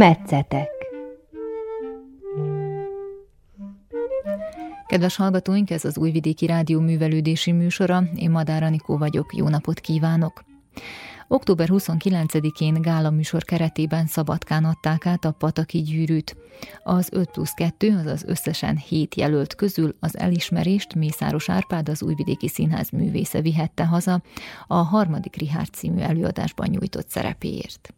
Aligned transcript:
Metszetek 0.00 0.70
Kedves 4.86 5.16
hallgatóink, 5.16 5.70
ez 5.70 5.84
az 5.84 5.98
Újvidéki 5.98 6.46
Rádió 6.46 6.80
művelődési 6.80 7.52
műsora, 7.52 8.02
én 8.16 8.30
Madár 8.30 8.62
Anikó 8.62 8.96
vagyok, 8.98 9.36
jó 9.36 9.48
napot 9.48 9.80
kívánok! 9.80 10.44
Október 11.28 11.68
29-én 11.72 12.82
gála 12.82 13.10
műsor 13.10 13.44
keretében 13.44 14.06
Szabadkán 14.06 14.64
adták 14.64 15.06
át 15.06 15.24
a 15.24 15.30
Pataki 15.32 15.82
gyűrűt. 15.82 16.36
Az 16.82 17.08
5 17.12 17.30
plusz 17.30 17.52
2, 17.52 17.96
azaz 17.98 18.24
összesen 18.24 18.76
7 18.76 19.14
jelölt 19.14 19.54
közül 19.54 19.96
az 19.98 20.18
elismerést 20.18 20.94
Mészáros 20.94 21.48
Árpád 21.48 21.88
az 21.88 22.02
Újvidéki 22.02 22.48
Színház 22.48 22.90
művésze 22.90 23.40
vihette 23.40 23.86
haza 23.86 24.22
a 24.66 24.76
harmadik 24.76 25.36
Rihárd 25.36 25.72
című 25.72 26.00
előadásban 26.00 26.68
nyújtott 26.70 27.08
szerepéért. 27.08 27.94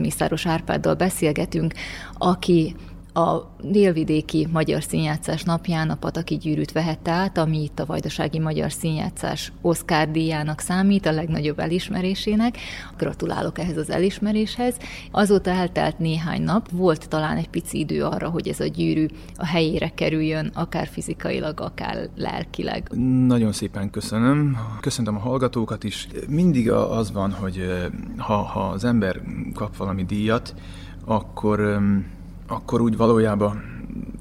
Mészáros 0.00 0.46
Árpáddal 0.46 0.94
beszélgetünk, 0.94 1.74
aki 2.14 2.74
a 3.12 3.50
délvidéki 3.60 4.48
magyar 4.52 4.82
színjátszás 4.82 5.42
napján 5.42 5.90
a 5.90 5.94
Pataki 5.94 6.36
gyűrűt 6.36 6.72
vehette 6.72 7.10
át, 7.10 7.38
ami 7.38 7.62
itt 7.62 7.78
a 7.78 7.86
Vajdasági 7.86 8.38
Magyar 8.38 8.72
Színjátszás 8.72 9.52
Oscar 9.60 10.10
díjának 10.10 10.60
számít, 10.60 11.06
a 11.06 11.12
legnagyobb 11.12 11.58
elismerésének. 11.58 12.56
Gratulálok 12.96 13.58
ehhez 13.58 13.76
az 13.76 13.90
elismeréshez. 13.90 14.76
Azóta 15.10 15.50
eltelt 15.50 15.98
néhány 15.98 16.42
nap, 16.42 16.70
volt 16.70 17.08
talán 17.08 17.36
egy 17.36 17.48
pici 17.48 17.78
idő 17.78 18.04
arra, 18.04 18.28
hogy 18.28 18.48
ez 18.48 18.60
a 18.60 18.66
gyűrű 18.66 19.06
a 19.36 19.46
helyére 19.46 19.88
kerüljön, 19.88 20.50
akár 20.54 20.86
fizikailag, 20.86 21.60
akár 21.60 22.08
lelkileg. 22.16 22.90
Nagyon 23.26 23.52
szépen 23.52 23.90
köszönöm. 23.90 24.56
Köszöntöm 24.80 25.16
a 25.16 25.20
hallgatókat 25.20 25.84
is. 25.84 26.08
Mindig 26.28 26.70
az 26.70 27.12
van, 27.12 27.32
hogy 27.32 27.66
ha, 28.16 28.36
ha 28.36 28.60
az 28.60 28.84
ember 28.84 29.20
kap 29.54 29.76
valami 29.76 30.04
díjat, 30.04 30.54
akkor 31.04 31.80
akkor 32.52 32.80
úgy 32.80 32.96
valójában 32.96 33.62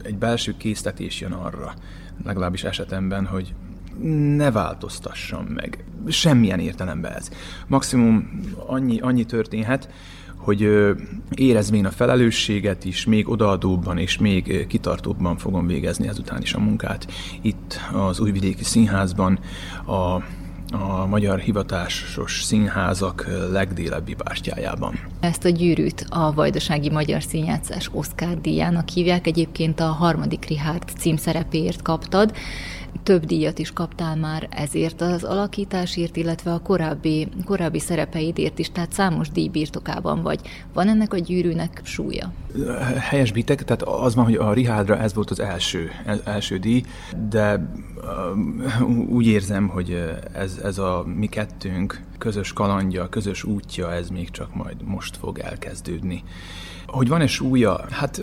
egy 0.03 0.17
belső 0.17 0.53
késztetés 0.57 1.21
jön 1.21 1.31
arra, 1.31 1.73
legalábbis 2.23 2.63
esetemben, 2.63 3.25
hogy 3.25 3.53
ne 4.35 4.51
változtassam 4.51 5.45
meg. 5.45 5.85
Semmilyen 6.07 6.59
értelemben 6.59 7.11
ez. 7.11 7.29
Maximum 7.67 8.41
annyi, 8.65 8.99
annyi 8.99 9.23
történhet, 9.23 9.89
hogy 10.35 10.69
érezvén 11.35 11.85
a 11.85 11.91
felelősséget 11.91 12.85
is, 12.85 13.05
még 13.05 13.29
odaadóbban 13.29 13.97
és 13.97 14.17
még 14.17 14.67
kitartóbban 14.67 15.37
fogom 15.37 15.67
végezni 15.67 16.07
ezután 16.07 16.41
is 16.41 16.53
a 16.53 16.59
munkát. 16.59 17.07
Itt 17.41 17.79
az 17.93 18.19
Újvidéki 18.19 18.63
Színházban 18.63 19.39
a 19.85 20.17
a 20.71 21.05
magyar 21.05 21.39
hivatásos 21.39 22.43
színházak 22.43 23.27
legdélebbi 23.51 24.13
pártjájában. 24.13 24.99
Ezt 25.19 25.45
a 25.45 25.49
gyűrűt 25.49 26.05
a 26.09 26.33
Vajdasági 26.33 26.89
Magyar 26.89 27.23
Színjátszás 27.23 27.89
Oscar 27.91 28.41
díjának 28.41 28.89
hívják, 28.89 29.27
egyébként 29.27 29.79
a 29.79 29.85
harmadik 29.85 30.45
Richard 30.45 30.83
címszerepéért 30.97 31.81
kaptad 31.81 32.33
több 33.03 33.25
díjat 33.25 33.59
is 33.59 33.71
kaptál 33.71 34.15
már 34.15 34.47
ezért 34.51 35.01
az 35.01 35.23
alakításért, 35.23 36.15
illetve 36.15 36.53
a 36.53 36.59
korábbi, 36.59 37.27
korábbi 37.45 37.79
szerepeidért 37.79 38.59
is, 38.59 38.71
tehát 38.71 38.93
számos 38.93 39.29
díj 39.29 39.47
birtokában 39.47 40.21
vagy. 40.21 40.39
Van 40.73 40.87
ennek 40.87 41.13
a 41.13 41.17
gyűrűnek 41.17 41.81
súlya? 41.83 42.33
Helyesbítek, 42.99 43.63
tehát 43.63 43.81
az 43.81 44.15
van, 44.15 44.25
hogy 44.25 44.35
a 44.35 44.53
Rihádra 44.53 44.97
ez 44.97 45.13
volt 45.13 45.29
az 45.29 45.39
első, 45.39 45.91
első 46.23 46.57
díj, 46.57 46.83
de 47.29 47.71
úgy 49.09 49.25
érzem, 49.25 49.67
hogy 49.67 50.03
ez, 50.33 50.59
ez 50.63 50.77
a 50.77 51.03
mi 51.15 51.27
kettőnk 51.27 52.03
közös 52.17 52.53
kalandja, 52.53 53.09
közös 53.09 53.43
útja, 53.43 53.93
ez 53.93 54.09
még 54.09 54.29
csak 54.31 54.55
majd 54.55 54.83
most 54.83 55.17
fog 55.17 55.39
elkezdődni. 55.39 56.23
Hogy 56.87 57.07
van-e 57.07 57.27
súlya? 57.27 57.85
Hát 57.89 58.21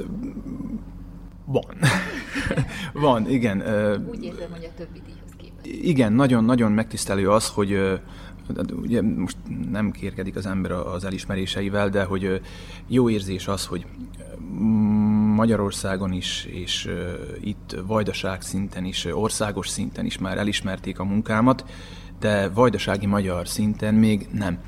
van. 1.49 1.65
Van, 2.93 3.31
igen. 3.31 3.63
Úgy 4.11 4.25
érzem, 4.25 4.51
hogy 4.51 4.65
a 4.65 4.75
többi 4.77 5.03
díjhoz 5.07 5.31
képest. 5.37 5.85
Igen, 5.85 6.13
nagyon-nagyon 6.13 6.73
megtisztelő 6.73 7.31
az, 7.31 7.49
hogy 7.49 8.01
ugye 8.83 9.03
most 9.03 9.37
nem 9.71 9.91
kérkedik 9.91 10.37
az 10.37 10.47
ember 10.47 10.71
az 10.71 11.05
elismeréseivel, 11.05 11.89
de 11.89 12.05
hogy 12.05 12.41
jó 12.87 13.11
érzés 13.11 13.49
az, 13.49 13.67
hogy 13.67 13.87
Magyarországon 15.35 16.13
is, 16.13 16.45
és 16.45 16.91
itt 17.41 17.77
vajdaság 17.87 18.43
szinten 18.43 18.85
is, 18.85 19.05
országos 19.05 19.69
szinten 19.69 20.05
is 20.05 20.19
már 20.19 20.39
elismerték 20.39 20.99
a 20.99 21.05
munkámat, 21.05 21.65
de 22.21 22.49
vajdasági 22.49 23.07
magyar 23.07 23.49
szinten 23.49 23.95
még 23.95 24.29
nem 24.33 24.59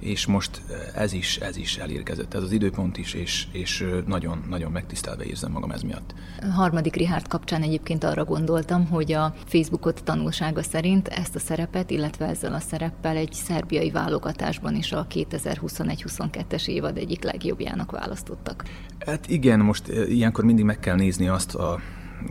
és 0.00 0.26
most 0.26 0.62
ez 0.94 1.12
is, 1.12 1.36
ez 1.36 1.56
is 1.56 1.76
elérkezett, 1.76 2.34
ez 2.34 2.42
az 2.42 2.52
időpont 2.52 2.96
is, 2.96 3.14
és, 3.14 3.46
és 3.52 3.86
nagyon, 4.06 4.44
nagyon 4.48 4.72
megtisztelve 4.72 5.24
érzem 5.24 5.52
magam 5.52 5.70
ez 5.70 5.82
miatt. 5.82 6.14
A 6.40 6.46
harmadik 6.46 6.94
Richard 6.94 7.28
kapcsán 7.28 7.62
egyébként 7.62 8.04
arra 8.04 8.24
gondoltam, 8.24 8.86
hogy 8.86 9.12
a 9.12 9.34
Facebookot 9.46 10.04
tanulsága 10.04 10.62
szerint 10.62 11.08
ezt 11.08 11.34
a 11.34 11.38
szerepet, 11.38 11.90
illetve 11.90 12.26
ezzel 12.26 12.54
a 12.54 12.60
szereppel 12.60 13.16
egy 13.16 13.32
szerbiai 13.32 13.90
válogatásban 13.90 14.74
is 14.74 14.92
a 14.92 15.06
2021-22-es 15.10 16.68
évad 16.68 16.96
egyik 16.96 17.22
legjobbjának 17.22 17.90
választottak. 17.90 18.64
Hát 18.98 19.28
igen, 19.28 19.60
most 19.60 19.88
ilyenkor 19.88 20.44
mindig 20.44 20.64
meg 20.64 20.78
kell 20.78 20.96
nézni 20.96 21.28
azt 21.28 21.54
a 21.54 21.80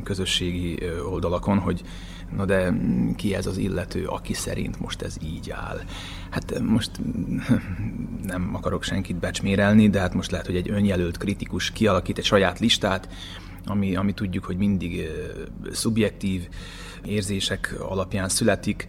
közösségi 0.03 0.79
oldalakon, 1.11 1.59
hogy 1.59 1.81
na 2.35 2.45
de 2.45 2.73
ki 3.15 3.35
ez 3.35 3.45
az 3.45 3.57
illető, 3.57 4.05
aki 4.05 4.33
szerint 4.33 4.79
most 4.79 5.01
ez 5.01 5.15
így 5.23 5.49
áll. 5.49 5.79
Hát 6.29 6.59
most 6.59 6.91
nem 8.23 8.55
akarok 8.55 8.83
senkit 8.83 9.15
becsmérelni, 9.15 9.89
de 9.89 9.99
hát 9.99 10.13
most 10.13 10.31
lehet, 10.31 10.45
hogy 10.45 10.55
egy 10.55 10.69
önjelölt 10.69 11.17
kritikus 11.17 11.71
kialakít 11.71 12.17
egy 12.17 12.25
saját 12.25 12.59
listát, 12.59 13.09
ami, 13.65 13.95
ami 13.95 14.13
tudjuk, 14.13 14.45
hogy 14.45 14.57
mindig 14.57 15.09
szubjektív 15.71 16.47
érzések 17.05 17.75
alapján 17.79 18.29
születik, 18.29 18.87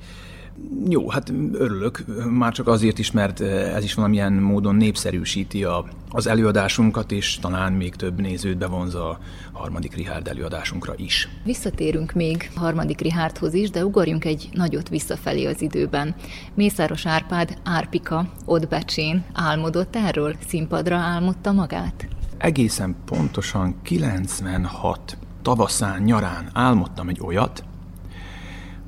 jó, 0.89 1.09
hát 1.09 1.33
örülök, 1.53 2.05
már 2.31 2.53
csak 2.53 2.67
azért 2.67 2.99
is, 2.99 3.11
mert 3.11 3.41
ez 3.41 3.85
is 3.85 3.95
valamilyen 3.95 4.33
módon 4.33 4.75
népszerűsíti 4.75 5.65
a, 5.65 5.85
az 6.11 6.27
előadásunkat, 6.27 7.13
és 7.13 7.39
talán 7.39 7.73
még 7.73 7.95
több 7.95 8.21
nézőt 8.21 8.59
bevonza 8.59 9.09
a 9.09 9.19
harmadik 9.53 9.95
Rihárd 9.95 10.29
előadásunkra 10.29 10.93
is. 10.97 11.29
Visszatérünk 11.45 12.13
még 12.13 12.51
a 12.55 12.59
harmadik 12.59 13.01
Rihárdhoz 13.01 13.55
is, 13.55 13.71
de 13.71 13.85
ugorjunk 13.85 14.25
egy 14.25 14.49
nagyot 14.53 14.89
visszafelé 14.89 15.45
az 15.45 15.63
időben. 15.63 16.15
Mészáros 16.55 17.07
Árpád, 17.07 17.59
Árpika, 17.65 18.33
ott 18.45 18.69
becsén 18.69 19.25
álmodott 19.33 19.97
erről? 19.97 20.37
Színpadra 20.49 20.97
álmodta 20.97 21.53
magát? 21.53 22.09
Egészen 22.39 22.97
pontosan 23.05 23.77
96 23.83 25.19
tavaszán, 25.43 26.03
nyarán 26.03 26.51
álmodtam 26.53 27.09
egy 27.09 27.21
olyat, 27.21 27.65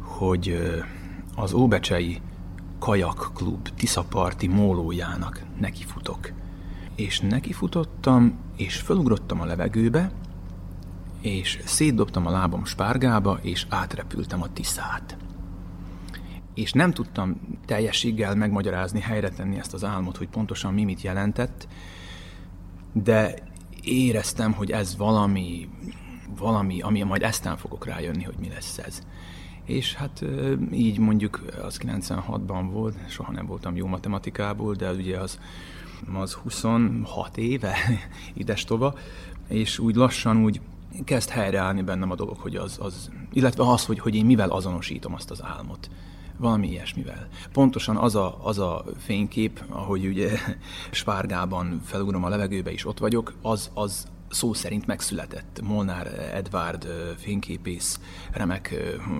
hogy 0.00 0.56
az 1.36 1.52
Óbecsei 1.52 2.20
Kajak 2.78 3.30
Klub 3.34 3.68
Tiszaparti 3.68 4.46
mólójának 4.46 5.42
nekifutok. 5.60 6.32
És 6.94 7.20
nekifutottam, 7.20 8.38
és 8.56 8.76
felugrottam 8.76 9.40
a 9.40 9.44
levegőbe, 9.44 10.10
és 11.20 11.60
szétdobtam 11.64 12.26
a 12.26 12.30
lábam 12.30 12.64
spárgába, 12.64 13.38
és 13.42 13.66
átrepültem 13.68 14.42
a 14.42 14.52
Tiszát. 14.52 15.16
És 16.54 16.72
nem 16.72 16.92
tudtam 16.92 17.40
teljességgel 17.66 18.34
megmagyarázni, 18.34 19.00
helyre 19.00 19.28
tenni 19.28 19.58
ezt 19.58 19.74
az 19.74 19.84
álmot, 19.84 20.16
hogy 20.16 20.28
pontosan 20.28 20.74
mi 20.74 20.84
mit 20.84 21.02
jelentett, 21.02 21.68
de 22.92 23.34
éreztem, 23.82 24.52
hogy 24.52 24.70
ez 24.70 24.96
valami, 24.96 25.68
valami, 26.38 26.80
ami 26.80 27.02
majd 27.02 27.22
eztán 27.22 27.56
fogok 27.56 27.86
rájönni, 27.86 28.22
hogy 28.22 28.36
mi 28.38 28.48
lesz 28.48 28.78
ez 28.78 29.02
és 29.64 29.94
hát 29.94 30.24
így 30.72 30.98
mondjuk 30.98 31.42
az 31.62 31.80
96-ban 31.82 32.68
volt, 32.70 32.96
soha 33.08 33.32
nem 33.32 33.46
voltam 33.46 33.76
jó 33.76 33.86
matematikából, 33.86 34.74
de 34.74 34.92
ugye 34.92 35.18
az, 35.18 35.38
az 36.14 36.32
26 36.32 37.36
éve 37.36 37.74
ides 38.34 38.64
tova, 38.64 38.94
és 39.48 39.78
úgy 39.78 39.94
lassan 39.94 40.44
úgy 40.44 40.60
kezd 41.04 41.28
helyreállni 41.28 41.82
bennem 41.82 42.10
a 42.10 42.14
dolog, 42.14 42.36
hogy 42.38 42.56
az, 42.56 42.78
az 42.80 43.10
illetve 43.32 43.68
az, 43.68 43.84
hogy, 43.84 43.98
hogy 43.98 44.14
én 44.14 44.24
mivel 44.24 44.50
azonosítom 44.50 45.14
azt 45.14 45.30
az 45.30 45.42
álmot. 45.42 45.90
Valami 46.36 46.68
ilyesmivel. 46.68 47.28
Pontosan 47.52 47.96
az 47.96 48.14
a, 48.14 48.38
az 48.42 48.58
a 48.58 48.84
fénykép, 48.98 49.64
ahogy 49.68 50.06
ugye 50.06 50.30
spárgában 50.90 51.80
felugrom 51.84 52.24
a 52.24 52.28
levegőbe 52.28 52.72
és 52.72 52.86
ott 52.86 52.98
vagyok, 52.98 53.34
az, 53.42 53.70
az, 53.74 54.06
szó 54.32 54.52
szerint 54.52 54.86
megszületett. 54.86 55.60
Molnár 55.62 56.06
Edvard 56.34 56.86
fényképész 57.18 58.00
remek 58.32 58.74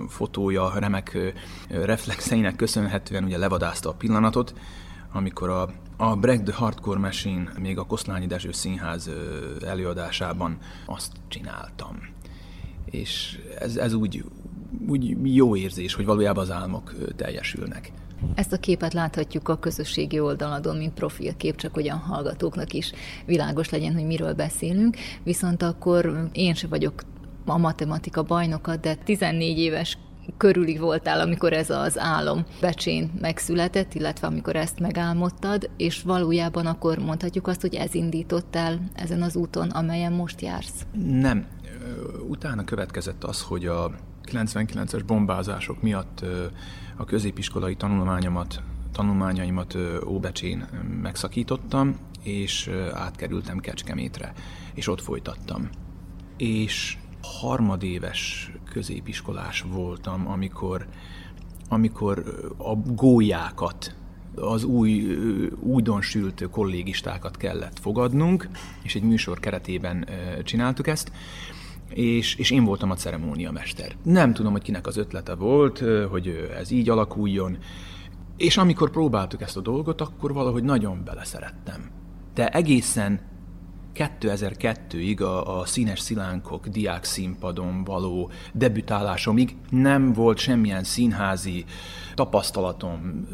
fotója, 0.09 0.73
remek 0.79 1.35
reflexeinek 1.69 2.57
köszönhetően 2.57 3.25
ugye 3.25 3.39
levadázta 3.39 3.89
a 3.89 3.95
pillanatot, 3.95 4.55
amikor 5.13 5.49
a, 5.49 5.73
a 5.97 6.17
Break 6.17 6.43
the 6.43 6.57
Hardcore 6.57 6.99
Machine 6.99 7.53
még 7.59 7.79
a 7.79 7.85
Koszlányi 7.85 8.27
Dezső 8.27 8.53
Színház 8.53 9.11
előadásában 9.67 10.59
azt 10.87 11.13
csináltam. 11.29 11.99
És 12.85 13.41
ez, 13.59 13.77
ez 13.77 13.93
úgy, 13.93 14.25
úgy 14.89 15.35
jó 15.35 15.57
érzés, 15.57 15.95
hogy 15.95 16.05
valójában 16.05 16.43
az 16.43 16.51
álmok 16.51 16.95
teljesülnek. 17.17 17.93
Ezt 18.35 18.53
a 18.53 18.57
képet 18.57 18.93
láthatjuk 18.93 19.49
a 19.49 19.59
közösségi 19.59 20.21
oldaladon, 20.21 20.77
mint 20.77 20.95
profilkép, 20.95 21.57
csak 21.57 21.75
hogy 21.75 21.89
a 21.89 21.97
hallgatóknak 21.97 22.73
is 22.73 22.93
világos 23.27 23.71
legyen, 23.71 23.95
hogy 23.95 24.07
miről 24.07 24.35
beszélünk. 24.35 24.97
Viszont 25.23 25.63
akkor 25.63 26.29
én 26.33 26.55
se 26.55 26.67
vagyok 26.67 27.03
a 27.47 27.59
matematika 27.59 28.23
bajnoka, 28.23 28.77
de 28.77 28.95
14 28.95 29.59
éves 29.59 29.99
körüli 30.37 30.79
voltál, 30.79 31.21
amikor 31.21 31.53
ez 31.53 31.71
az 31.71 31.99
álom 31.99 32.45
becsén 32.61 33.11
megszületett, 33.21 33.95
illetve 33.95 34.27
amikor 34.27 34.57
ezt 34.57 34.79
megálmodtad, 34.79 35.71
és 35.77 36.03
valójában 36.03 36.67
akkor 36.67 36.99
mondhatjuk 36.99 37.47
azt, 37.47 37.61
hogy 37.61 37.75
ez 37.75 37.95
indított 37.95 38.57
el 38.57 38.81
ezen 38.95 39.23
az 39.23 39.37
úton, 39.37 39.71
amelyen 39.71 40.13
most 40.13 40.41
jársz. 40.41 40.87
Nem. 41.09 41.47
Utána 42.29 42.65
következett 42.65 43.25
az, 43.25 43.43
hogy 43.43 43.67
a 43.67 43.91
99-es 44.33 45.03
bombázások 45.07 45.83
miatt 45.83 46.25
a 46.97 47.05
középiskolai 47.05 47.75
tanulmányomat, 47.77 48.63
tanulmányaimat 48.93 49.77
Óbecsén 50.07 50.69
megszakítottam, 51.03 51.99
és 52.23 52.71
átkerültem 52.93 53.59
Kecskemétre, 53.59 54.33
és 54.75 54.89
ott 54.89 55.01
folytattam. 55.01 55.69
És 56.37 56.99
harmadéves 57.23 58.53
középiskolás 58.71 59.61
voltam, 59.61 60.29
amikor, 60.29 60.87
amikor 61.69 62.25
a 62.57 62.75
gólyákat, 62.75 63.95
az 64.35 64.65
új, 64.65 65.17
újdonsült 65.61 66.49
kollégistákat 66.51 67.37
kellett 67.37 67.79
fogadnunk, 67.79 68.49
és 68.83 68.95
egy 68.95 69.03
műsor 69.03 69.41
keretében 69.41 70.09
csináltuk 70.45 70.87
ezt, 70.87 71.13
és, 71.95 72.35
és 72.35 72.51
én 72.51 72.65
voltam 72.65 72.91
a 72.91 72.95
ceremóniamester. 72.95 73.97
Nem 74.03 74.33
tudom, 74.33 74.53
hogy 74.53 74.63
kinek 74.63 74.87
az 74.87 74.97
ötlete 74.97 75.35
volt, 75.35 75.83
hogy 76.11 76.49
ez 76.59 76.71
így 76.71 76.89
alakuljon, 76.89 77.59
és 78.37 78.57
amikor 78.57 78.91
próbáltuk 78.91 79.43
ezt 79.43 79.57
a 79.57 79.61
dolgot, 79.61 80.01
akkor 80.01 80.33
valahogy 80.33 80.63
nagyon 80.63 81.05
beleszerettem. 81.05 81.91
De 82.35 82.49
egészen 82.49 83.21
2002-ig 83.95 85.21
a, 85.21 85.61
a 85.61 85.65
Színes 85.65 86.01
Szilánkok 86.01 86.69
diák 86.69 87.05
színpadon 87.05 87.85
való 87.85 88.31
debütálásomig 88.53 89.57
nem 89.71 90.13
volt 90.13 90.39
semmilyen 90.39 90.85
színházi 90.85 91.65
tapasztalatom, 92.15 93.29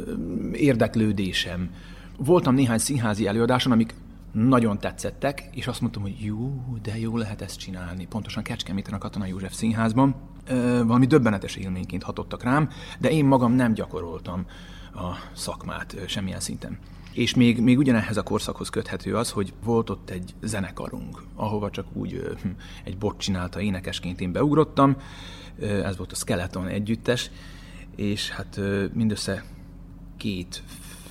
érdeklődésem. 0.53 1.71
Voltam 2.17 2.55
néhány 2.55 2.79
színházi 2.79 3.27
előadáson, 3.27 3.73
amik 3.73 3.95
nagyon 4.33 4.79
tetszettek, 4.79 5.49
és 5.51 5.67
azt 5.67 5.81
mondtam, 5.81 6.03
hogy 6.03 6.17
jó, 6.21 6.65
de 6.83 6.99
jó 6.99 7.17
lehet 7.17 7.43
ezt 7.43 7.59
csinálni. 7.59 8.07
Pontosan 8.07 8.43
Kecskeméten 8.43 8.95
a 8.95 8.99
Katona 8.99 9.27
József 9.27 9.55
Színházban. 9.55 10.15
Valami 10.85 11.07
döbbenetes 11.07 11.57
élményként 11.57 12.03
hatottak 12.03 12.43
rám, 12.43 12.69
de 12.99 13.11
én 13.11 13.25
magam 13.25 13.53
nem 13.53 13.73
gyakoroltam 13.73 14.47
a 14.95 15.13
szakmát 15.33 15.97
semmilyen 16.07 16.41
szinten. 16.41 16.79
És 17.13 17.35
még, 17.35 17.61
még 17.61 17.79
ugyanehhez 17.79 18.17
a 18.17 18.23
korszakhoz 18.23 18.69
köthető 18.69 19.17
az, 19.17 19.31
hogy 19.31 19.53
volt 19.65 19.91
ott 19.91 20.11
egy 20.11 20.35
zenekarunk, 20.43 21.23
ahova 21.35 21.71
csak 21.71 21.87
úgy 21.93 22.37
hm, 22.43 22.49
egy 22.85 22.99
bot 22.99 23.19
csinálta 23.19 23.61
énekesként 23.61 24.21
én 24.21 24.33
beugrottam, 24.33 24.97
ez 25.61 25.97
volt 25.97 26.13
a 26.13 26.15
Skeleton 26.15 26.67
együttes, 26.67 27.31
és 27.97 28.31
hát 28.31 28.61
mindössze 28.93 29.45
két 30.17 30.63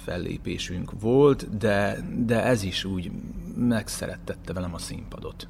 fellépésünk 0.08 0.92
volt, 1.00 1.58
de, 1.58 1.98
de 2.26 2.44
ez 2.44 2.64
is 2.64 2.84
úgy 2.84 3.12
megszerettette 3.56 4.54
velem 4.54 4.74
a 4.74 4.78
színpadot. 4.78 5.48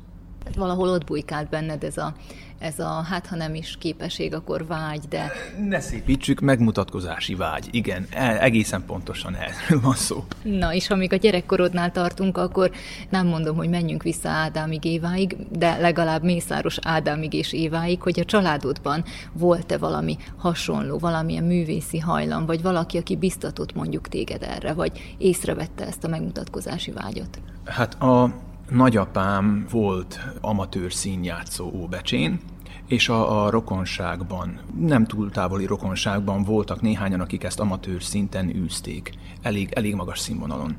Valahol 0.55 0.89
ott 0.89 1.05
bujkált 1.05 1.49
benned 1.49 1.83
ez 1.83 1.97
a, 1.97 2.13
ez 2.59 2.79
a, 2.79 3.05
hát 3.09 3.27
ha 3.27 3.35
nem 3.35 3.55
is 3.55 3.75
képesség, 3.79 4.33
akkor 4.33 4.65
vágy, 4.67 5.03
de... 5.09 5.31
Ne 5.67 5.79
szépítsük, 5.79 6.39
megmutatkozási 6.39 7.35
vágy, 7.35 7.67
igen, 7.71 8.07
e, 8.09 8.41
egészen 8.41 8.83
pontosan 8.85 9.35
erről 9.35 9.81
van 9.81 9.95
szó. 9.95 10.23
Na, 10.43 10.73
és 10.73 10.89
amíg 10.89 11.13
a 11.13 11.15
gyerekkorodnál 11.15 11.91
tartunk, 11.91 12.37
akkor 12.37 12.71
nem 13.09 13.27
mondom, 13.27 13.55
hogy 13.55 13.69
menjünk 13.69 14.03
vissza 14.03 14.29
Ádámig 14.29 14.85
Éváig, 14.85 15.37
de 15.51 15.77
legalább 15.77 16.23
Mészáros 16.23 16.77
Ádámig 16.81 17.33
és 17.33 17.53
Éváig, 17.53 18.01
hogy 18.01 18.19
a 18.19 18.25
családodban 18.25 19.03
volt-e 19.33 19.77
valami 19.77 20.17
hasonló, 20.37 20.97
valamilyen 20.97 21.43
művészi 21.43 21.99
hajlam, 21.99 22.45
vagy 22.45 22.61
valaki, 22.61 22.97
aki 22.97 23.15
biztatott 23.15 23.73
mondjuk 23.73 24.07
téged 24.07 24.43
erre, 24.43 24.73
vagy 24.73 25.15
észrevette 25.17 25.85
ezt 25.85 26.03
a 26.03 26.07
megmutatkozási 26.07 26.91
vágyat? 26.91 27.39
Hát 27.65 28.01
a 28.01 28.45
nagyapám 28.69 29.65
volt 29.69 30.19
amatőr 30.41 30.93
színjátszó 30.93 31.71
Óbecsén, 31.73 32.39
és 32.87 33.09
a, 33.09 33.45
a 33.45 33.49
rokonságban, 33.49 34.59
nem 34.79 35.05
túl 35.05 35.31
távoli 35.31 35.65
rokonságban 35.65 36.43
voltak 36.43 36.81
néhányan, 36.81 37.19
akik 37.19 37.43
ezt 37.43 37.59
amatőr 37.59 38.03
szinten 38.03 38.55
űzték, 38.55 39.13
elég, 39.41 39.71
elég 39.71 39.95
magas 39.95 40.19
színvonalon. 40.19 40.75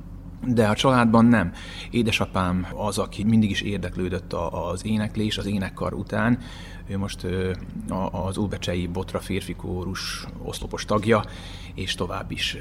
De 0.46 0.68
a 0.68 0.74
családban 0.74 1.24
nem. 1.24 1.52
Édesapám 1.90 2.66
az, 2.76 2.98
aki 2.98 3.24
mindig 3.24 3.50
is 3.50 3.60
érdeklődött 3.60 4.32
az 4.32 4.86
éneklés, 4.86 5.38
az 5.38 5.46
énekkar 5.46 5.92
után. 5.92 6.38
Ő 6.86 6.98
most 6.98 7.26
az 8.10 8.38
Óbecsei 8.38 8.86
Botra 8.86 9.20
férfi 9.20 9.54
kórus 9.54 10.26
oszlopos 10.42 10.84
tagja, 10.84 11.24
és 11.74 11.94
tovább 11.94 12.30
is 12.30 12.56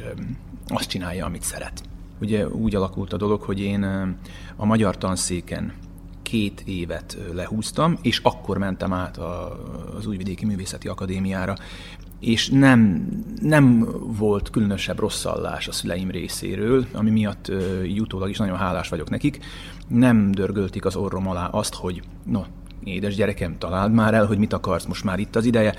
azt 0.68 0.90
csinálja, 0.90 1.26
amit 1.26 1.44
szeret. 1.44 1.84
Ugye 2.22 2.48
úgy 2.48 2.76
alakult 2.76 3.14
a 3.14 3.18
dolog, 3.18 3.42
hogy 3.42 3.60
én 3.60 3.84
a 4.56 4.66
magyar 4.66 4.98
tanszéken 4.98 5.74
két 6.22 6.64
évet 6.66 7.18
lehúztam, 7.34 7.98
és 8.02 8.20
akkor 8.24 8.58
mentem 8.58 8.94
át 8.94 9.18
az 9.98 10.06
Újvidéki 10.06 10.46
Művészeti 10.46 10.88
Akadémiára, 10.88 11.56
és 12.20 12.50
nem, 12.50 13.08
nem 13.42 13.88
volt 14.18 14.50
különösebb 14.50 15.00
rosszallás 15.00 15.68
a 15.68 15.72
szüleim 15.72 16.12
részéről, 16.12 16.86
ami 16.94 17.10
miatt 17.10 17.52
így 17.86 18.02
utólag 18.02 18.30
is 18.30 18.38
nagyon 18.38 18.58
hálás 18.58 18.90
vagyok 18.90 19.10
nekik. 19.10 19.40
Nem 19.88 20.32
dörgölték 20.32 20.86
az 20.86 20.96
orrom 20.96 21.28
alá 21.28 21.46
azt, 21.46 21.74
hogy 21.74 22.02
no, 22.26 22.42
édes 22.84 23.16
gyerekem, 23.16 23.58
találd 23.58 23.92
már 23.92 24.14
el, 24.14 24.26
hogy 24.26 24.38
mit 24.38 24.54
akarsz, 24.54 24.86
most 24.86 25.04
már 25.04 25.20
itt 25.20 25.36
az 25.36 25.46
ideje, 25.46 25.76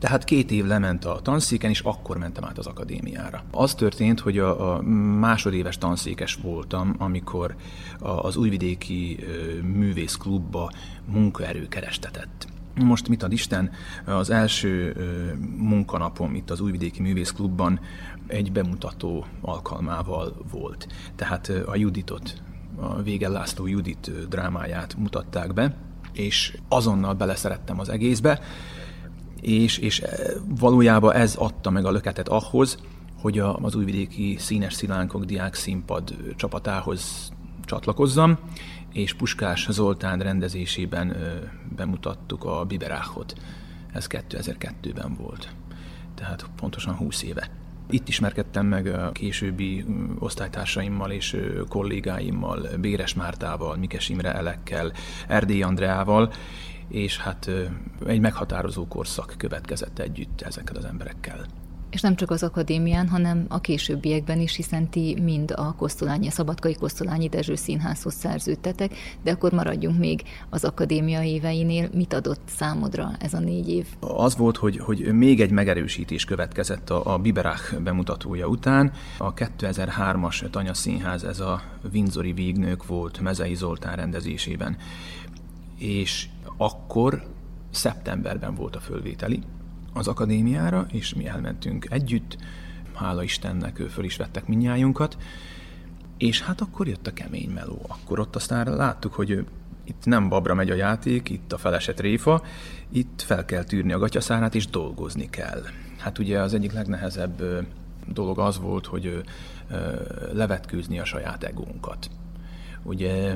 tehát 0.00 0.24
két 0.24 0.50
év 0.50 0.64
lement 0.64 1.04
a 1.04 1.20
tanszéken, 1.22 1.70
és 1.70 1.80
akkor 1.80 2.18
mentem 2.18 2.44
át 2.44 2.58
az 2.58 2.66
akadémiára. 2.66 3.42
Az 3.50 3.74
történt, 3.74 4.20
hogy 4.20 4.38
a, 4.38 4.74
a 4.74 4.82
másodéves 5.18 5.78
tanszékes 5.78 6.34
voltam, 6.34 6.94
amikor 6.98 7.54
az 7.98 8.36
újvidéki 8.36 9.18
művészklubba 9.62 10.70
munkaerő 11.04 11.68
kerestetett. 11.68 12.46
Most 12.74 13.08
mit 13.08 13.22
ad 13.22 13.32
Isten, 13.32 13.70
az 14.04 14.30
első 14.30 14.94
munkanapom 15.56 16.34
itt 16.34 16.50
az 16.50 16.60
Újvidéki 16.60 17.02
Művészklubban 17.02 17.80
egy 18.26 18.52
bemutató 18.52 19.26
alkalmával 19.40 20.36
volt. 20.50 20.86
Tehát 21.16 21.52
a 21.66 21.76
Juditot, 21.76 22.42
a 22.76 23.02
Végel 23.02 23.30
László 23.30 23.66
Judit 23.66 24.28
drámáját 24.28 24.96
mutatták 24.96 25.54
be, 25.54 25.76
és 26.12 26.56
azonnal 26.68 27.14
beleszerettem 27.14 27.80
az 27.80 27.88
egészbe, 27.88 28.40
és, 29.40 29.78
és 29.78 30.00
eh, 30.00 30.18
valójában 30.58 31.14
ez 31.14 31.34
adta 31.34 31.70
meg 31.70 31.84
a 31.84 31.90
löketet 31.90 32.28
ahhoz, 32.28 32.78
hogy 33.20 33.38
a, 33.38 33.56
az 33.56 33.74
újvidéki 33.74 34.36
színes 34.38 34.74
szilánkok 34.74 35.24
diák 35.24 35.54
színpad 35.54 36.16
csapatához 36.36 37.32
csatlakozzam, 37.64 38.38
és 38.92 39.14
Puskás 39.14 39.66
Zoltán 39.70 40.18
rendezésében 40.18 41.10
ö, 41.10 41.34
bemutattuk 41.76 42.44
a 42.44 42.64
Biberáhot. 42.64 43.34
Ez 43.92 44.06
2002-ben 44.08 45.14
volt, 45.14 45.48
tehát 46.14 46.46
pontosan 46.56 46.94
20 46.94 47.22
éve. 47.22 47.50
Itt 47.90 48.08
ismerkedtem 48.08 48.66
meg 48.66 48.86
a 48.86 49.12
későbbi 49.12 49.84
osztálytársaimmal 50.18 51.10
és 51.10 51.36
kollégáimmal, 51.68 52.68
Béres 52.80 53.14
Mártával, 53.14 53.76
Mikes 53.76 54.08
Imre 54.08 54.34
Elekkel, 54.34 54.92
Erdély 55.28 55.62
Andreával, 55.62 56.32
és 56.90 57.18
hát 57.18 57.50
egy 58.06 58.20
meghatározó 58.20 58.86
korszak 58.86 59.34
következett 59.36 59.98
együtt 59.98 60.40
ezekkel 60.40 60.76
az 60.76 60.84
emberekkel. 60.84 61.46
És 61.90 62.00
nem 62.00 62.16
csak 62.16 62.30
az 62.30 62.42
akadémián, 62.42 63.08
hanem 63.08 63.44
a 63.48 63.60
későbbiekben 63.60 64.40
is, 64.40 64.56
hiszen 64.56 64.88
ti 64.88 65.16
mind 65.22 65.52
a 65.56 65.74
Kosztolányi, 65.74 66.26
a 66.26 66.30
Szabadkai 66.30 66.74
Kosztolányi 66.74 67.28
Dezső 67.28 67.54
Színházhoz 67.54 68.14
szerződtetek, 68.14 68.92
de 69.22 69.30
akkor 69.30 69.52
maradjunk 69.52 69.98
még 69.98 70.22
az 70.50 70.64
akadémia 70.64 71.22
éveinél. 71.22 71.88
Mit 71.94 72.12
adott 72.12 72.40
számodra 72.46 73.10
ez 73.18 73.34
a 73.34 73.38
négy 73.38 73.68
év? 73.68 73.86
Az 74.00 74.36
volt, 74.36 74.56
hogy, 74.56 74.78
hogy 74.78 75.12
még 75.12 75.40
egy 75.40 75.50
megerősítés 75.50 76.24
következett 76.24 76.90
a, 76.90 77.12
a 77.14 77.18
Biberach 77.18 77.80
bemutatója 77.80 78.46
után. 78.46 78.92
A 79.18 79.34
2003-as 79.34 80.50
Tanya 80.50 80.74
Színház, 80.74 81.24
ez 81.24 81.40
a 81.40 81.62
Windsori 81.92 82.32
Vígnők 82.32 82.86
volt 82.86 83.20
Mezei 83.20 83.54
Zoltán 83.54 83.96
rendezésében. 83.96 84.76
És 85.78 86.28
akkor 86.60 87.22
szeptemberben 87.70 88.54
volt 88.54 88.76
a 88.76 88.80
fölvételi 88.80 89.42
az 89.92 90.08
akadémiára, 90.08 90.86
és 90.92 91.14
mi 91.14 91.26
elmentünk 91.26 91.86
együtt, 91.90 92.36
hála 92.94 93.22
Istennek 93.22 93.78
ő 93.78 93.86
föl 93.86 94.04
is 94.04 94.16
vettek 94.16 94.46
minnyájunkat, 94.46 95.16
és 96.18 96.42
hát 96.42 96.60
akkor 96.60 96.88
jött 96.88 97.06
a 97.06 97.12
kemény 97.12 97.50
meló. 97.50 97.86
Akkor 97.88 98.18
ott 98.18 98.36
aztán 98.36 98.76
láttuk, 98.76 99.14
hogy 99.14 99.46
itt 99.84 100.04
nem 100.04 100.28
babra 100.28 100.54
megy 100.54 100.70
a 100.70 100.74
játék, 100.74 101.28
itt 101.28 101.52
a 101.52 101.58
feleset 101.58 102.00
réfa, 102.00 102.42
itt 102.88 103.22
fel 103.22 103.44
kell 103.44 103.64
tűrni 103.64 103.92
a 103.92 103.98
gatyaszárát, 103.98 104.54
és 104.54 104.66
dolgozni 104.66 105.30
kell. 105.30 105.62
Hát 105.98 106.18
ugye 106.18 106.40
az 106.40 106.54
egyik 106.54 106.72
legnehezebb 106.72 107.42
dolog 108.06 108.38
az 108.38 108.58
volt, 108.58 108.86
hogy 108.86 109.22
levetkőzni 110.32 110.98
a 110.98 111.04
saját 111.04 111.44
egónkat. 111.44 112.10
Ugye 112.82 113.34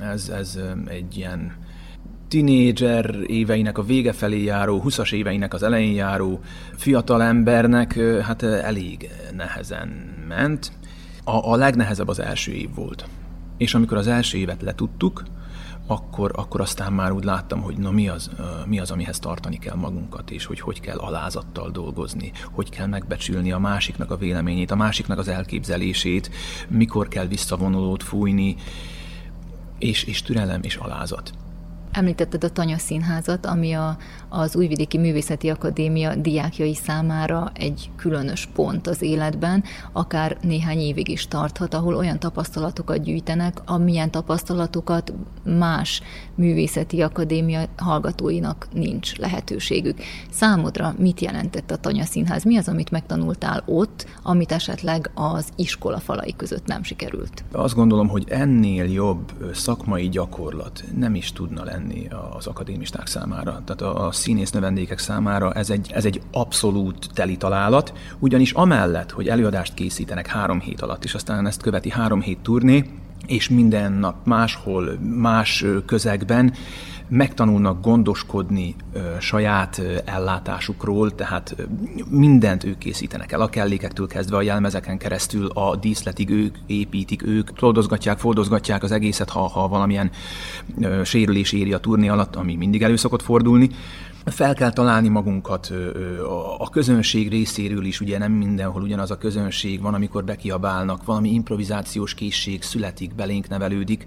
ez, 0.00 0.28
ez 0.28 0.58
egy 0.86 1.16
ilyen 1.16 1.63
tinédzser 2.28 3.16
éveinek 3.26 3.78
a 3.78 3.82
vége 3.82 4.12
felé 4.12 4.42
járó, 4.42 4.82
20-as 4.86 5.12
éveinek 5.12 5.54
az 5.54 5.62
elején 5.62 5.94
járó 5.94 6.40
fiatal 6.76 7.22
embernek 7.22 7.98
hát 8.22 8.42
elég 8.42 9.10
nehezen 9.36 9.88
ment. 10.28 10.72
A, 11.24 11.52
a 11.52 11.56
legnehezebb 11.56 12.08
az 12.08 12.20
első 12.20 12.52
év 12.52 12.74
volt. 12.74 13.06
És 13.56 13.74
amikor 13.74 13.96
az 13.96 14.06
első 14.06 14.38
évet 14.38 14.62
letudtuk, 14.62 15.22
akkor, 15.86 16.32
akkor 16.34 16.60
aztán 16.60 16.92
már 16.92 17.12
úgy 17.12 17.24
láttam, 17.24 17.60
hogy 17.60 17.76
na 17.76 17.90
mi 17.90 18.08
az, 18.08 18.30
mi 18.66 18.80
az, 18.80 18.90
amihez 18.90 19.18
tartani 19.18 19.58
kell 19.58 19.76
magunkat, 19.76 20.30
és 20.30 20.44
hogy 20.44 20.60
hogy 20.60 20.80
kell 20.80 20.98
alázattal 20.98 21.70
dolgozni, 21.70 22.32
hogy 22.52 22.68
kell 22.68 22.86
megbecsülni 22.86 23.52
a 23.52 23.58
másiknak 23.58 24.10
a 24.10 24.16
véleményét, 24.16 24.70
a 24.70 24.76
másiknak 24.76 25.18
az 25.18 25.28
elképzelését, 25.28 26.30
mikor 26.68 27.08
kell 27.08 27.26
visszavonulót 27.26 28.02
fújni, 28.02 28.56
és, 29.78 30.04
és 30.04 30.22
türelem 30.22 30.62
és 30.62 30.76
alázat. 30.76 31.32
Említetted 31.94 32.44
a 32.44 32.48
Tanya 32.48 32.78
Színházat, 32.78 33.46
ami 33.46 33.72
a, 33.72 33.96
az 34.28 34.56
Újvidéki 34.56 34.98
Művészeti 34.98 35.48
Akadémia 35.50 36.14
diákjai 36.14 36.74
számára 36.74 37.50
egy 37.54 37.90
különös 37.96 38.48
pont 38.54 38.86
az 38.86 39.02
életben, 39.02 39.64
akár 39.92 40.36
néhány 40.40 40.78
évig 40.78 41.08
is 41.08 41.28
tarthat, 41.28 41.74
ahol 41.74 41.94
olyan 41.94 42.18
tapasztalatokat 42.18 43.02
gyűjtenek, 43.02 43.62
amilyen 43.66 44.10
tapasztalatokat 44.10 45.12
más 45.58 46.02
művészeti 46.34 47.02
akadémia 47.02 47.60
hallgatóinak 47.76 48.66
nincs 48.72 49.16
lehetőségük. 49.16 49.98
Számodra 50.30 50.94
mit 50.98 51.20
jelentett 51.20 51.70
a 51.70 51.76
Tanya 51.76 52.04
Színház? 52.04 52.44
Mi 52.44 52.56
az, 52.56 52.68
amit 52.68 52.90
megtanultál 52.90 53.62
ott, 53.66 54.06
amit 54.22 54.52
esetleg 54.52 55.10
az 55.14 55.48
iskola 55.56 55.98
falai 55.98 56.34
között 56.36 56.66
nem 56.66 56.82
sikerült? 56.82 57.44
Azt 57.52 57.74
gondolom, 57.74 58.08
hogy 58.08 58.24
ennél 58.28 58.84
jobb 58.84 59.32
szakmai 59.52 60.08
gyakorlat 60.08 60.84
nem 60.96 61.14
is 61.14 61.32
tudna 61.32 61.64
lenni 61.64 61.82
lenni 61.84 62.08
az 62.36 62.46
akadémisták 62.46 63.06
számára. 63.06 63.62
Tehát 63.64 63.80
a, 63.96 64.06
a 64.06 64.12
színész 64.12 64.50
növendékek 64.50 64.98
számára 64.98 65.52
ez 65.52 65.70
egy, 65.70 65.90
ez 65.92 66.04
egy 66.04 66.20
abszolút 66.32 67.08
teli 67.14 67.36
találat, 67.36 67.92
ugyanis 68.18 68.52
amellett, 68.52 69.10
hogy 69.10 69.28
előadást 69.28 69.74
készítenek 69.74 70.26
három 70.26 70.60
hét 70.60 70.80
alatt, 70.80 71.04
és 71.04 71.14
aztán 71.14 71.46
ezt 71.46 71.62
követi 71.62 71.90
három 71.90 72.20
hét 72.20 72.38
turné, 72.38 72.84
és 73.26 73.48
minden 73.48 73.92
nap 73.92 74.14
máshol, 74.24 74.98
más 75.00 75.64
közegben 75.86 76.54
megtanulnak 77.08 77.80
gondoskodni 77.80 78.74
saját 79.18 79.82
ellátásukról, 80.04 81.14
tehát 81.14 81.56
mindent 82.08 82.64
ők 82.64 82.78
készítenek 82.78 83.32
el, 83.32 83.40
a 83.40 83.48
kellékektől 83.48 84.06
kezdve 84.06 84.36
a 84.36 84.42
jelmezeken 84.42 84.98
keresztül 84.98 85.46
a 85.46 85.76
díszletig 85.76 86.30
ők 86.30 86.56
építik, 86.66 87.26
ők 87.26 87.48
foldozgatják, 87.54 88.18
foldozgatják 88.18 88.82
az 88.82 88.92
egészet, 88.92 89.30
ha, 89.30 89.48
ha 89.48 89.68
valamilyen 89.68 90.10
sérülés 91.04 91.52
éri 91.52 91.72
a 91.72 91.78
turné 91.78 92.08
alatt, 92.08 92.36
ami 92.36 92.54
mindig 92.54 92.82
elő 92.82 92.96
szokott 92.96 93.22
fordulni. 93.22 93.70
Fel 94.24 94.54
kell 94.54 94.72
találni 94.72 95.08
magunkat 95.08 95.72
a 96.58 96.70
közönség 96.70 97.28
részéről 97.28 97.84
is, 97.84 98.00
ugye 98.00 98.18
nem 98.18 98.32
mindenhol 98.32 98.82
ugyanaz 98.82 99.10
a 99.10 99.18
közönség, 99.18 99.80
van, 99.80 99.94
amikor 99.94 100.24
bekiabálnak, 100.24 101.04
valami 101.04 101.30
improvizációs 101.30 102.14
készség 102.14 102.62
születik, 102.62 103.14
belénk 103.14 103.48
nevelődik, 103.48 104.04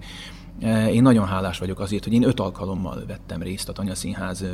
én 0.90 1.02
nagyon 1.02 1.26
hálás 1.26 1.58
vagyok 1.58 1.80
azért, 1.80 2.04
hogy 2.04 2.12
én 2.12 2.22
öt 2.22 2.40
alkalommal 2.40 3.02
vettem 3.06 3.42
részt 3.42 3.68
a 3.68 3.72
Tanya 3.72 3.94
Színház 3.94 4.44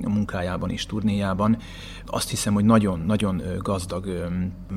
munkájában 0.00 0.70
és 0.70 0.86
turnéjában. 0.86 1.56
Azt 2.06 2.30
hiszem, 2.30 2.54
hogy 2.54 2.64
nagyon-nagyon 2.64 3.42
gazdag 3.58 4.28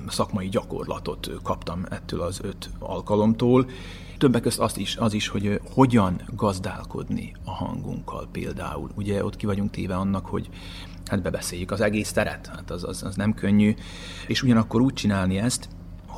szakmai 0.08 0.50
gyakorlatot 0.50 1.32
kaptam 1.44 1.86
ettől 1.90 2.22
az 2.22 2.40
öt 2.44 2.70
alkalomtól. 2.80 3.70
Többek 4.18 4.42
között 4.42 4.60
azt 4.60 4.78
is, 4.78 4.98
az 4.98 5.14
is, 5.14 5.28
hogy 5.28 5.60
hogyan 5.74 6.22
gazdálkodni 6.36 7.34
a 7.46 7.52
hangunkkal 7.52 8.28
például. 8.32 8.90
Ugye 8.96 9.26
ott 9.26 9.36
ki 9.36 9.46
vagyunk 9.46 9.72
téve 9.72 9.96
annak, 9.96 10.26
hogy 10.26 10.50
hát 11.06 11.22
bebeszéljük 11.22 11.72
az 11.72 11.82
egész 11.82 12.12
teret, 12.12 12.48
hát 12.48 12.72
az, 12.72 12.84
az, 12.84 13.04
az 13.04 13.16
nem 13.16 13.34
könnyű, 13.34 13.76
és 14.28 14.44
ugyanakkor 14.44 14.82
úgy 14.82 14.94
csinálni 14.94 15.38
ezt, 15.38 15.70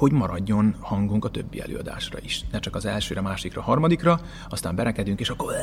hogy 0.03 0.11
maradjon 0.11 0.75
hangunk 0.79 1.25
a 1.25 1.29
többi 1.29 1.61
előadásra 1.61 2.19
is. 2.21 2.45
Ne 2.51 2.59
csak 2.59 2.75
az 2.75 2.85
elsőre, 2.85 3.21
másikra, 3.21 3.61
harmadikra, 3.61 4.19
aztán 4.49 4.75
berekedünk, 4.75 5.19
és 5.19 5.29
akkor 5.29 5.53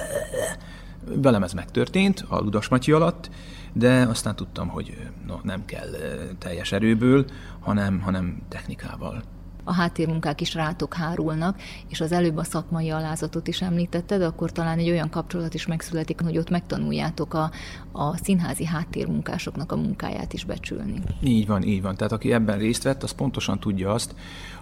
velem 1.05 1.43
ez 1.43 1.53
megtörtént 1.53 2.25
a 2.29 2.39
Ludas 2.39 2.69
Matyi 2.69 2.93
alatt, 2.93 3.31
de 3.73 4.07
aztán 4.09 4.37
tudtam, 4.37 4.69
hogy 4.69 4.97
no, 5.27 5.39
nem 5.43 5.65
kell 5.65 5.91
teljes 6.39 6.73
erőből, 6.73 7.25
hanem, 7.61 8.01
hanem 8.01 8.43
technikával 8.49 9.23
a 9.71 9.73
háttérmunkák 9.73 10.41
is 10.41 10.55
rátok 10.55 10.95
hárulnak, 10.95 11.61
és 11.89 12.01
az 12.01 12.13
előbb 12.13 12.37
a 12.37 12.45
szakmai 12.45 12.91
alázatot 12.91 13.49
is 13.49 13.63
említetted, 13.63 14.23
akkor 14.23 14.53
talán 14.53 14.79
egy 14.79 14.91
olyan 14.91 15.11
kapcsolat 15.11 15.55
is 15.55 15.67
megszületik, 15.67 16.21
hogy 16.21 16.39
ott 16.39 16.51
megtanuljátok 16.51 17.35
a, 17.35 17.51
a 17.93 18.17
színházi 18.17 18.65
háttérmunkásoknak 18.65 19.73
a 19.73 19.77
munkáját 19.77 20.33
is 20.33 20.45
becsülni. 20.45 21.03
Így 21.23 21.47
van, 21.47 21.63
így 21.63 21.83
van. 21.83 21.97
Tehát 21.97 22.13
aki 22.13 22.33
ebben 22.33 22.59
részt 22.59 22.83
vett, 22.83 23.03
az 23.03 23.11
pontosan 23.11 23.61
tudja 23.61 23.93
azt, 23.93 24.15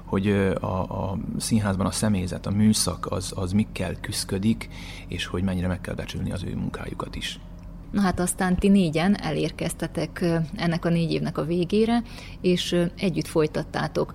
hogy 0.05 0.29
a, 0.61 1.11
a 1.11 1.19
színházban 1.38 1.87
a 1.87 1.91
személyzet, 1.91 2.47
a 2.47 2.50
műszak 2.50 3.07
az, 3.11 3.33
az 3.37 3.53
mikkel 3.53 3.95
küszködik, 4.00 4.69
és 5.09 5.27
hogy 5.27 5.43
mennyire 5.43 5.67
meg 5.67 5.81
kell 5.81 5.95
becsülni 5.95 6.33
az 6.33 6.45
ő 6.45 6.55
munkájukat 6.55 7.17
is. 7.17 7.41
Na 7.91 8.00
hát 8.00 8.21
aztán 8.21 8.57
ti 8.57 8.69
négyen 8.69 9.21
elérkeztetek 9.21 10.25
ennek 10.57 10.85
a 10.85 10.88
négy 10.88 11.12
évnek 11.12 11.38
a 11.38 11.45
végére, 11.45 12.03
és 12.41 12.77
együtt 12.97 13.27
folytattátok 13.27 14.12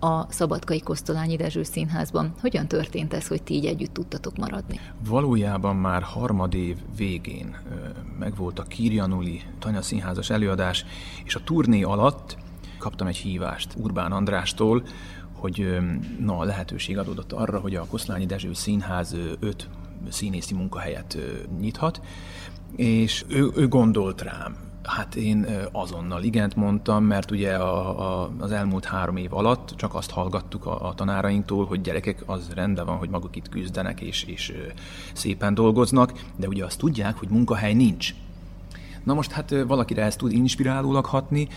a 0.00 0.32
Szabadkai 0.32 0.80
Kosztolányi 0.80 1.36
Dezső 1.36 1.62
Színházban. 1.62 2.34
Hogyan 2.40 2.68
történt 2.68 3.14
ez, 3.14 3.26
hogy 3.26 3.42
ti 3.42 3.54
így 3.54 3.66
együtt 3.66 3.92
tudtatok 3.92 4.36
maradni? 4.36 4.80
Valójában 5.08 5.76
már 5.76 6.02
harmadév 6.02 6.76
végén 6.96 7.56
megvolt 8.18 8.58
a 8.58 8.62
Kirjanuli 8.62 9.42
Tanya 9.58 9.82
Színházas 9.82 10.30
előadás, 10.30 10.84
és 11.24 11.34
a 11.34 11.40
turné 11.44 11.82
alatt 11.82 12.36
kaptam 12.78 13.06
egy 13.06 13.16
hívást 13.16 13.74
Urbán 13.76 14.12
Andrástól, 14.12 14.82
hogy 15.32 15.78
na, 16.18 16.44
lehetőség 16.44 16.98
adódott 16.98 17.32
arra, 17.32 17.58
hogy 17.58 17.74
a 17.74 17.86
Kosztolányi 17.86 18.26
Dezső 18.26 18.52
Színház 18.52 19.16
öt 19.40 19.68
színészi 20.08 20.54
munkahelyet 20.54 21.18
nyithat, 21.60 22.00
és 22.76 23.24
ő, 23.28 23.50
ő 23.56 23.68
gondolt 23.68 24.22
rám, 24.22 24.56
Hát 24.82 25.14
én 25.14 25.46
azonnal 25.72 26.22
igent 26.22 26.56
mondtam, 26.56 27.04
mert 27.04 27.30
ugye 27.30 27.54
a, 27.54 28.22
a, 28.22 28.30
az 28.38 28.52
elmúlt 28.52 28.84
három 28.84 29.16
év 29.16 29.34
alatt 29.34 29.72
csak 29.76 29.94
azt 29.94 30.10
hallgattuk 30.10 30.66
a, 30.66 30.88
a 30.88 30.94
tanárainktól, 30.94 31.66
hogy 31.66 31.80
gyerekek, 31.80 32.22
az 32.26 32.50
rendben 32.54 32.86
van, 32.86 32.96
hogy 32.96 33.08
maguk 33.08 33.36
itt 33.36 33.48
küzdenek 33.48 34.00
és, 34.00 34.24
és 34.24 34.52
szépen 35.12 35.54
dolgoznak, 35.54 36.12
de 36.36 36.48
ugye 36.48 36.64
azt 36.64 36.78
tudják, 36.78 37.16
hogy 37.16 37.28
munkahely 37.28 37.74
nincs. 37.74 38.14
Na 39.04 39.14
most 39.14 39.30
hát 39.30 39.54
valakire 39.66 40.02
ez 40.02 40.16
tud 40.16 40.32
inspirálólag 40.32 41.04
hatni, 41.04 41.48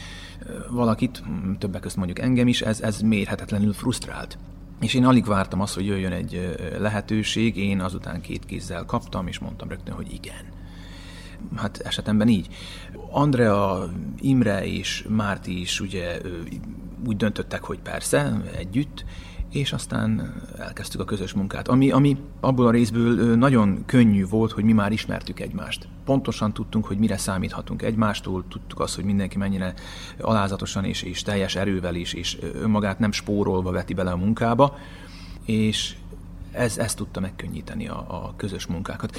valakit, 0.69 1.17
hm, 1.17 1.53
többek 1.53 1.81
között 1.81 1.97
mondjuk 1.97 2.19
engem 2.19 2.47
is, 2.47 2.61
ez, 2.61 2.81
ez 2.81 3.01
mérhetetlenül 3.01 3.73
frusztrált. 3.73 4.37
És 4.79 4.93
én 4.93 5.05
alig 5.05 5.25
vártam 5.25 5.61
azt, 5.61 5.73
hogy 5.73 5.85
jöjjön 5.85 6.11
egy 6.11 6.55
lehetőség, 6.79 7.57
én 7.57 7.81
azután 7.81 8.21
két 8.21 8.45
kézzel 8.45 8.85
kaptam, 8.85 9.27
és 9.27 9.39
mondtam 9.39 9.69
rögtön, 9.69 9.95
hogy 9.95 10.13
igen 10.13 10.52
hát 11.55 11.77
esetemben 11.77 12.27
így. 12.27 12.47
Andrea, 13.11 13.89
Imre 14.19 14.65
és 14.65 15.05
Márti 15.09 15.61
is 15.61 15.79
ugye 15.79 16.21
úgy 17.07 17.17
döntöttek, 17.17 17.63
hogy 17.63 17.79
persze, 17.79 18.41
együtt, 18.57 19.05
és 19.53 19.73
aztán 19.73 20.33
elkezdtük 20.57 21.01
a 21.01 21.05
közös 21.05 21.33
munkát, 21.33 21.67
ami, 21.67 21.91
ami 21.91 22.17
abból 22.39 22.67
a 22.67 22.71
részből 22.71 23.35
nagyon 23.35 23.83
könnyű 23.85 24.27
volt, 24.27 24.51
hogy 24.51 24.63
mi 24.63 24.71
már 24.71 24.91
ismertük 24.91 25.39
egymást. 25.39 25.87
Pontosan 26.05 26.53
tudtunk, 26.53 26.85
hogy 26.85 26.97
mire 26.97 27.17
számíthatunk 27.17 27.81
egymástól, 27.81 28.43
tudtuk 28.47 28.79
azt, 28.79 28.95
hogy 28.95 29.03
mindenki 29.03 29.37
mennyire 29.37 29.73
alázatosan 30.19 30.85
és, 30.85 31.01
és 31.01 31.21
teljes 31.21 31.55
erővel 31.55 31.95
is, 31.95 32.13
és 32.13 32.37
önmagát 32.53 32.99
nem 32.99 33.11
spórolva 33.11 33.71
veti 33.71 33.93
bele 33.93 34.11
a 34.11 34.17
munkába, 34.17 34.77
és 35.45 35.95
ez, 36.53 36.77
ez 36.77 36.93
tudta 36.93 37.19
megkönnyíteni 37.19 37.87
a, 37.87 38.05
a 38.07 38.33
közös 38.35 38.65
munkákat. 38.65 39.17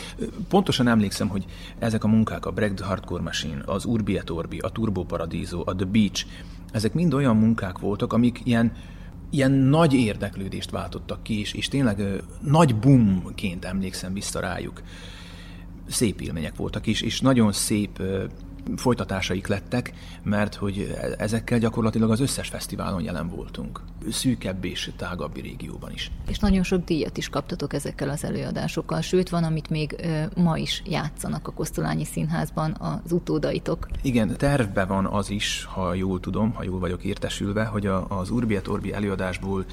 Pontosan 0.48 0.88
emlékszem, 0.88 1.28
hogy 1.28 1.44
ezek 1.78 2.04
a 2.04 2.08
munkák, 2.08 2.46
a 2.46 2.50
Break 2.50 2.74
the 2.74 2.86
Hardcore 2.86 3.22
Machine, 3.22 3.62
az 3.66 3.84
Urbi 3.84 4.18
et 4.18 4.30
Orbi, 4.30 4.58
a 4.58 4.68
Turbo 4.68 5.04
Paradiso, 5.04 5.62
a 5.64 5.74
The 5.74 5.86
Beach, 5.86 6.26
ezek 6.72 6.94
mind 6.94 7.14
olyan 7.14 7.36
munkák 7.36 7.78
voltak, 7.78 8.12
amik 8.12 8.40
ilyen, 8.44 8.72
ilyen 9.30 9.50
nagy 9.50 9.92
érdeklődést 9.92 10.70
váltottak 10.70 11.22
ki, 11.22 11.40
és, 11.40 11.52
és 11.52 11.68
tényleg 11.68 11.98
ö, 11.98 12.16
nagy 12.40 12.76
boomként 12.76 13.64
emlékszem 13.64 14.12
vissza 14.12 14.40
rájuk. 14.40 14.82
Szép 15.86 16.20
élmények 16.20 16.56
voltak, 16.56 16.86
és, 16.86 17.00
és 17.00 17.20
nagyon 17.20 17.52
szép 17.52 17.98
ö, 17.98 18.24
folytatásaik 18.76 19.46
lettek, 19.46 19.92
mert 20.22 20.54
hogy 20.54 20.96
ezekkel 21.18 21.58
gyakorlatilag 21.58 22.10
az 22.10 22.20
összes 22.20 22.48
fesztiválon 22.48 23.02
jelen 23.02 23.28
voltunk. 23.28 23.80
Szűkebb 24.10 24.64
és 24.64 24.90
tágabb 24.96 25.34
régióban 25.34 25.92
is. 25.92 26.10
És 26.28 26.38
nagyon 26.38 26.62
sok 26.62 26.84
díjat 26.84 27.16
is 27.16 27.28
kaptatok 27.28 27.72
ezekkel 27.72 28.08
az 28.08 28.24
előadásokkal, 28.24 29.00
sőt 29.00 29.28
van, 29.28 29.44
amit 29.44 29.70
még 29.70 29.96
ma 30.36 30.58
is 30.58 30.82
játszanak 30.86 31.48
a 31.48 31.52
Kosztolányi 31.52 32.04
Színházban 32.04 32.76
az 32.78 33.12
utódaitok. 33.12 33.88
Igen, 34.02 34.36
tervbe 34.36 34.84
van 34.84 35.06
az 35.06 35.30
is, 35.30 35.64
ha 35.64 35.94
jól 35.94 36.20
tudom, 36.20 36.52
ha 36.52 36.62
jól 36.62 36.78
vagyok 36.78 37.04
értesülve, 37.04 37.64
hogy 37.64 37.86
az 38.08 38.30
Urbi 38.30 38.56
et 38.56 38.68
Orbi 38.68 38.92
előadásból 38.92 39.64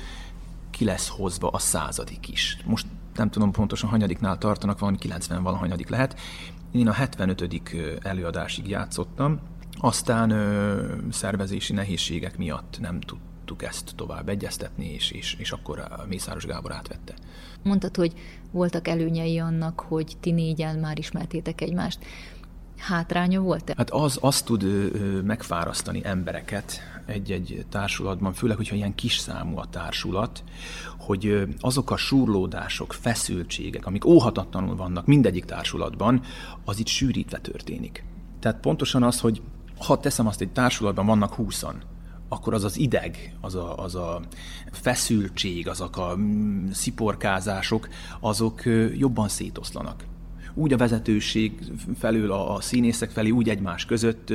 ki 0.70 0.86
lesz 0.86 1.08
hozva 1.08 1.50
a 1.50 1.60
századik 1.60 2.30
is. 2.30 2.58
Most 2.66 2.86
nem 3.16 3.30
tudom 3.30 3.52
pontosan 3.52 3.90
hanyadiknál 3.90 4.38
tartanak, 4.38 4.80
van 4.80 4.96
90 4.96 5.44
valahanyadik 5.44 5.90
lehet. 5.90 6.20
Én 6.72 6.88
a 6.88 6.94
75. 6.94 7.72
előadásig 8.02 8.68
játszottam, 8.68 9.40
aztán 9.80 10.30
ö, 10.30 10.94
szervezési 11.12 11.74
nehézségek 11.74 12.38
miatt 12.38 12.78
nem 12.80 13.00
tudtuk 13.00 13.64
ezt 13.64 13.94
tovább 13.96 14.30
egyeztetni, 14.30 14.94
és, 14.94 15.12
és, 15.12 15.36
és 15.40 15.52
akkor 15.52 15.80
a 15.80 16.06
Mészáros 16.08 16.46
Gábor 16.46 16.72
átvette. 16.72 17.14
Mondtad, 17.64 17.96
hogy 17.96 18.14
voltak 18.52 18.88
előnyei 18.88 19.40
annak, 19.40 19.80
hogy 19.80 20.18
ti 20.20 20.32
négyen 20.32 20.80
már 20.80 20.98
ismertétek 20.98 21.62
egymást. 21.62 22.00
Hátránya 22.78 23.40
volt-e? 23.40 23.74
Hát 23.78 23.90
az, 23.90 24.18
az 24.22 24.42
tud 24.42 24.64
ö, 24.64 24.88
megfárasztani 25.22 26.02
embereket 26.04 26.80
egy-egy 27.06 27.66
társulatban, 27.70 28.34
főleg, 28.34 28.58
hogyha 28.58 28.76
ilyen 28.76 28.96
kis 28.96 29.18
számú 29.18 29.58
a 29.58 29.66
társulat, 29.70 30.44
hogy 31.00 31.48
azok 31.60 31.92
a 31.92 31.98
surlódások, 31.98 32.94
feszültségek, 32.94 33.86
amik 33.86 34.06
óhatatlanul 34.06 34.76
vannak 34.76 35.06
mindegyik 35.06 35.46
társulatban, 35.46 36.22
az 36.66 36.80
itt 36.80 36.88
sűrítve 36.88 37.40
történik. 37.40 38.04
Tehát 38.40 38.60
pontosan 38.60 39.04
az, 39.04 39.20
hogy 39.20 39.42
ha 39.78 40.00
teszem 40.00 40.28
azt, 40.28 40.42
egy 40.42 40.52
társulatban 40.52 41.06
vannak 41.06 41.34
húszan, 41.34 41.82
akkor 42.30 42.54
az 42.54 42.64
az 42.64 42.78
ideg, 42.78 43.36
az 43.42 43.56
a, 43.56 43.78
az 43.78 43.96
a 43.96 44.22
feszültség, 44.72 45.68
azok 45.68 45.98
a 45.98 46.16
mm, 46.18 46.70
sziporkázások, 46.72 47.88
azok 48.20 48.62
jobban 48.98 49.28
szétoszlanak 49.28 50.06
úgy 50.54 50.74
a 50.74 50.78
vezetőség 50.78 51.52
felül, 52.00 52.32
a, 52.32 52.56
a 52.56 52.62
színészek 52.62 53.10
felé, 53.10 53.30
úgy 53.30 53.50
egymás 53.50 53.86
között. 53.86 54.34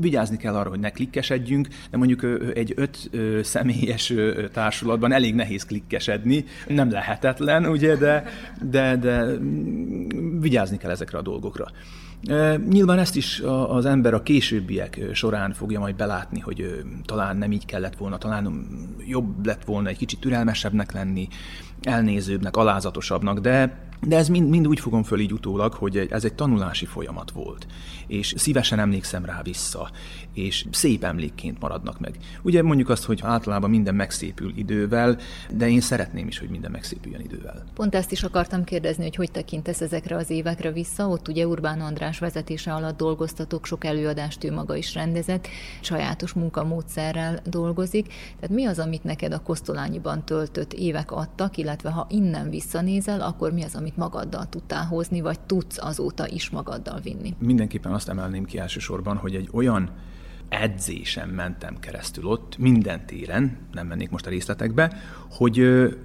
Vigyázni 0.00 0.36
kell 0.36 0.54
arra, 0.54 0.68
hogy 0.68 0.80
ne 0.80 0.90
klikkesedjünk, 0.90 1.68
de 1.90 1.96
mondjuk 1.96 2.26
egy 2.54 2.72
öt 2.76 3.10
személyes 3.42 4.12
társulatban 4.52 5.12
elég 5.12 5.34
nehéz 5.34 5.64
klikkesedni, 5.64 6.44
nem 6.66 6.90
lehetetlen, 6.90 7.66
ugye, 7.66 7.96
de, 7.96 8.24
de, 8.70 8.96
de 8.96 9.24
mm, 9.24 10.40
vigyázni 10.40 10.76
kell 10.76 10.90
ezekre 10.90 11.18
a 11.18 11.22
dolgokra. 11.22 11.66
Nyilván 12.68 12.98
ezt 12.98 13.16
is 13.16 13.42
az 13.68 13.86
ember 13.86 14.14
a 14.14 14.22
későbbiek 14.22 15.00
során 15.12 15.52
fogja 15.52 15.80
majd 15.80 15.96
belátni, 15.96 16.40
hogy 16.40 16.84
talán 17.04 17.36
nem 17.36 17.52
így 17.52 17.66
kellett 17.66 17.96
volna, 17.96 18.18
talán 18.18 18.66
jobb 19.06 19.46
lett 19.46 19.64
volna 19.64 19.88
egy 19.88 19.96
kicsit 19.96 20.20
türelmesebbnek 20.20 20.92
lenni, 20.92 21.28
elnézőbbnek, 21.82 22.56
alázatosabbnak, 22.56 23.38
de 23.38 23.87
de 24.00 24.16
ez 24.16 24.28
mind, 24.28 24.48
mind 24.48 24.68
úgy 24.68 24.80
fogom 24.80 25.02
föl 25.02 25.20
így 25.20 25.32
utólag, 25.32 25.72
hogy 25.72 25.96
ez 26.10 26.24
egy 26.24 26.34
tanulási 26.34 26.84
folyamat 26.84 27.30
volt, 27.30 27.66
és 28.08 28.34
szívesen 28.36 28.78
emlékszem 28.78 29.24
rá 29.24 29.42
vissza, 29.42 29.90
és 30.34 30.66
szép 30.70 31.04
emlékként 31.04 31.60
maradnak 31.60 32.00
meg. 32.00 32.16
Ugye 32.42 32.62
mondjuk 32.62 32.88
azt, 32.88 33.04
hogy 33.04 33.20
általában 33.22 33.70
minden 33.70 33.94
megszépül 33.94 34.52
idővel, 34.56 35.18
de 35.50 35.68
én 35.68 35.80
szeretném 35.80 36.26
is, 36.26 36.38
hogy 36.38 36.48
minden 36.48 36.70
megszépüljön 36.70 37.20
idővel. 37.20 37.64
Pont 37.74 37.94
ezt 37.94 38.12
is 38.12 38.22
akartam 38.22 38.64
kérdezni, 38.64 39.02
hogy 39.02 39.16
hogy 39.16 39.30
tekintesz 39.30 39.80
ezekre 39.80 40.16
az 40.16 40.30
évekre 40.30 40.72
vissza. 40.72 41.08
Ott 41.08 41.28
ugye 41.28 41.46
Urbán 41.46 41.80
András 41.80 42.18
vezetése 42.18 42.74
alatt 42.74 42.96
dolgoztatok, 42.96 43.66
sok 43.66 43.84
előadást 43.84 44.44
ő 44.44 44.52
maga 44.52 44.76
is 44.76 44.94
rendezett, 44.94 45.48
sajátos 45.80 46.32
munkamódszerrel 46.32 47.40
dolgozik. 47.44 48.06
Tehát 48.06 48.56
mi 48.56 48.64
az, 48.64 48.78
amit 48.78 49.04
neked 49.04 49.32
a 49.32 49.42
Kosztolányiban 49.42 50.24
töltött 50.24 50.72
évek 50.72 51.12
adtak, 51.12 51.56
illetve 51.56 51.90
ha 51.90 52.06
innen 52.10 52.50
visszanézel, 52.50 53.20
akkor 53.20 53.52
mi 53.52 53.62
az, 53.62 53.74
amit 53.74 53.96
magaddal 53.96 54.48
tudtál 54.48 54.84
hozni, 54.84 55.20
vagy 55.20 55.40
tudsz 55.40 55.78
azóta 55.80 56.28
is 56.28 56.50
magaddal 56.50 57.00
vinni? 57.00 57.34
Mindenképpen 57.38 57.92
azt 57.98 58.08
emelném 58.08 58.44
ki 58.44 58.58
elsősorban, 58.58 59.16
hogy 59.16 59.34
egy 59.34 59.48
olyan 59.52 59.90
edzésen 60.48 61.28
mentem 61.28 61.78
keresztül 61.80 62.24
ott, 62.24 62.58
minden 62.58 63.06
téren, 63.06 63.58
nem 63.72 63.86
mennék 63.86 64.10
most 64.10 64.26
a 64.26 64.30
részletekbe, 64.30 64.92
hogy 65.30 65.60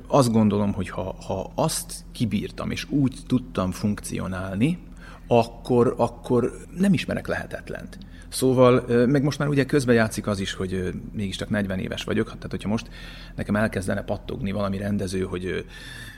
azt 0.08 0.32
gondolom, 0.32 0.74
hogy 0.74 0.90
ha, 0.90 1.16
ha 1.26 1.52
azt 1.56 1.94
kibírtam, 2.12 2.72
és 2.72 2.90
úgy 2.90 3.18
tudtam 3.28 3.72
funkcionálni, 3.72 4.80
akkor, 5.28 5.94
akkor 5.98 6.52
nem 6.78 6.94
ismerek 6.94 7.28
lehetetlent. 7.28 7.98
Szóval, 8.30 8.86
meg 9.08 9.24
most 9.24 9.40
már 9.40 9.48
ugye 9.48 9.66
közben 9.66 9.96
játszik 9.96 10.28
az 10.28 10.40
is, 10.40 10.54
hogy 10.54 10.94
mégiscsak 11.12 11.50
40 11.50 11.80
éves 11.80 12.04
vagyok, 12.04 12.26
tehát 12.26 12.48
hogyha 12.50 12.70
most 12.70 12.90
nekem 13.36 13.56
elkezdene 13.56 14.04
pattogni 14.04 14.52
valami 14.52 14.78
rendező, 14.78 15.22
hogy 15.22 15.66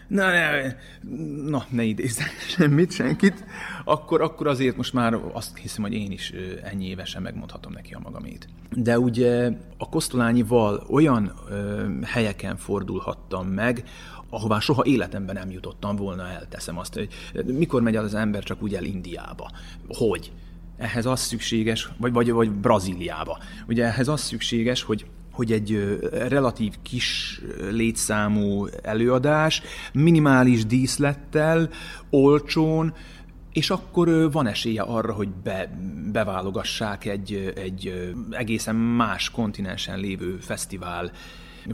na, 0.08 0.32
ne, 0.32 0.76
na, 1.46 1.66
ne 1.70 1.84
idézzek 1.84 2.32
semmit, 2.56 2.92
senkit, 2.92 3.46
akkor, 3.84 4.22
akkor 4.22 4.48
azért 4.48 4.78
most 4.78 4.94
már 4.94 5.20
azt 5.34 5.58
hiszem, 5.58 5.84
hogy 5.84 5.94
én 5.94 6.12
is 6.12 6.34
ennyi 6.64 6.88
évesen 6.88 7.22
megmondhatom 7.22 7.72
neki 7.72 7.94
a 7.94 8.00
magamét. 8.04 8.48
De 8.72 9.00
ugye 9.00 9.52
a 9.78 9.90
Kosztolányival 9.90 10.86
olyan 10.90 11.34
ö, 11.50 11.84
helyeken 12.04 12.58
fordulhattam 12.58 13.48
meg, 13.48 13.84
ahová 14.30 14.60
soha 14.60 14.86
életemben 14.86 15.36
nem 15.36 15.52
jutottam 15.52 15.96
volna 15.96 16.28
el, 16.28 16.48
teszem 16.50 16.78
azt, 16.78 16.94
hogy 16.94 17.10
mikor 17.46 17.82
megy 17.82 17.96
az 17.96 18.14
ember 18.14 18.44
csak 18.44 18.64
úgy 18.64 18.76
el 18.76 18.84
Indiába? 18.84 19.52
Hogy? 19.88 20.32
Ehhez 20.78 21.06
az 21.06 21.20
szükséges, 21.20 21.90
vagy, 21.98 22.14
vagy, 22.14 22.32
vagy 22.32 22.52
Brazíliába. 22.52 23.40
Ugye 23.68 23.86
ehhez 23.86 24.08
az 24.08 24.22
szükséges, 24.22 24.84
hogy 24.84 25.06
hogy 25.36 25.52
egy 25.52 26.00
relatív 26.12 26.74
kis 26.82 27.42
létszámú 27.72 28.68
előadás, 28.82 29.62
minimális 29.94 30.66
díszlettel, 30.66 31.70
olcsón, 32.10 32.94
és 33.54 33.70
akkor 33.70 34.32
van 34.32 34.48
esélye 34.48 34.82
arra, 34.82 35.14
hogy 35.14 35.30
be, 35.30 35.80
beválogassák 36.12 37.06
egy, 37.06 37.54
egy 37.56 38.14
egészen 38.32 38.76
más 38.76 39.30
kontinensen 39.30 40.00
lévő 40.00 40.38
fesztivál 40.38 41.12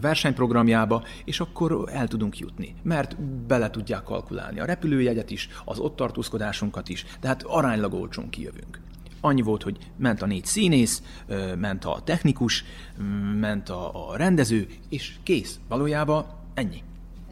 versenyprogramjába, 0.01 1.03
és 1.25 1.39
akkor 1.39 1.89
el 1.91 2.07
tudunk 2.07 2.39
jutni, 2.39 2.75
mert 2.83 3.21
bele 3.23 3.69
tudják 3.69 4.03
kalkulálni 4.03 4.59
a 4.59 4.65
repülőjegyet 4.65 5.31
is, 5.31 5.49
az 5.65 5.79
ott 5.79 5.95
tartózkodásunkat 5.95 6.89
is, 6.89 7.05
tehát 7.19 7.43
aránylag 7.43 7.93
olcsón 7.93 8.29
kijövünk. 8.29 8.80
Annyi 9.21 9.41
volt, 9.41 9.63
hogy 9.63 9.77
ment 9.97 10.21
a 10.21 10.25
négy 10.25 10.45
színész, 10.45 11.03
ment 11.57 11.85
a 11.85 12.01
technikus, 12.03 12.63
ment 13.39 13.69
a, 13.69 14.09
a 14.09 14.15
rendező, 14.15 14.67
és 14.89 15.15
kész. 15.23 15.59
Valójában 15.67 16.25
ennyi 16.53 16.83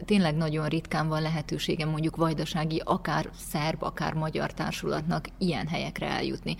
tényleg 0.04 0.36
nagyon 0.36 0.68
ritkán 0.68 1.08
van 1.08 1.22
lehetősége 1.22 1.84
mondjuk 1.84 2.16
vajdasági, 2.16 2.82
akár 2.84 3.30
szerb, 3.36 3.82
akár 3.82 4.14
magyar 4.14 4.52
társulatnak 4.52 5.26
ilyen 5.38 5.66
helyekre 5.66 6.06
eljutni. 6.06 6.56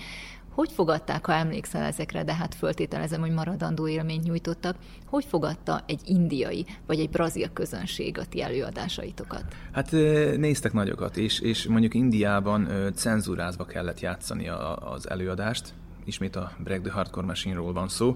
Hogy 0.50 0.72
fogadták, 0.72 1.26
ha 1.26 1.32
emlékszel 1.32 1.82
ezekre, 1.82 2.24
de 2.24 2.34
hát 2.34 2.54
föltételezem, 2.54 3.20
hogy 3.20 3.30
maradandó 3.30 3.88
élményt 3.88 4.24
nyújtottak, 4.24 4.76
hogy 5.06 5.24
fogadta 5.24 5.82
egy 5.86 6.00
indiai 6.04 6.66
vagy 6.86 7.00
egy 7.00 7.10
brazil 7.10 7.52
közönség 7.52 8.18
a 8.18 8.24
ti 8.24 8.42
előadásaitokat? 8.42 9.44
Hát 9.72 9.90
néztek 10.36 10.72
nagyokat, 10.72 11.16
és, 11.16 11.40
és 11.40 11.66
mondjuk 11.66 11.94
Indiában 11.94 12.68
cenzúrázva 12.94 13.64
kellett 13.64 14.00
játszani 14.00 14.48
az 14.78 15.10
előadást, 15.10 15.74
ismét 16.04 16.36
a 16.36 16.52
Break 16.58 16.82
the 16.82 16.92
Hardcore 16.92 17.26
Machine-ról 17.26 17.72
van 17.72 17.88
szó, 17.88 18.14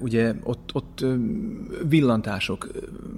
ugye 0.00 0.34
ott, 0.42 0.70
ott 0.72 1.04
villantások 1.88 2.68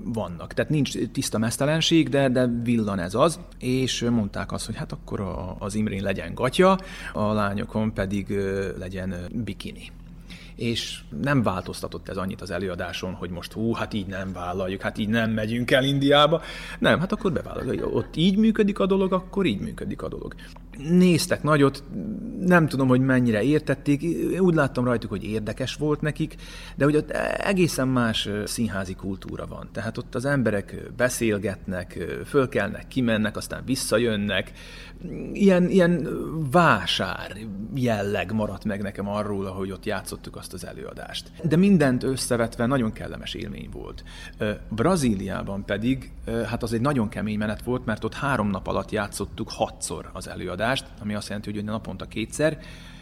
vannak, 0.05 0.55
tehát 0.55 0.71
nincs 0.71 0.99
tiszta 1.13 1.39
mesztelenség, 1.39 2.09
de, 2.09 2.29
de 2.29 2.47
villan 2.63 2.99
ez 2.99 3.15
az, 3.15 3.41
és 3.59 4.07
mondták 4.11 4.53
azt, 4.53 4.67
hogy 4.67 4.77
hát 4.77 4.93
akkor 4.93 5.21
a, 5.21 5.57
az 5.59 5.75
Imrén 5.75 6.03
legyen 6.03 6.35
gatya, 6.35 6.79
a 7.13 7.33
lányokon 7.33 7.93
pedig 7.93 8.39
legyen 8.79 9.15
bikini 9.45 9.91
és 10.59 11.01
nem 11.23 11.43
változtatott 11.43 12.09
ez 12.09 12.17
annyit 12.17 12.41
az 12.41 12.51
előadáson, 12.51 13.13
hogy 13.13 13.31
most 13.31 13.53
hú, 13.53 13.73
hát 13.73 13.95
így 13.95 14.07
nem 14.07 14.33
vállaljuk, 14.33 14.81
hát 14.81 14.99
így 14.99 15.09
nem 15.09 15.31
megyünk 15.31 15.71
el 15.71 15.85
Indiába. 15.85 16.43
Nem, 16.79 16.99
hát 16.99 17.13
akkor 17.13 17.33
bevállaljuk. 17.33 17.95
Ott 17.95 18.17
így 18.17 18.37
működik 18.37 18.79
a 18.79 18.87
dolog, 18.87 19.13
akkor 19.13 19.47
így 19.47 19.61
működik 19.61 20.03
a 20.03 20.09
dolog. 20.09 20.35
Néztek 20.79 21.43
nagyot, 21.43 21.85
nem 22.41 22.69
tudom, 22.69 22.89
hogy 22.89 23.01
mennyire 23.01 23.43
értették, 23.43 24.03
úgy 24.39 24.55
láttam 24.55 24.85
rajtuk, 24.85 25.11
hogy 25.11 25.25
érdekes 25.25 25.75
volt 25.75 26.01
nekik, 26.01 26.35
de 26.77 26.85
hogy 26.85 26.97
ott 26.97 27.11
egészen 27.11 27.89
más 27.89 28.29
színházi 28.45 28.95
kultúra 28.95 29.47
van. 29.47 29.69
Tehát 29.73 29.99
ott 29.99 30.15
az 30.15 30.25
emberek 30.25 30.91
beszélgetnek, 30.97 32.05
fölkelnek, 32.27 32.89
kimennek, 32.89 33.37
aztán 33.37 33.63
visszajönnek, 33.65 34.53
ilyen, 35.33 35.69
ilyen 35.69 36.09
vásár 36.51 37.37
jelleg 37.75 38.33
maradt 38.33 38.65
meg 38.65 38.83
nekem 38.83 39.09
arról, 39.09 39.47
ahogy 39.47 39.71
ott 39.71 39.85
játszottuk 39.85 40.37
azt 40.37 40.53
az 40.53 40.67
előadást. 40.67 41.31
De 41.43 41.57
mindent 41.57 42.03
összevetve 42.03 42.67
nagyon 42.67 42.93
kellemes 42.93 43.35
élmény 43.35 43.69
volt. 43.73 44.05
Brazíliában 44.69 45.65
pedig, 45.65 46.11
hát 46.47 46.63
az 46.63 46.73
egy 46.73 46.81
nagyon 46.81 47.09
kemény 47.09 47.39
menet 47.39 47.63
volt, 47.63 47.85
mert 47.85 48.05
ott 48.05 48.15
három 48.15 48.51
nap 48.51 48.67
alatt 48.67 48.91
játszottuk 48.91 49.51
hatszor 49.51 50.11
az 50.13 50.29
előadást, 50.29 50.67
ami 51.01 51.15
azt 51.15 51.29
jelenti, 51.29 51.53
hogy 51.53 51.65
naponta 51.65 52.05
kétszer, 52.05 52.59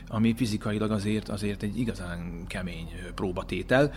ami 0.08 0.34
fizikailag 0.36 0.90
azért, 0.90 1.28
azért 1.28 1.62
egy 1.62 1.78
igazán 1.78 2.44
kemény 2.46 2.88
próbatétel, 3.14 3.92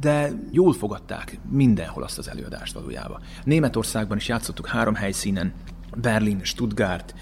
de 0.00 0.32
jól 0.50 0.72
fogadták 0.72 1.38
mindenhol 1.50 2.02
azt 2.02 2.18
az 2.18 2.28
előadást 2.28 2.72
valójában. 2.72 3.20
Németországban 3.44 4.16
is 4.16 4.28
játszottuk 4.28 4.66
három 4.66 4.94
helyszínen, 4.94 5.52
Berlin, 5.96 6.40
Stuttgart, 6.42 7.14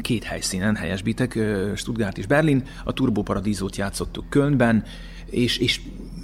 két 0.00 0.24
helyszínen 0.24 0.76
helyesbitek, 0.76 1.38
Stuttgart 1.74 2.18
és 2.18 2.26
Berlin, 2.26 2.66
a 2.84 2.92
Turbo 2.92 3.22
Paradízót 3.22 3.76
játszottuk 3.76 4.28
Kölnben, 4.28 4.84
és, 5.26 5.58
és 5.58 5.80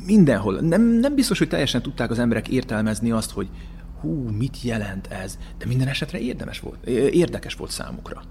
mindenhol. 0.06 0.60
Nem, 0.60 0.82
nem 0.82 1.14
biztos, 1.14 1.38
hogy 1.38 1.48
teljesen 1.48 1.82
tudták 1.82 2.10
az 2.10 2.18
emberek 2.18 2.48
értelmezni 2.48 3.10
azt, 3.10 3.30
hogy 3.30 3.48
hú, 4.00 4.28
mit 4.28 4.62
jelent 4.62 5.06
ez, 5.06 5.38
de 5.58 5.66
minden 5.66 5.88
esetre 5.88 6.18
érdemes 6.18 6.60
volt, 6.60 6.86
érdekes 6.86 7.54
volt 7.54 7.70
számukra. 7.70 8.22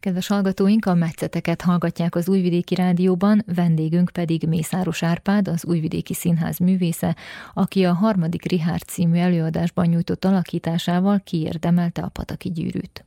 Kedves 0.00 0.26
hallgatóink, 0.26 0.86
a 0.86 0.94
metszeteket 0.94 1.62
hallgatják 1.62 2.14
az 2.14 2.28
Újvidéki 2.28 2.74
Rádióban, 2.74 3.42
vendégünk 3.54 4.10
pedig 4.10 4.48
Mészáros 4.48 5.02
Árpád, 5.02 5.48
az 5.48 5.64
Újvidéki 5.64 6.14
Színház 6.14 6.58
művésze, 6.58 7.16
aki 7.54 7.84
a 7.84 7.92
harmadik 7.92 8.44
Richard 8.44 8.82
című 8.82 9.18
előadásban 9.18 9.86
nyújtott 9.86 10.24
alakításával 10.24 11.20
kiérdemelte 11.24 12.02
a 12.02 12.08
Pataki 12.08 12.50
gyűrűt. 12.50 13.04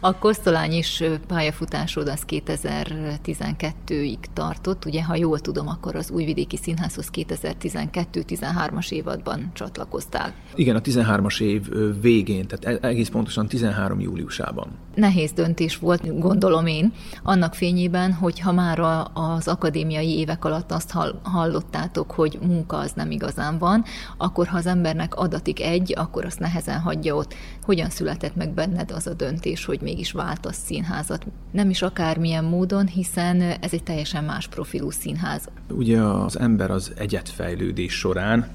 A 0.00 0.18
kosztolányis 0.18 1.02
pályafutásod 1.26 2.08
az 2.08 2.22
2012-ig 2.28 4.18
tartott, 4.32 4.84
ugye, 4.84 5.02
ha 5.02 5.16
jól 5.16 5.38
tudom, 5.38 5.68
akkor 5.68 5.96
az 5.96 6.10
Újvidéki 6.10 6.56
Színházhoz 6.56 7.10
2012-13-as 7.12 8.92
évadban 8.92 9.50
csatlakoztál. 9.52 10.34
Igen, 10.54 10.76
a 10.76 10.80
13-as 10.80 11.40
év 11.40 11.62
végén, 12.00 12.46
tehát 12.46 12.82
e-, 12.82 12.88
egész 12.88 13.08
pontosan 13.08 13.46
13 13.48 14.00
júliusában. 14.00 14.68
Nehéz 14.94 15.32
döntés 15.32 15.76
volt, 15.76 16.18
gondolom 16.18 16.66
én, 16.66 16.92
annak 17.22 17.54
fényében, 17.54 18.12
hogy 18.12 18.40
ha 18.40 18.52
már 18.52 18.80
az 19.12 19.48
akadémiai 19.48 20.18
évek 20.18 20.44
alatt 20.44 20.72
azt 20.72 20.94
hallottátok, 21.22 22.10
hogy 22.10 22.38
munka 22.42 22.76
az 22.76 22.92
nem 22.92 23.10
igazán 23.10 23.58
van, 23.58 23.84
akkor 24.16 24.46
ha 24.46 24.56
az 24.56 24.66
embernek 24.66 25.14
adatik 25.14 25.62
egy, 25.62 25.94
akkor 25.96 26.24
azt 26.24 26.38
nehezen 26.38 26.80
hagyja 26.80 27.14
ott. 27.14 27.34
Hogyan 27.62 27.90
született 27.90 28.36
meg 28.36 28.54
benned 28.54 28.90
az 28.90 29.06
a 29.06 29.14
döntés, 29.14 29.64
hogy 29.64 29.80
mégis 29.86 30.12
váltasz 30.12 30.58
színházat. 30.64 31.26
Nem 31.50 31.70
is 31.70 31.82
akármilyen 31.82 32.44
módon, 32.44 32.86
hiszen 32.86 33.40
ez 33.40 33.72
egy 33.72 33.82
teljesen 33.82 34.24
más 34.24 34.48
profilú 34.48 34.90
színház. 34.90 35.48
Ugye 35.70 36.00
az 36.00 36.38
ember 36.38 36.70
az 36.70 36.92
egyetfejlődés 36.96 37.92
során 37.92 38.48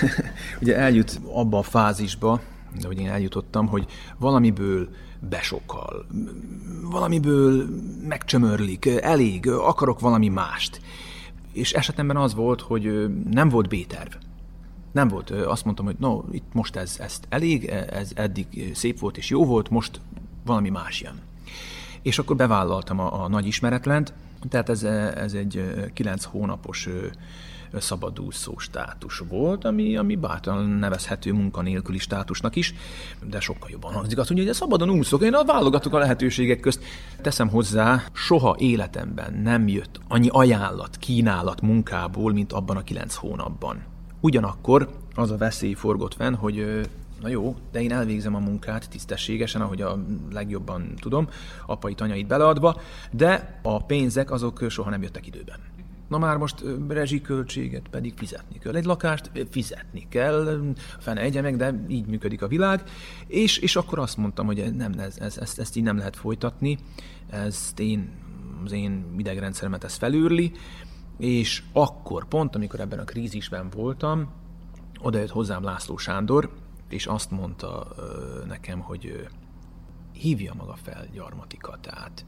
ugye 0.62 0.76
eljut 0.76 1.20
abba 1.32 1.58
a 1.58 1.62
fázisba, 1.62 2.40
hogy 2.82 2.98
én 2.98 3.08
eljutottam, 3.08 3.66
hogy 3.66 3.86
valamiből 4.18 4.88
besokal, 5.28 6.06
valamiből 6.90 7.66
megcsömörlik, 8.08 8.86
elég, 8.86 9.48
akarok 9.48 10.00
valami 10.00 10.28
mást. 10.28 10.80
És 11.52 11.72
esetemben 11.72 12.16
az 12.16 12.34
volt, 12.34 12.60
hogy 12.60 13.10
nem 13.30 13.48
volt 13.48 13.68
B-terv. 13.68 14.12
Nem 14.92 15.08
volt. 15.08 15.30
Azt 15.30 15.64
mondtam, 15.64 15.86
hogy 15.86 15.96
no, 15.98 16.22
itt 16.30 16.52
most 16.52 16.76
ez, 16.76 16.96
ez 17.00 17.20
elég, 17.28 17.64
ez 17.90 18.10
eddig 18.14 18.70
szép 18.74 18.98
volt 18.98 19.16
és 19.16 19.30
jó 19.30 19.44
volt, 19.44 19.70
most 19.70 20.00
valami 20.44 20.68
más 20.68 21.00
jön. 21.00 21.20
És 22.02 22.18
akkor 22.18 22.36
bevállaltam 22.36 22.98
a, 22.98 23.22
a 23.24 23.28
nagy 23.28 23.46
ismeretlent, 23.46 24.14
tehát 24.48 24.68
ez, 24.68 24.82
ez 24.82 25.32
egy 25.32 25.74
kilenc 25.94 26.24
hónapos 26.24 26.88
szabadúszó 27.80 28.58
státus 28.58 29.22
volt, 29.28 29.64
ami, 29.64 29.96
ami 29.96 30.16
bátran 30.16 30.68
nevezhető 30.68 31.32
munkanélküli 31.32 31.98
státusnak 31.98 32.56
is, 32.56 32.74
de 33.26 33.40
sokkal 33.40 33.70
jobban 33.70 33.92
hangzik 33.92 34.18
azt, 34.18 34.28
hogy 34.28 34.52
szabadon 34.52 34.90
úszok, 34.90 35.22
én 35.22 35.36
válogatok 35.46 35.94
a 35.94 35.98
lehetőségek 35.98 36.60
közt. 36.60 36.84
Teszem 37.20 37.48
hozzá, 37.48 38.02
soha 38.12 38.56
életemben 38.58 39.34
nem 39.34 39.68
jött 39.68 40.00
annyi 40.08 40.28
ajánlat, 40.30 40.96
kínálat 40.96 41.60
munkából, 41.60 42.32
mint 42.32 42.52
abban 42.52 42.76
a 42.76 42.82
kilenc 42.82 43.14
hónapban. 43.14 43.82
Ugyanakkor 44.20 44.88
az 45.14 45.30
a 45.30 45.36
veszély 45.36 45.74
forgott 45.74 46.14
fenn, 46.14 46.34
hogy 46.34 46.88
na 47.22 47.28
jó, 47.28 47.56
de 47.72 47.82
én 47.82 47.92
elvégzem 47.92 48.34
a 48.34 48.38
munkát 48.38 48.90
tisztességesen, 48.90 49.60
ahogy 49.60 49.82
a 49.82 49.98
legjobban 50.32 50.94
tudom, 51.00 51.28
apai 51.66 51.94
tanyait 51.94 52.26
beleadva, 52.26 52.80
de 53.10 53.60
a 53.62 53.84
pénzek 53.84 54.30
azok 54.30 54.66
soha 54.68 54.90
nem 54.90 55.02
jöttek 55.02 55.26
időben. 55.26 55.58
Na 56.08 56.18
már 56.18 56.36
most 56.36 56.64
rezsiköltséget 56.88 57.88
pedig 57.88 58.12
fizetni 58.16 58.58
kell. 58.58 58.74
Egy 58.74 58.84
lakást 58.84 59.30
fizetni 59.50 60.06
kell, 60.08 60.62
fene 60.98 61.20
egye 61.20 61.40
meg, 61.40 61.56
de 61.56 61.84
így 61.88 62.06
működik 62.06 62.42
a 62.42 62.48
világ. 62.48 62.82
És, 63.26 63.58
és 63.58 63.76
akkor 63.76 63.98
azt 63.98 64.16
mondtam, 64.16 64.46
hogy 64.46 64.74
nem, 64.76 64.92
ez, 64.98 65.18
ez, 65.18 65.38
ezt, 65.38 65.58
ezt 65.58 65.76
így 65.76 65.82
nem 65.82 65.96
lehet 65.96 66.16
folytatni, 66.16 66.78
ezt 67.30 67.80
én, 67.80 68.10
az 68.64 68.72
én 68.72 69.04
idegrendszeremet 69.16 69.84
ez 69.84 69.94
felőrli, 69.94 70.52
és 71.18 71.62
akkor, 71.72 72.24
pont 72.24 72.54
amikor 72.54 72.80
ebben 72.80 72.98
a 72.98 73.04
krízisben 73.04 73.70
voltam, 73.70 74.28
oda 75.00 75.18
jött 75.18 75.30
hozzám 75.30 75.64
László 75.64 75.96
Sándor, 75.96 76.50
és 76.92 77.06
azt 77.06 77.30
mondta 77.30 77.94
nekem, 78.46 78.80
hogy 78.80 79.28
hívja 80.12 80.54
maga 80.54 80.76
fel 80.82 81.06
gyarmatikatát. 81.12 82.24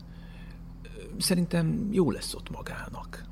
Szerintem 1.18 1.88
jó 1.90 2.10
lesz 2.10 2.34
ott 2.34 2.50
magának. 2.50 3.24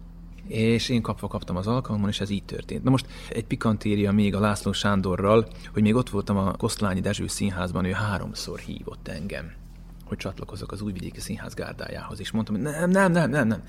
És 0.46 0.88
én 0.88 1.02
kapva 1.02 1.26
kaptam 1.26 1.56
az 1.56 1.66
alkalmon, 1.66 2.08
és 2.08 2.20
ez 2.20 2.30
így 2.30 2.44
történt. 2.44 2.82
Na 2.82 2.90
most 2.90 3.06
egy 3.28 3.44
pikantéria 3.44 4.12
még 4.12 4.34
a 4.34 4.40
László 4.40 4.72
Sándorral, 4.72 5.48
hogy 5.72 5.82
még 5.82 5.94
ott 5.94 6.10
voltam 6.10 6.36
a 6.36 6.52
Kosztolányi 6.52 7.00
Dezső 7.00 7.26
Színházban, 7.26 7.84
ő 7.84 7.92
háromszor 7.92 8.58
hívott 8.58 9.08
engem, 9.08 9.52
hogy 10.04 10.16
csatlakozok 10.16 10.72
az 10.72 10.80
Újvidéki 10.80 11.20
Színház 11.20 11.54
gárdájához, 11.54 12.20
és 12.20 12.30
mondtam, 12.30 12.54
hogy 12.54 12.64
nem, 12.64 12.90
nem, 12.90 13.12
nem, 13.12 13.30
nem, 13.30 13.46
nem. 13.46 13.62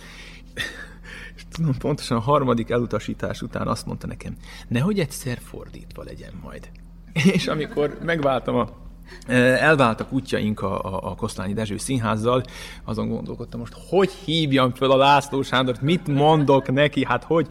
És 1.35 1.45
tudom, 1.49 1.77
pontosan 1.77 2.17
a 2.17 2.21
harmadik 2.21 2.69
elutasítás 2.69 3.41
után 3.41 3.67
azt 3.67 3.85
mondta 3.85 4.07
nekem, 4.07 4.35
nehogy 4.67 4.99
egyszer 4.99 5.37
fordítva 5.37 6.03
legyen 6.03 6.33
majd. 6.41 6.71
És 7.13 7.47
amikor 7.47 7.97
megváltam 8.03 8.55
a 8.55 8.81
elváltak 9.27 10.11
útjaink 10.11 10.61
a, 10.61 10.83
a, 10.83 11.11
a 11.11 11.15
Kosztányi 11.15 11.53
Dezső 11.53 11.77
színházzal, 11.77 12.43
azon 12.83 13.09
gondolkodtam 13.09 13.59
most, 13.59 13.75
hogy 13.89 14.11
hívjam 14.11 14.73
fel 14.73 14.91
a 14.91 14.97
László 14.97 15.41
Sándort, 15.41 15.81
mit 15.81 16.07
mondok 16.07 16.71
neki, 16.71 17.05
hát 17.05 17.23
hogy... 17.23 17.47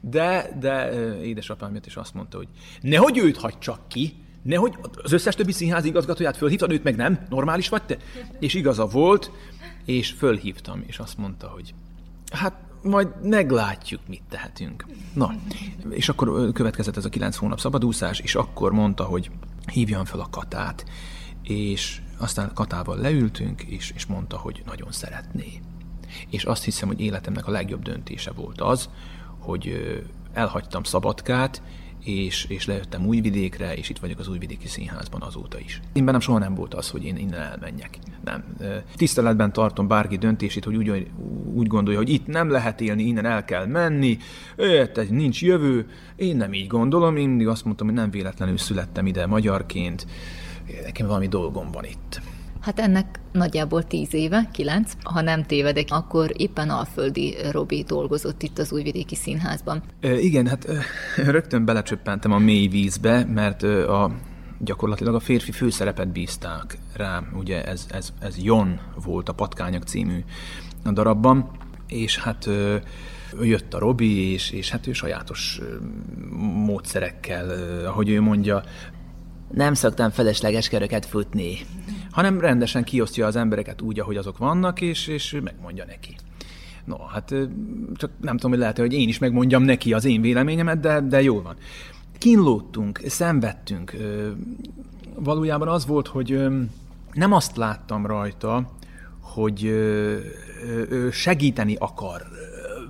De, 0.00 0.56
de 0.60 0.90
édesapám 1.22 1.74
jött 1.74 1.86
és 1.86 1.96
azt 1.96 2.14
mondta, 2.14 2.36
hogy 2.36 2.48
nehogy 2.80 3.18
őt 3.18 3.36
hagy 3.36 3.58
csak 3.58 3.88
ki, 3.88 4.14
nehogy 4.42 4.74
az 5.02 5.12
összes 5.12 5.34
többi 5.34 5.52
színház 5.52 5.84
igazgatóját 5.84 6.36
fölhívtad, 6.36 6.72
őt 6.72 6.84
meg 6.84 6.96
nem, 6.96 7.26
normális 7.28 7.68
vagy 7.68 7.82
te? 7.82 7.96
És 8.38 8.54
igaza 8.54 8.86
volt, 8.86 9.30
és 9.84 10.10
fölhívtam, 10.10 10.82
és 10.86 10.98
azt 10.98 11.18
mondta, 11.18 11.46
hogy 11.48 11.74
hát 12.32 12.54
majd 12.86 13.08
meglátjuk, 13.22 14.00
mit 14.08 14.22
tehetünk. 14.28 14.86
Na, 15.14 15.34
és 15.90 16.08
akkor 16.08 16.52
következett 16.52 16.96
ez 16.96 17.04
a 17.04 17.08
kilenc 17.08 17.36
hónap 17.36 17.60
szabadúszás, 17.60 18.18
és 18.18 18.34
akkor 18.34 18.72
mondta, 18.72 19.04
hogy 19.04 19.30
hívjam 19.72 20.04
fel 20.04 20.20
a 20.20 20.28
Katát, 20.30 20.84
és 21.42 22.00
aztán 22.18 22.50
Katával 22.54 22.96
leültünk, 22.96 23.62
és, 23.62 23.92
és 23.94 24.06
mondta, 24.06 24.36
hogy 24.36 24.62
nagyon 24.66 24.92
szeretné. 24.92 25.60
És 26.30 26.44
azt 26.44 26.64
hiszem, 26.64 26.88
hogy 26.88 27.00
életemnek 27.00 27.46
a 27.46 27.50
legjobb 27.50 27.82
döntése 27.82 28.32
volt 28.32 28.60
az, 28.60 28.88
hogy 29.38 29.94
elhagytam 30.32 30.82
Szabadkát, 30.82 31.62
és, 32.04 32.44
és 32.48 32.66
lejöttem 32.66 33.06
Újvidékre, 33.06 33.74
és 33.74 33.88
itt 33.88 33.98
vagyok 33.98 34.18
az 34.18 34.28
Újvidéki 34.28 34.68
Színházban 34.68 35.22
azóta 35.22 35.58
is. 35.58 35.80
Én 35.92 36.04
bennem 36.04 36.20
soha 36.20 36.38
nem 36.38 36.54
volt 36.54 36.74
az, 36.74 36.90
hogy 36.90 37.04
én 37.04 37.16
innen 37.16 37.40
elmenjek. 37.40 37.98
Nem. 38.24 38.44
Tiszteletben 38.96 39.52
tartom 39.52 39.88
bárki 39.88 40.16
döntését, 40.16 40.64
hogy 40.64 40.76
úgy, 40.76 41.06
úgy 41.52 41.66
gondolja, 41.66 41.98
hogy 41.98 42.08
itt 42.08 42.26
nem 42.26 42.50
lehet 42.50 42.80
élni, 42.80 43.02
innen 43.02 43.24
el 43.24 43.44
kell 43.44 43.66
menni, 43.66 44.18
ez 44.94 45.08
nincs 45.08 45.42
jövő. 45.42 45.88
Én 46.16 46.36
nem 46.36 46.52
így 46.52 46.66
gondolom, 46.66 47.16
én 47.16 47.28
mindig 47.28 47.48
azt 47.48 47.64
mondtam, 47.64 47.86
hogy 47.86 47.96
nem 47.96 48.10
véletlenül 48.10 48.58
születtem 48.58 49.06
ide 49.06 49.26
magyarként, 49.26 50.06
nekem 50.84 51.06
valami 51.06 51.26
dolgom 51.26 51.70
van 51.70 51.84
itt. 51.84 52.20
Hát 52.66 52.80
ennek 52.80 53.20
nagyjából 53.32 53.82
tíz 53.82 54.14
éve, 54.14 54.48
kilenc, 54.52 54.92
ha 55.02 55.20
nem 55.20 55.42
tévedek, 55.42 55.86
akkor 55.90 56.30
éppen 56.36 56.70
Alföldi 56.70 57.36
Robi 57.50 57.82
dolgozott 57.82 58.42
itt 58.42 58.58
az 58.58 58.72
Újvidéki 58.72 59.14
Színházban. 59.14 59.82
E, 60.00 60.18
igen, 60.18 60.46
hát 60.46 60.66
rögtön 61.16 61.64
belecsöppentem 61.64 62.32
a 62.32 62.38
mély 62.38 62.66
vízbe, 62.66 63.24
mert 63.24 63.62
a 63.62 64.10
gyakorlatilag 64.58 65.14
a 65.14 65.20
férfi 65.20 65.52
főszerepet 65.52 66.12
bízták 66.12 66.78
rá, 66.94 67.22
ugye 67.34 67.64
ez, 67.64 67.86
ez, 67.90 68.12
ez 68.20 68.42
Jon 68.42 68.80
volt 69.04 69.28
a 69.28 69.32
Patkányak 69.32 69.82
című 69.82 70.24
darabban, 70.92 71.50
és 71.88 72.18
hát 72.18 72.48
jött 73.42 73.74
a 73.74 73.78
Robi, 73.78 74.32
és, 74.32 74.50
és 74.50 74.70
hát 74.70 74.86
ő 74.86 74.92
sajátos 74.92 75.60
módszerekkel, 76.66 77.50
ahogy 77.84 78.08
ő 78.08 78.20
mondja, 78.20 78.62
nem 79.52 79.74
szoktam 79.74 80.10
felesleges 80.10 80.68
köröket 80.68 81.06
futni 81.06 81.58
hanem 82.16 82.40
rendesen 82.40 82.84
kiosztja 82.84 83.26
az 83.26 83.36
embereket 83.36 83.80
úgy, 83.82 84.00
ahogy 84.00 84.16
azok 84.16 84.38
vannak, 84.38 84.80
és, 84.80 85.06
és 85.06 85.38
megmondja 85.42 85.84
neki. 85.84 86.16
No, 86.84 86.96
hát 86.96 87.34
csak 87.94 88.10
nem 88.20 88.36
tudom, 88.36 88.50
hogy 88.50 88.60
lehet, 88.60 88.78
hogy 88.78 88.92
én 88.92 89.08
is 89.08 89.18
megmondjam 89.18 89.62
neki 89.62 89.92
az 89.92 90.04
én 90.04 90.20
véleményemet, 90.20 90.80
de, 90.80 91.00
de 91.00 91.22
jó 91.22 91.42
van. 91.42 91.56
Kínlódtunk, 92.18 93.00
szenvedtünk. 93.06 93.96
Valójában 95.14 95.68
az 95.68 95.86
volt, 95.86 96.06
hogy 96.06 96.46
nem 97.12 97.32
azt 97.32 97.56
láttam 97.56 98.06
rajta, 98.06 98.70
hogy 99.20 99.74
segíteni 101.10 101.76
akar 101.78 102.22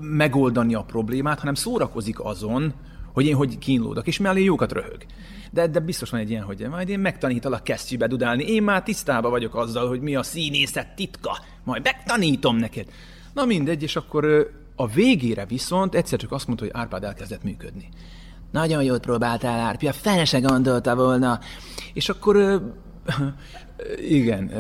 megoldani 0.01 0.75
a 0.75 0.83
problémát, 0.83 1.39
hanem 1.39 1.55
szórakozik 1.55 2.21
azon, 2.21 2.73
hogy 3.16 3.26
én 3.26 3.35
hogy 3.35 3.59
kínlódok, 3.59 4.07
és 4.07 4.18
mellé 4.18 4.42
jókat 4.42 4.72
röhög 4.72 5.07
de, 5.50 5.66
de 5.66 5.81
biztos 5.81 6.11
van 6.11 6.20
egy 6.20 6.31
ilyen, 6.31 6.42
hogy 6.42 6.66
majd 6.70 6.88
én 6.88 6.98
megtanítalak 6.98 7.64
kesztyűbe 7.64 8.07
dudálni. 8.07 8.44
Én 8.44 8.62
már 8.62 8.83
tisztában 8.83 9.31
vagyok 9.31 9.55
azzal, 9.55 9.88
hogy 9.88 10.00
mi 10.00 10.14
a 10.14 10.22
színészet 10.22 10.94
titka. 10.94 11.38
Majd 11.64 11.83
megtanítom 11.83 12.57
neked. 12.57 12.87
Na 13.33 13.44
mindegy, 13.44 13.83
és 13.83 13.96
akkor 13.96 14.50
a 14.76 14.87
végére 14.87 15.46
viszont 15.46 15.94
egyszer 15.94 16.18
csak 16.18 16.33
azt 16.33 16.46
mondta, 16.46 16.64
hogy 16.64 16.74
Árpád 16.74 17.05
elkezdett 17.05 17.42
működni. 17.42 17.88
Nagyon 18.50 18.83
jót 18.83 19.00
próbáltál, 19.00 19.61
Árpia, 19.61 19.92
fene 19.92 20.24
se 20.24 20.40
gondolta 20.40 20.96
volna. 20.96 21.40
És 21.92 22.09
akkor 22.09 22.37
igen, 24.09 24.50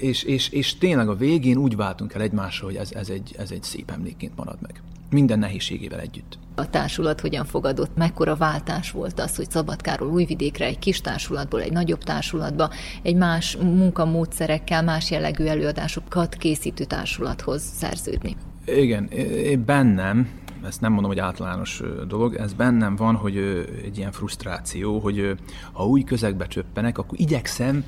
és, 0.00 0.22
és, 0.22 0.48
és 0.48 0.78
tényleg 0.78 1.08
a 1.08 1.14
végén 1.14 1.56
úgy 1.56 1.76
váltunk 1.76 2.14
el 2.14 2.20
egymásra, 2.20 2.66
hogy 2.66 2.76
ez, 2.76 2.92
ez, 2.92 3.08
egy, 3.08 3.34
ez 3.38 3.50
egy 3.50 3.62
szép 3.62 3.90
emlékként 3.90 4.36
marad 4.36 4.58
meg. 4.60 4.82
Minden 5.10 5.38
nehézségével 5.38 6.00
együtt. 6.00 6.38
A 6.54 6.70
társulat 6.70 7.20
hogyan 7.20 7.44
fogadott? 7.44 7.96
Mekkora 7.96 8.36
váltás 8.36 8.90
volt 8.90 9.20
az, 9.20 9.36
hogy 9.36 9.50
Szabadkáról 9.50 10.08
Újvidékre 10.08 10.64
egy 10.64 10.78
kis 10.78 11.00
társulatból 11.00 11.60
egy 11.60 11.72
nagyobb 11.72 12.02
társulatba, 12.02 12.70
egy 13.02 13.16
más 13.16 13.56
munkamódszerekkel, 13.56 14.82
más 14.82 15.10
jellegű 15.10 15.44
előadásokat 15.44 16.34
készítő 16.34 16.84
társulathoz 16.84 17.62
szerződni? 17.62 18.36
Igen, 18.64 19.06
én 19.44 19.64
bennem, 19.64 20.28
ezt 20.66 20.80
nem 20.80 20.92
mondom, 20.92 21.10
hogy 21.10 21.20
általános 21.20 21.82
dolog, 22.08 22.34
ez 22.34 22.52
bennem 22.52 22.96
van, 22.96 23.14
hogy 23.14 23.36
egy 23.84 23.98
ilyen 23.98 24.12
frusztráció, 24.12 24.98
hogy 24.98 25.34
ha 25.72 25.86
új 25.86 26.02
közegbe 26.02 26.46
csöppenek, 26.46 26.98
akkor 26.98 27.20
igyekszem 27.20 27.84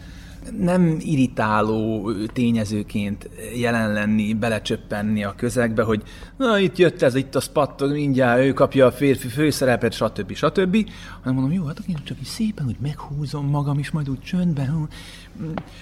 nem 0.59 0.97
irritáló 1.01 2.13
tényezőként 2.33 3.31
jelen 3.57 3.93
lenni, 3.93 4.35
belecsöppenni 4.35 5.25
a 5.25 5.35
közegbe, 5.37 5.83
hogy 5.83 6.03
na 6.37 6.59
itt 6.59 6.77
jött 6.77 7.03
ez, 7.03 7.15
itt 7.15 7.35
a 7.35 7.41
spattog, 7.41 7.93
mindjárt 7.93 8.41
ő 8.41 8.53
kapja 8.53 8.87
a 8.87 8.93
férfi 8.93 9.29
főszerepet, 9.29 9.93
stb. 9.93 10.35
stb. 10.35 10.89
Hanem 11.23 11.39
mondom, 11.39 11.53
jó, 11.53 11.65
hát 11.65 11.79
én 11.89 11.97
csak 12.05 12.19
így 12.19 12.27
szépen 12.27 12.67
úgy 12.67 12.81
meghúzom 12.81 13.47
magam 13.47 13.79
is, 13.79 13.91
majd 13.91 14.11
úgy 14.11 14.21
csöndben. 14.21 14.89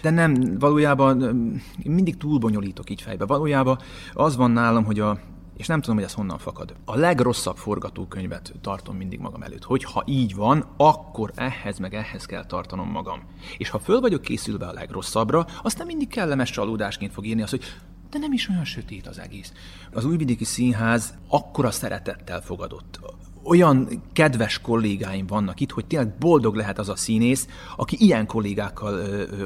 De 0.03 0.11
nem, 0.11 0.57
valójában 0.59 1.43
mindig 1.85 2.17
túlbonyolítok 2.17 2.91
így 2.91 3.03
fejbe. 3.03 3.25
Valójában 3.25 3.79
az 4.13 4.37
van 4.37 4.51
nálam, 4.51 4.85
hogy 4.85 5.01
a, 5.01 5.19
és 5.59 5.67
nem 5.67 5.81
tudom, 5.81 5.97
hogy 5.97 6.05
ez 6.05 6.13
honnan 6.13 6.39
fakad. 6.39 6.75
A 6.85 6.97
legrosszabb 6.97 7.57
forgatókönyvet 7.57 8.53
tartom 8.61 8.97
mindig 8.97 9.19
magam 9.19 9.43
előtt. 9.43 9.65
Hogyha 9.65 10.03
így 10.07 10.35
van, 10.35 10.65
akkor 10.77 11.33
ehhez 11.35 11.79
meg 11.79 11.95
ehhez 11.95 12.27
kell 12.27 12.47
tartanom 12.47 12.91
magam. 12.91 13.23
És 13.57 13.69
ha 13.69 13.79
föl 13.79 14.01
vagyok 14.01 14.23
készülve 14.23 14.67
a 14.67 14.73
legrosszabbra, 14.73 15.47
azt 15.63 15.79
nem 15.79 15.87
mindig 15.87 16.09
kellemes 16.09 16.51
csalódásként 16.51 17.13
fog 17.13 17.27
írni 17.27 17.43
az, 17.43 17.51
hogy 17.51 17.65
de 18.11 18.19
nem 18.19 18.33
is 18.33 18.49
olyan 18.49 18.65
sötét 18.65 19.07
az 19.07 19.19
egész. 19.19 19.53
Az 19.93 20.05
Újvidéki 20.05 20.45
Színház 20.45 21.15
akkora 21.29 21.71
szeretettel 21.71 22.41
fogadott. 22.41 23.01
Olyan 23.43 24.03
kedves 24.13 24.61
kollégáim 24.61 25.27
vannak 25.27 25.61
itt, 25.61 25.71
hogy 25.71 25.87
tényleg 25.87 26.19
boldog 26.19 26.55
lehet 26.55 26.79
az 26.79 26.89
a 26.89 26.97
színész, 26.97 27.49
aki 27.77 27.97
ilyen 28.01 28.27
kollégákkal 28.27 29.01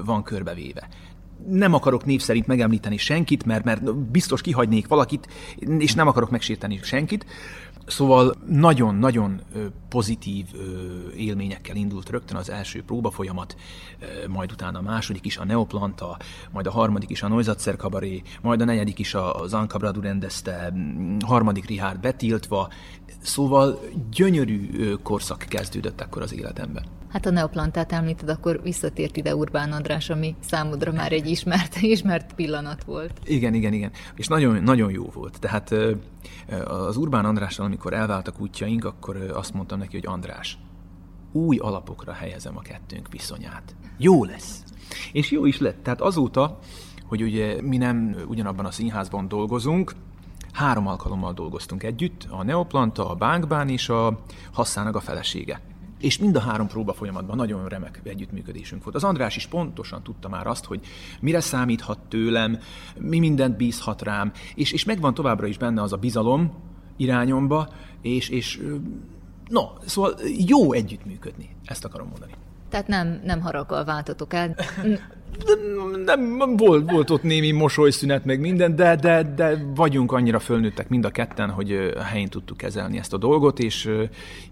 van 0.05 0.23
körbevéve 0.23 0.89
nem 1.49 1.75
akarok 1.75 2.05
név 2.05 2.21
szerint 2.21 2.47
megemlíteni 2.47 2.97
senkit, 2.97 3.45
mert, 3.45 3.65
mert 3.65 3.95
biztos 3.95 4.41
kihagynék 4.41 4.89
valakit, 4.89 5.29
és 5.79 5.95
nem 5.95 6.09
akarok 6.09 6.31
megsérteni 6.31 6.81
senkit. 6.83 7.27
Szóval 7.87 8.35
nagyon-nagyon 8.47 9.41
pozitív 9.89 10.47
élményekkel 11.17 11.77
indult 11.77 12.11
rögtön 12.11 12.37
az 12.37 12.51
első 12.51 12.83
próbafolyamat, 12.83 13.57
majd 14.29 14.53
utána 14.53 14.79
a 14.79 14.83
második 14.83 15.27
is 15.27 15.37
a 15.37 15.45
Neoplanta, 15.45 16.19
majd 16.53 16.67
a 16.67 16.71
harmadik 16.71 17.11
is 17.11 17.23
a 17.23 17.29
Noizatszer 17.29 17.77
kabaré, 17.77 18.23
majd 18.43 18.61
a 18.61 18.65
negyedik 18.65 18.99
is 18.99 19.15
a 19.15 19.43
Zanka 19.47 19.79
Bradu 19.79 20.01
rendezte, 20.01 20.73
harmadik 21.25 21.67
Richard 21.67 22.01
betiltva, 22.01 22.69
szóval 23.21 23.79
gyönyörű 24.11 24.69
korszak 25.03 25.45
kezdődött 25.49 26.01
akkor 26.01 26.23
az 26.23 26.35
életemben. 26.35 27.02
Hát 27.13 27.27
a 27.27 27.31
neoplantát 27.31 27.93
említed, 27.93 28.29
akkor 28.29 28.61
visszatért 28.63 29.17
ide 29.17 29.35
Urbán 29.37 29.73
András, 29.73 30.11
ami 30.11 30.37
számodra 30.41 30.93
már 30.93 31.13
egy 31.13 31.27
ismert, 31.27 31.77
ismert 31.97 32.35
pillanat 32.35 32.85
volt. 32.85 33.21
Igen, 33.25 33.55
igen, 33.55 33.73
igen. 33.73 33.91
És 34.15 34.27
nagyon, 34.27 34.63
nagyon 34.63 34.91
jó 34.91 35.11
volt. 35.15 35.41
Tehát 35.41 35.75
az 36.65 36.97
Urbán 36.97 37.25
Andrással, 37.25 37.65
amikor 37.65 37.93
elváltak 37.93 38.41
útjaink, 38.41 38.85
akkor 38.85 39.17
azt 39.35 39.55
mondtam 39.55 39.79
neki, 39.79 39.97
hogy 39.97 40.07
András, 40.07 40.59
új 41.33 41.57
alapokra 41.57 42.13
helyezem 42.13 42.57
a 42.57 42.61
kettőnk 42.61 43.09
viszonyát. 43.11 43.75
Jó 43.97 44.25
lesz. 44.25 44.65
És 45.13 45.31
jó 45.31 45.47
is 45.47 45.59
lett. 45.59 45.83
Tehát 45.83 46.01
azóta, 46.01 46.59
hogy 47.07 47.23
ugye 47.23 47.63
mi 47.63 47.77
nem 47.77 48.17
ugyanabban 48.29 48.65
a 48.65 48.71
színházban 48.71 49.29
dolgozunk, 49.29 49.93
három 50.53 50.87
alkalommal 50.87 51.33
dolgoztunk 51.33 51.83
együtt, 51.83 52.27
a 52.31 52.43
Neoplanta, 52.43 53.11
a 53.11 53.15
Bánkbán 53.15 53.69
és 53.69 53.89
a 53.89 54.19
Hasszának 54.53 54.97
a 54.97 55.01
felesége 55.01 55.61
és 56.03 56.19
mind 56.19 56.37
a 56.37 56.41
három 56.41 56.67
próba 56.67 56.93
folyamatban 56.93 57.37
nagyon 57.37 57.69
remek 57.69 58.01
együttműködésünk 58.05 58.83
volt. 58.85 58.97
Az 58.97 59.05
András 59.05 59.37
is 59.37 59.47
pontosan 59.47 60.03
tudta 60.03 60.29
már 60.29 60.47
azt, 60.47 60.65
hogy 60.65 60.81
mire 61.21 61.41
számíthat 61.41 61.99
tőlem, 61.99 62.59
mi 62.99 63.19
mindent 63.19 63.57
bízhat 63.57 64.03
rám, 64.03 64.33
és, 64.55 64.73
és 64.73 64.85
megvan 64.85 65.15
továbbra 65.15 65.47
is 65.47 65.59
benne 65.59 65.83
az 65.83 65.93
a 65.93 65.97
bizalom 65.97 66.53
irányomba, 66.97 67.69
és, 68.01 68.29
és 68.29 68.61
no, 69.49 69.63
szóval 69.87 70.15
jó 70.47 70.73
együttműködni, 70.73 71.57
ezt 71.65 71.85
akarom 71.85 72.09
mondani. 72.09 72.33
Tehát 72.69 72.87
nem, 72.87 73.21
nem 73.25 73.41
haraggal 73.41 73.85
váltatok 73.85 74.33
el. 74.33 74.57
nem, 76.05 76.57
volt, 76.57 76.91
volt 76.91 77.11
ott 77.11 77.23
némi 77.23 77.51
mosolyszünet, 77.51 78.25
meg 78.25 78.41
minden, 78.41 78.77
de, 78.77 78.97
de, 78.97 79.23
de 79.23 79.65
vagyunk 79.75 80.13
annyira 80.13 80.39
fölnőttek 80.39 80.89
mind 80.89 81.05
a 81.05 81.11
ketten, 81.11 81.51
hogy 81.51 81.73
a 81.97 82.03
helyén 82.03 82.29
tudtuk 82.29 82.57
kezelni 82.57 82.99
ezt 82.99 83.13
a 83.13 83.17
dolgot, 83.17 83.59
és 83.59 83.91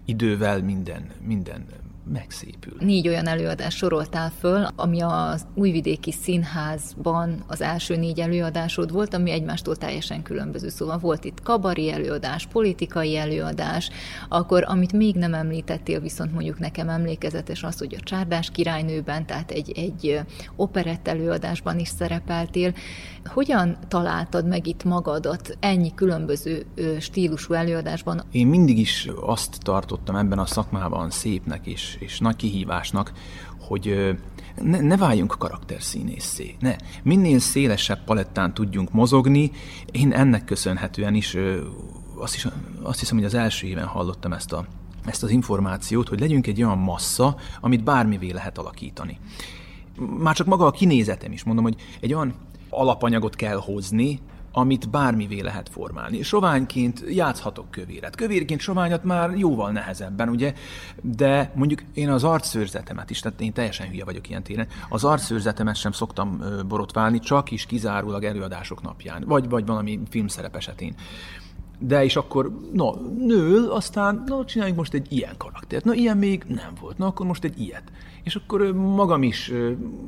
idővel 0.05 0.61
minden, 0.63 1.09
minden 1.27 1.65
megszépül. 2.03 2.73
Négy 2.79 3.07
olyan 3.07 3.27
előadást 3.27 3.77
soroltál 3.77 4.31
föl, 4.39 4.67
ami 4.75 5.01
az 5.01 5.45
Újvidéki 5.55 6.11
Színházban 6.11 7.43
az 7.47 7.61
első 7.61 7.95
négy 7.95 8.19
előadásod 8.19 8.91
volt, 8.91 9.13
ami 9.13 9.31
egymástól 9.31 9.75
teljesen 9.75 10.23
különböző. 10.23 10.69
Szóval 10.69 10.97
volt 10.97 11.25
itt 11.25 11.41
kabari 11.41 11.91
előadás, 11.91 12.47
politikai 12.47 13.17
előadás, 13.17 13.89
akkor 14.29 14.63
amit 14.67 14.93
még 14.93 15.15
nem 15.15 15.33
említettél, 15.33 15.99
viszont 15.99 16.33
mondjuk 16.33 16.59
nekem 16.59 16.89
emlékezetes 16.89 17.63
az, 17.63 17.77
hogy 17.77 17.95
a 17.99 18.03
Csárdás 18.03 18.49
királynőben, 18.51 19.25
tehát 19.25 19.51
egy, 19.51 19.71
egy 19.75 20.19
operett 20.55 21.07
előadásban 21.07 21.79
is 21.79 21.87
szerepeltél. 21.87 22.73
Hogyan 23.25 23.77
találtad 23.87 24.47
meg 24.47 24.67
itt 24.67 24.83
magadat 24.83 25.57
ennyi 25.59 25.93
különböző 25.93 26.65
stílusú 26.99 27.53
előadásban? 27.53 28.23
Én 28.31 28.47
mindig 28.47 28.77
is 28.77 29.09
azt 29.21 29.57
tartottam 29.59 30.15
ebben 30.15 30.39
a 30.39 30.45
szakmában 30.45 31.09
szépnek 31.09 31.65
és, 31.65 31.97
és 31.99 32.19
nagy 32.19 32.35
kihívásnak, 32.35 33.11
hogy 33.59 34.17
ne, 34.61 34.79
ne 34.79 34.97
váljunk 34.97 35.35
karakterszínészé. 35.39 36.55
Ne. 36.59 36.75
Minél 37.03 37.39
szélesebb 37.39 38.03
palettán 38.03 38.53
tudjunk 38.53 38.91
mozogni, 38.91 39.51
én 39.91 40.11
ennek 40.11 40.45
köszönhetően 40.45 41.13
is 41.13 41.37
azt, 42.17 42.35
is, 42.35 42.47
azt 42.81 42.99
hiszem, 42.99 43.17
hogy 43.17 43.25
az 43.25 43.33
első 43.33 43.67
éven 43.67 43.85
hallottam 43.85 44.33
ezt, 44.33 44.53
a, 44.53 44.65
ezt 45.05 45.23
az 45.23 45.29
információt, 45.29 46.07
hogy 46.07 46.19
legyünk 46.19 46.47
egy 46.47 46.63
olyan 46.63 46.77
massza, 46.77 47.35
amit 47.61 47.83
bármivé 47.83 48.31
lehet 48.31 48.57
alakítani. 48.57 49.19
Már 50.17 50.35
csak 50.35 50.47
maga 50.47 50.65
a 50.65 50.71
kinézetem 50.71 51.31
is, 51.31 51.43
mondom, 51.43 51.63
hogy 51.63 51.75
egy 51.99 52.13
olyan 52.13 52.33
alapanyagot 52.71 53.35
kell 53.35 53.57
hozni, 53.57 54.19
amit 54.53 54.89
bármivé 54.89 55.39
lehet 55.39 55.69
formálni. 55.69 56.21
Soványként 56.21 57.03
játszhatok 57.09 57.71
kövéret. 57.71 58.15
Kövérként 58.15 58.59
soványat 58.59 59.03
már 59.03 59.37
jóval 59.37 59.71
nehezebben, 59.71 60.29
ugye? 60.29 60.53
De 61.01 61.51
mondjuk 61.55 61.81
én 61.93 62.09
az 62.09 62.23
arcszőrzetemet 62.23 63.09
is, 63.09 63.19
tehát 63.19 63.41
én 63.41 63.53
teljesen 63.53 63.87
hülye 63.87 64.05
vagyok 64.05 64.29
ilyen 64.29 64.43
téren, 64.43 64.67
az 64.89 65.03
arcszőrzetemet 65.03 65.75
sem 65.75 65.91
szoktam 65.91 66.43
borotválni, 66.67 67.19
csak 67.19 67.51
is 67.51 67.65
kizárólag 67.65 68.23
előadások 68.23 68.81
napján, 68.81 69.23
vagy, 69.27 69.49
vagy 69.49 69.65
valami 69.65 69.99
filmszerep 70.09 70.55
esetén 70.55 70.95
de 71.83 72.03
és 72.03 72.15
akkor, 72.15 72.51
na, 72.73 72.95
nő, 73.17 73.69
aztán, 73.69 74.23
na, 74.25 74.45
csináljunk 74.45 74.77
most 74.77 74.93
egy 74.93 75.07
ilyen 75.09 75.33
karaktert. 75.37 75.85
Na, 75.85 75.93
ilyen 75.93 76.17
még 76.17 76.43
nem 76.47 76.73
volt, 76.81 76.97
na, 76.97 77.05
akkor 77.05 77.25
most 77.25 77.43
egy 77.43 77.59
ilyet. 77.59 77.83
És 78.23 78.35
akkor 78.35 78.71
magam 78.73 79.23
is, 79.23 79.51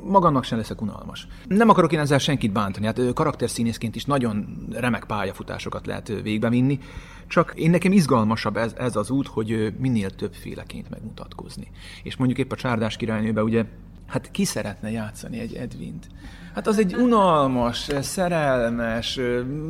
magamnak 0.04 0.44
sem 0.44 0.58
leszek 0.58 0.80
unalmas. 0.80 1.26
Nem 1.48 1.68
akarok 1.68 1.92
én 1.92 1.98
ezzel 1.98 2.18
senkit 2.18 2.52
bántani, 2.52 2.86
hát 2.86 3.12
karakterszínészként 3.14 3.96
is 3.96 4.04
nagyon 4.04 4.66
remek 4.72 5.04
pályafutásokat 5.04 5.86
lehet 5.86 6.12
végbevinni, 6.22 6.78
csak 7.26 7.52
én 7.56 7.70
nekem 7.70 7.92
izgalmasabb 7.92 8.56
ez, 8.56 8.74
ez 8.78 8.96
az 8.96 9.10
út, 9.10 9.26
hogy 9.26 9.74
minél 9.78 10.10
többféleként 10.10 10.90
megmutatkozni. 10.90 11.70
És 12.02 12.16
mondjuk 12.16 12.38
épp 12.38 12.52
a 12.52 12.56
Csárdás 12.56 12.96
királynőbe 12.96 13.42
ugye 13.42 13.64
Hát 14.06 14.30
ki 14.30 14.44
szeretne 14.44 14.90
játszani 14.90 15.38
egy 15.38 15.54
Edvint? 15.54 16.06
Hát 16.54 16.66
az 16.66 16.78
egy 16.78 16.94
unalmas, 16.94 17.88
szerelmes, 18.00 19.20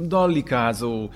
dallikázó, 0.07 1.11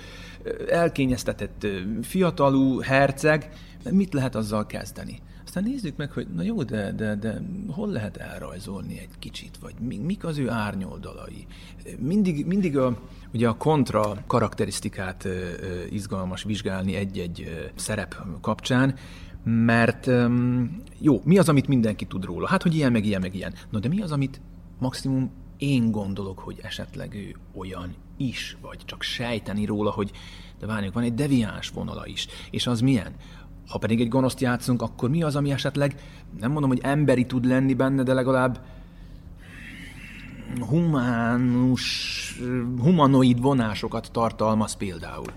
elkényeztetett 0.69 1.67
fiatalú 2.03 2.81
herceg, 2.81 3.53
mit 3.91 4.15
lehet 4.15 4.35
azzal 4.35 4.67
kezdeni? 4.67 5.21
Aztán 5.45 5.63
nézzük 5.63 5.97
meg, 5.97 6.11
hogy 6.11 6.27
na 6.35 6.43
jó, 6.43 6.63
de, 6.63 6.93
de, 6.93 7.15
de 7.15 7.41
hol 7.69 7.89
lehet 7.89 8.17
elrajzolni 8.17 8.99
egy 8.99 9.19
kicsit, 9.19 9.59
vagy 9.61 9.75
mik 10.01 10.25
az 10.25 10.39
ő 10.39 10.51
árnyoldalai. 10.51 11.47
Mindig, 11.99 12.47
mindig 12.47 12.79
a, 12.79 12.99
ugye 13.33 13.49
a 13.49 13.57
kontra 13.57 14.17
karakterisztikát 14.27 15.29
izgalmas 15.91 16.43
vizsgálni 16.43 16.95
egy-egy 16.95 17.71
szerep 17.75 18.17
kapcsán, 18.41 18.95
mert 19.45 20.11
jó, 20.99 21.21
mi 21.25 21.39
az, 21.39 21.49
amit 21.49 21.69
mindenki 21.69 22.05
tud 22.05 22.25
róla? 22.25 22.47
Hát, 22.47 22.63
hogy 22.63 22.75
ilyen, 22.75 22.93
meg 22.93 23.05
ilyen, 23.05 23.21
meg 23.21 23.35
ilyen. 23.35 23.55
No, 23.71 23.79
de 23.79 23.89
mi 23.89 24.01
az, 24.01 24.13
amit 24.13 24.41
maximum 24.79 25.31
én 25.57 25.91
gondolok, 25.91 26.39
hogy 26.39 26.59
esetleg 26.63 27.15
ő 27.15 27.35
olyan 27.55 27.95
is, 28.19 28.57
vagy 28.61 28.79
csak 28.85 29.03
sejteni 29.03 29.65
róla, 29.65 29.91
hogy 29.91 30.11
de 30.59 30.67
várjunk, 30.67 30.95
van 30.95 31.03
egy 31.03 31.15
deviáns 31.15 31.69
vonala 31.69 32.07
is. 32.07 32.27
És 32.51 32.67
az 32.67 32.81
milyen? 32.81 33.13
Ha 33.69 33.79
pedig 33.79 34.01
egy 34.01 34.09
gonoszt 34.09 34.41
játszunk, 34.41 34.83
akkor 34.83 35.11
mi 35.11 35.23
az, 35.23 35.37
ami 35.37 35.51
esetleg, 35.51 36.01
nem 36.41 36.51
mondom, 36.51 36.71
hogy 36.71 36.81
emberi 36.83 37.27
tud 37.27 37.45
lenni 37.45 37.75
benne, 37.75 38.03
de 38.03 38.13
legalább 38.13 38.61
humánus, 40.69 42.41
humanoid 42.79 43.41
vonásokat 43.41 44.09
tartalmaz 44.13 44.77
például. 44.77 45.33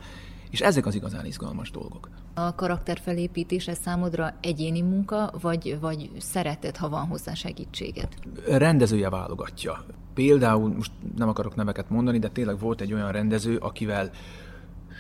És 0.49 0.61
ezek 0.61 0.85
az 0.85 0.95
igazán 0.95 1.25
izgalmas 1.25 1.71
dolgok. 1.71 2.09
A 2.33 2.55
karakter 2.55 2.99
felépítése 2.99 3.73
számodra 3.73 4.33
egyéni 4.41 4.81
munka, 4.81 5.33
vagy, 5.41 5.77
vagy 5.79 6.11
szereted, 6.17 6.77
ha 6.77 6.89
van 6.89 7.07
hozzá 7.07 7.33
segítséget? 7.33 8.15
Rendezője 8.47 9.09
válogatja. 9.09 9.85
Például, 10.13 10.74
most 10.74 10.91
nem 11.17 11.30
akarok 11.30 11.56
neveket 11.56 11.89
mondani, 11.89 12.19
de 12.19 12.30
tényleg 12.30 12.60
volt 12.60 12.82
egy 12.82 12.93
olyan 12.93 13.12
rendező, 13.12 13.58
akivel 13.58 14.12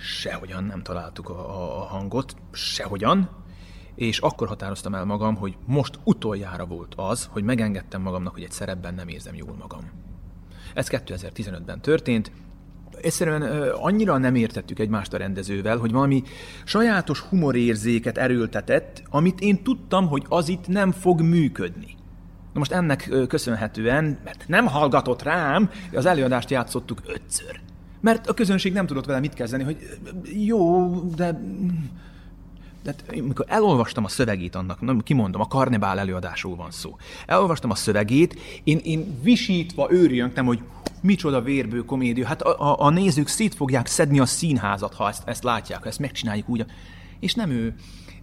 sehogyan 0.03 0.63
nem 0.63 0.81
találtuk 0.81 1.29
a, 1.29 1.33
a, 1.33 1.81
a 1.81 1.83
hangot, 1.83 2.35
sehogyan, 2.51 3.29
és 3.95 4.19
akkor 4.19 4.47
határoztam 4.47 4.95
el 4.95 5.05
magam, 5.05 5.35
hogy 5.35 5.57
most 5.65 5.99
utoljára 6.03 6.65
volt 6.65 6.93
az, 6.95 7.29
hogy 7.31 7.43
megengedtem 7.43 8.01
magamnak, 8.01 8.33
hogy 8.33 8.43
egy 8.43 8.51
szerepben 8.51 8.93
nem 8.93 9.07
érzem 9.07 9.35
jól 9.35 9.55
magam. 9.59 9.89
Ez 10.73 10.87
2015-ben 10.91 11.81
történt, 11.81 12.31
egyszerűen 13.01 13.41
annyira 13.69 14.17
nem 14.17 14.35
értettük 14.35 14.79
egymást 14.79 15.13
a 15.13 15.17
rendezővel, 15.17 15.77
hogy 15.77 15.91
valami 15.91 16.23
sajátos 16.65 17.19
humorérzéket 17.19 18.17
erőltetett, 18.17 19.03
amit 19.09 19.39
én 19.39 19.63
tudtam, 19.63 20.07
hogy 20.07 20.25
az 20.29 20.49
itt 20.49 20.67
nem 20.67 20.91
fog 20.91 21.21
működni. 21.21 21.95
Na 22.53 22.59
most 22.59 22.71
ennek 22.71 23.09
köszönhetően, 23.27 24.17
mert 24.23 24.43
nem 24.47 24.65
hallgatott 24.65 25.21
rám, 25.21 25.69
az 25.93 26.05
előadást 26.05 26.49
játszottuk 26.49 27.01
ötször. 27.05 27.59
Mert 28.01 28.27
a 28.27 28.33
közönség 28.33 28.73
nem 28.73 28.85
tudott 28.85 29.05
vele 29.05 29.19
mit 29.19 29.33
kezdeni, 29.33 29.63
hogy 29.63 29.77
jó, 30.23 30.89
de... 31.15 31.41
De 32.83 32.95
amikor 33.19 33.45
elolvastam 33.47 34.03
a 34.03 34.07
szövegét 34.07 34.55
annak, 34.55 34.81
nem 34.81 34.99
kimondom, 34.99 35.41
a 35.41 35.47
karnebál 35.47 35.99
előadásról 35.99 36.55
van 36.55 36.71
szó. 36.71 36.97
Elolvastam 37.25 37.69
a 37.69 37.75
szövegét, 37.75 38.39
én, 38.63 38.77
én 38.83 39.19
visítva 39.23 39.87
őrjöntem, 39.91 40.45
hogy 40.45 40.59
micsoda 41.01 41.41
vérbő 41.41 41.85
komédia. 41.85 42.27
Hát 42.27 42.41
a, 42.41 42.71
a, 42.71 42.85
a 42.85 42.89
nézők 42.89 43.27
szét 43.27 43.55
fogják 43.55 43.87
szedni 43.87 44.19
a 44.19 44.25
színházat, 44.25 44.93
ha 44.93 45.07
ezt, 45.07 45.27
ezt 45.27 45.43
látják, 45.43 45.81
ha 45.81 45.87
ezt 45.87 45.99
megcsináljuk 45.99 46.49
úgy. 46.49 46.65
És 47.19 47.33
nem 47.33 47.49
ő 47.49 47.75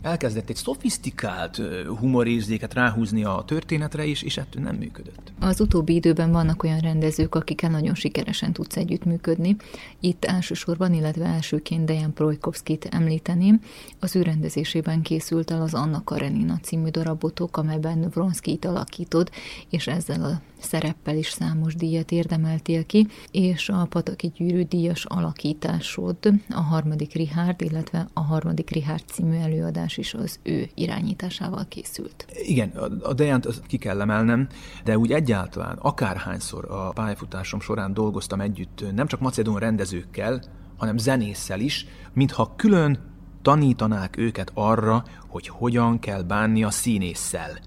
elkezdett 0.02 0.48
egy 0.48 0.56
szofisztikált 0.56 1.62
humorérzéket 1.98 2.74
ráhúzni 2.74 3.24
a 3.24 3.42
történetre 3.46 4.04
is, 4.04 4.22
és 4.22 4.36
ettől 4.36 4.62
nem 4.62 4.76
működött. 4.76 5.32
Az 5.40 5.60
utóbbi 5.60 5.94
időben 5.94 6.32
vannak 6.32 6.62
olyan 6.62 6.78
rendezők, 6.78 7.34
akikkel 7.34 7.70
nagyon 7.70 7.94
sikeresen 7.94 8.52
tudsz 8.52 8.76
együttműködni. 8.76 9.56
Itt 10.00 10.24
elsősorban, 10.24 10.92
illetve 10.94 11.24
elsőként 11.24 11.84
Dejan 11.84 12.12
Projkovskit 12.12 12.84
említeném. 12.84 13.60
Az 14.00 14.16
ő 14.16 14.22
rendezésében 14.22 15.02
készült 15.02 15.50
el 15.50 15.62
az 15.62 15.74
Anna 15.74 16.04
Karenina 16.04 16.58
című 16.62 16.88
darabotok, 16.88 17.56
amelyben 17.56 18.08
Vronskit 18.10 18.64
alakítod, 18.64 19.30
és 19.70 19.86
ezzel 19.86 20.24
a 20.24 20.40
szereppel 20.60 21.16
is 21.16 21.28
számos 21.28 21.74
díjat 21.74 22.10
érdemeltél 22.10 22.86
ki, 22.86 23.06
és 23.30 23.68
a 23.68 23.86
Pataki 23.90 24.32
Gyűrű 24.36 24.62
díjas 24.62 25.04
alakításod, 25.04 26.16
a 26.50 26.60
harmadik 26.60 27.12
Richard, 27.12 27.60
illetve 27.60 28.08
a 28.12 28.20
harmadik 28.20 28.70
Richard 28.70 29.02
című 29.06 29.36
előadás 29.36 29.96
is 29.96 30.14
az 30.14 30.38
ő 30.42 30.68
irányításával 30.74 31.66
készült. 31.68 32.26
Igen, 32.42 32.68
a 33.02 33.12
Dejant 33.12 33.62
ki 33.66 33.76
kell 33.76 34.00
emelnem, 34.00 34.48
de 34.84 34.98
úgy 34.98 35.12
egyáltalán 35.12 35.76
akárhányszor 35.76 36.70
a 36.70 36.90
pályafutásom 36.90 37.60
során 37.60 37.94
dolgoztam 37.94 38.40
együtt 38.40 38.84
nem 38.94 39.06
csak 39.06 39.20
macedón 39.20 39.58
rendezőkkel, 39.58 40.42
hanem 40.76 40.98
zenésszel 40.98 41.60
is, 41.60 41.86
mintha 42.12 42.54
külön 42.56 42.98
tanítanák 43.42 44.16
őket 44.16 44.50
arra, 44.54 45.04
hogy 45.28 45.48
hogyan 45.48 45.98
kell 45.98 46.22
bánni 46.22 46.64
a 46.64 46.70
színésszel. 46.70 47.58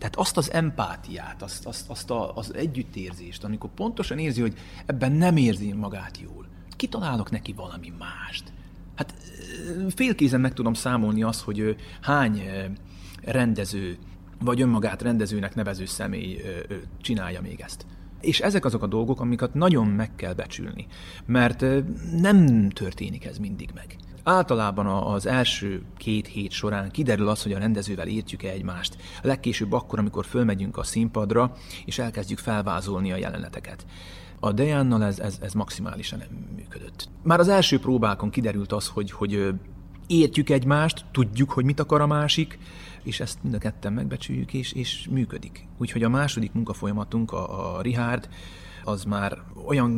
Tehát 0.00 0.16
azt 0.16 0.36
az 0.36 0.52
empátiát, 0.52 1.42
azt, 1.42 1.66
azt, 1.66 1.90
azt 1.90 2.10
a, 2.10 2.36
az 2.36 2.54
együttérzést, 2.54 3.44
amikor 3.44 3.70
pontosan 3.74 4.18
érzi, 4.18 4.40
hogy 4.40 4.54
ebben 4.86 5.12
nem 5.12 5.36
érzi 5.36 5.72
magát 5.72 6.18
jól, 6.20 6.46
kitalálok 6.76 7.30
neki 7.30 7.52
valami 7.52 7.92
mást. 7.98 8.52
Hát 8.94 9.14
félkézen 9.88 10.40
meg 10.40 10.52
tudom 10.52 10.74
számolni 10.74 11.22
azt, 11.22 11.40
hogy 11.40 11.76
hány 12.00 12.42
rendező, 13.22 13.98
vagy 14.38 14.60
önmagát 14.60 15.02
rendezőnek 15.02 15.54
nevező 15.54 15.84
személy 15.84 16.42
csinálja 17.00 17.40
még 17.40 17.60
ezt. 17.60 17.86
És 18.20 18.40
ezek 18.40 18.64
azok 18.64 18.82
a 18.82 18.86
dolgok, 18.86 19.20
amiket 19.20 19.54
nagyon 19.54 19.86
meg 19.86 20.14
kell 20.14 20.32
becsülni, 20.32 20.86
mert 21.26 21.64
nem 22.20 22.70
történik 22.70 23.24
ez 23.24 23.38
mindig 23.38 23.70
meg. 23.74 23.96
Általában 24.22 24.86
az 24.86 25.26
első 25.26 25.82
két 25.96 26.26
hét 26.26 26.50
során 26.50 26.90
kiderül 26.90 27.28
az, 27.28 27.42
hogy 27.42 27.52
a 27.52 27.58
rendezővel 27.58 28.08
értjük-e 28.08 28.48
egymást. 28.48 28.96
Legkésőbb 29.22 29.72
akkor, 29.72 29.98
amikor 29.98 30.24
fölmegyünk 30.24 30.76
a 30.76 30.82
színpadra, 30.82 31.52
és 31.84 31.98
elkezdjük 31.98 32.38
felvázolni 32.38 33.12
a 33.12 33.16
jeleneteket. 33.16 33.86
A 34.40 34.52
Dejánnal 34.52 35.04
ez, 35.04 35.18
ez, 35.18 35.38
ez 35.42 35.52
maximálisan 35.52 36.18
nem 36.18 36.28
működött. 36.56 37.08
Már 37.22 37.40
az 37.40 37.48
első 37.48 37.78
próbákon 37.78 38.30
kiderült 38.30 38.72
az, 38.72 38.88
hogy, 38.88 39.10
hogy 39.10 39.54
értjük 40.06 40.50
egymást, 40.50 41.04
tudjuk, 41.12 41.50
hogy 41.50 41.64
mit 41.64 41.80
akar 41.80 42.00
a 42.00 42.06
másik, 42.06 42.58
és 43.02 43.20
ezt 43.20 43.42
mind 43.42 43.54
a 43.54 43.58
ketten 43.58 43.92
megbecsüljük, 43.92 44.52
és, 44.52 44.72
és 44.72 45.08
működik. 45.10 45.66
Úgyhogy 45.78 46.02
a 46.02 46.08
második 46.08 46.52
munkafolyamatunk, 46.52 47.32
a, 47.32 47.76
a 47.76 47.80
Richard, 47.80 48.28
az 48.84 49.04
már 49.04 49.38
olyan, 49.66 49.90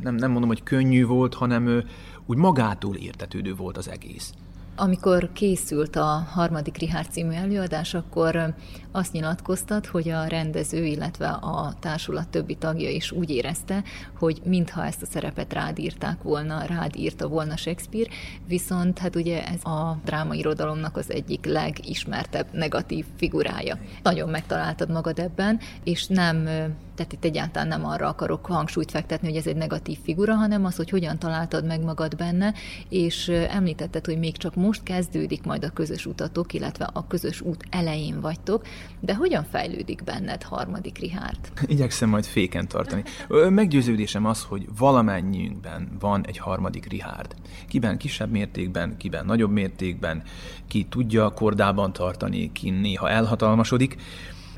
nem, 0.00 0.14
nem 0.14 0.30
mondom, 0.30 0.48
hogy 0.48 0.62
könnyű 0.62 1.06
volt, 1.06 1.34
hanem 1.34 1.84
úgy 2.32 2.38
magától 2.38 2.96
értetődő 2.96 3.54
volt 3.54 3.76
az 3.76 3.88
egész. 3.88 4.32
Amikor 4.76 5.32
készült 5.32 5.96
a 5.96 6.26
harmadik 6.30 6.76
Richard 6.76 7.10
című 7.10 7.32
előadás, 7.32 7.94
akkor 7.94 8.54
azt 8.92 9.12
nyilatkoztat, 9.12 9.86
hogy 9.86 10.08
a 10.08 10.24
rendező, 10.24 10.84
illetve 10.84 11.28
a 11.28 11.74
társulat 11.80 12.28
többi 12.28 12.54
tagja 12.54 12.90
is 12.90 13.10
úgy 13.10 13.30
érezte, 13.30 13.82
hogy 14.18 14.40
mintha 14.44 14.84
ezt 14.84 15.02
a 15.02 15.06
szerepet 15.06 15.52
rád 15.52 15.78
írták 15.78 16.22
volna, 16.22 16.64
rád 16.64 16.96
írta 16.96 17.28
volna 17.28 17.56
Shakespeare, 17.56 18.10
viszont 18.46 18.98
hát 18.98 19.16
ugye 19.16 19.46
ez 19.46 19.64
a 19.64 19.98
drámairodalomnak 20.04 20.96
az 20.96 21.10
egyik 21.10 21.44
legismertebb 21.44 22.46
negatív 22.52 23.04
figurája. 23.16 23.78
Nagyon 24.02 24.28
megtaláltad 24.28 24.90
magad 24.90 25.18
ebben, 25.18 25.60
és 25.84 26.06
nem 26.06 26.48
tehát 26.94 27.12
itt 27.12 27.24
egyáltalán 27.24 27.68
nem 27.68 27.86
arra 27.86 28.08
akarok 28.08 28.46
hangsúlyt 28.46 28.90
fektetni, 28.90 29.28
hogy 29.28 29.36
ez 29.36 29.46
egy 29.46 29.56
negatív 29.56 29.98
figura, 30.02 30.34
hanem 30.34 30.64
az, 30.64 30.76
hogy 30.76 30.90
hogyan 30.90 31.18
találtad 31.18 31.64
meg 31.64 31.82
magad 31.84 32.16
benne, 32.16 32.54
és 32.88 33.28
említetted, 33.28 34.06
hogy 34.06 34.18
még 34.18 34.36
csak 34.36 34.54
most 34.54 34.82
kezdődik 34.82 35.44
majd 35.44 35.64
a 35.64 35.70
közös 35.70 36.06
utatok, 36.06 36.52
illetve 36.52 36.88
a 36.92 37.06
közös 37.06 37.40
út 37.40 37.64
elején 37.70 38.20
vagytok, 38.20 38.66
de 39.00 39.14
hogyan 39.14 39.44
fejlődik 39.44 40.04
benned 40.04 40.42
harmadik 40.42 40.98
Richard? 40.98 41.52
Igyekszem 41.66 42.08
majd 42.08 42.24
féken 42.24 42.68
tartani. 42.68 43.02
Meggyőződésem 43.48 44.24
az, 44.24 44.42
hogy 44.42 44.66
valamennyiünkben 44.78 45.96
van 46.00 46.26
egy 46.26 46.38
harmadik 46.38 46.86
Richard. 46.86 47.34
Kiben 47.68 47.98
kisebb 47.98 48.30
mértékben, 48.30 48.96
kiben 48.96 49.24
nagyobb 49.24 49.50
mértékben, 49.50 50.22
ki 50.68 50.84
tudja 50.84 51.30
kordában 51.30 51.92
tartani, 51.92 52.52
ki 52.52 52.70
néha 52.70 53.10
elhatalmasodik, 53.10 53.96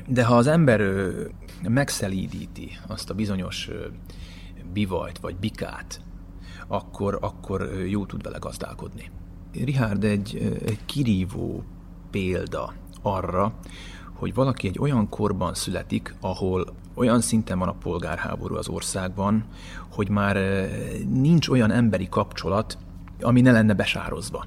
de 0.07 0.23
ha 0.23 0.35
az 0.35 0.47
ember 0.47 0.81
megszelídíti 1.63 2.77
azt 2.87 3.09
a 3.09 3.13
bizonyos 3.13 3.69
bivajt 4.73 5.17
vagy 5.17 5.35
bikát, 5.35 6.01
akkor, 6.67 7.17
akkor 7.21 7.71
jó 7.87 8.05
tud 8.05 8.23
vele 8.23 8.37
gazdálkodni. 8.37 9.11
Richard 9.53 10.03
egy, 10.03 10.59
egy 10.65 10.85
kirívó 10.85 11.63
példa 12.11 12.73
arra, 13.01 13.53
hogy 14.15 14.33
valaki 14.33 14.67
egy 14.67 14.79
olyan 14.79 15.09
korban 15.09 15.53
születik, 15.53 16.15
ahol 16.21 16.65
olyan 16.93 17.21
szinten 17.21 17.59
van 17.59 17.67
a 17.67 17.73
polgárháború 17.73 18.55
az 18.55 18.67
országban, 18.67 19.45
hogy 19.91 20.09
már 20.09 20.37
nincs 21.09 21.47
olyan 21.47 21.71
emberi 21.71 22.09
kapcsolat, 22.09 22.77
ami 23.21 23.41
ne 23.41 23.51
lenne 23.51 23.73
besározva. 23.73 24.45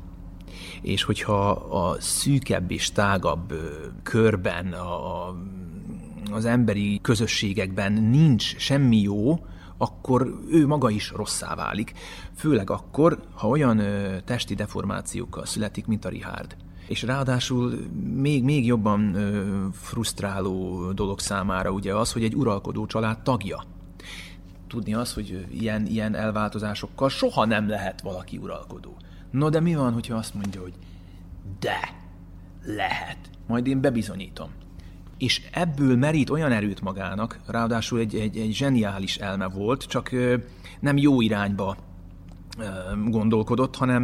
És 0.83 1.03
hogyha 1.03 1.51
a 1.51 2.01
szűkebb 2.01 2.71
és 2.71 2.93
tágabb 2.93 3.53
körben, 4.03 4.73
a, 4.73 5.29
az 6.33 6.45
emberi 6.45 6.99
közösségekben 7.03 7.93
nincs 7.93 8.57
semmi 8.57 9.01
jó, 9.01 9.39
akkor 9.79 10.35
ő 10.51 10.67
maga 10.67 10.91
is 10.91 11.11
rosszá 11.11 11.55
válik. 11.55 11.93
Főleg 12.37 12.71
akkor, 12.71 13.21
ha 13.35 13.49
olyan 13.49 13.79
ö, 13.79 14.21
testi 14.25 14.55
deformációkkal 14.55 15.47
születik, 15.47 15.87
mint 15.87 16.05
a 16.05 16.09
Richard. 16.09 16.57
És 16.89 17.03
ráadásul 17.03 17.79
még, 18.15 18.45
még 18.45 18.67
jobban 18.67 19.15
ö, 19.15 19.67
frusztráló 19.73 20.93
dolog 20.93 21.21
számára 21.21 21.71
ugye 21.71 21.95
az, 21.95 22.13
hogy 22.13 22.25
egy 22.25 22.35
uralkodó 22.35 22.87
család 22.87 23.23
tagja. 23.23 23.65
Tudni 24.67 24.95
az, 24.95 25.15
hogy 25.15 25.47
ilyen, 25.51 25.87
ilyen 25.87 26.15
elváltozásokkal 26.15 27.09
soha 27.09 27.45
nem 27.45 27.69
lehet 27.69 28.01
valaki 28.01 28.37
uralkodó. 28.37 28.97
No 29.31 29.49
de 29.49 29.61
mi 29.61 29.75
van, 29.75 29.93
hogyha 29.93 30.17
azt 30.17 30.35
mondja, 30.35 30.61
hogy 30.61 30.75
de, 31.61 31.95
lehet. 32.65 33.19
Majd 33.47 33.67
én 33.67 33.81
bebizonyítom 33.81 34.49
és 35.19 35.43
ebből 35.53 35.97
merít 35.97 36.31
olyan 36.31 36.53
erőt 36.53 36.81
magának, 36.81 37.39
ráadásul 37.47 37.99
egy, 37.99 38.15
egy, 38.15 38.37
egy 38.37 38.53
zseniális 38.53 39.17
elme 39.17 39.49
volt, 39.49 39.85
csak 39.85 40.11
nem 40.81 40.97
jó 40.97 41.21
irányba 41.21 41.77
gondolkodott, 43.07 43.77
hanem 43.77 44.03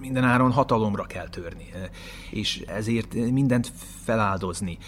minden 0.00 0.24
áron 0.24 0.52
hatalomra 0.52 1.04
kell 1.04 1.28
törni, 1.28 1.70
és 2.30 2.64
ezért 2.66 3.14
mindent 3.14 3.72
feláldozni. 4.02 4.78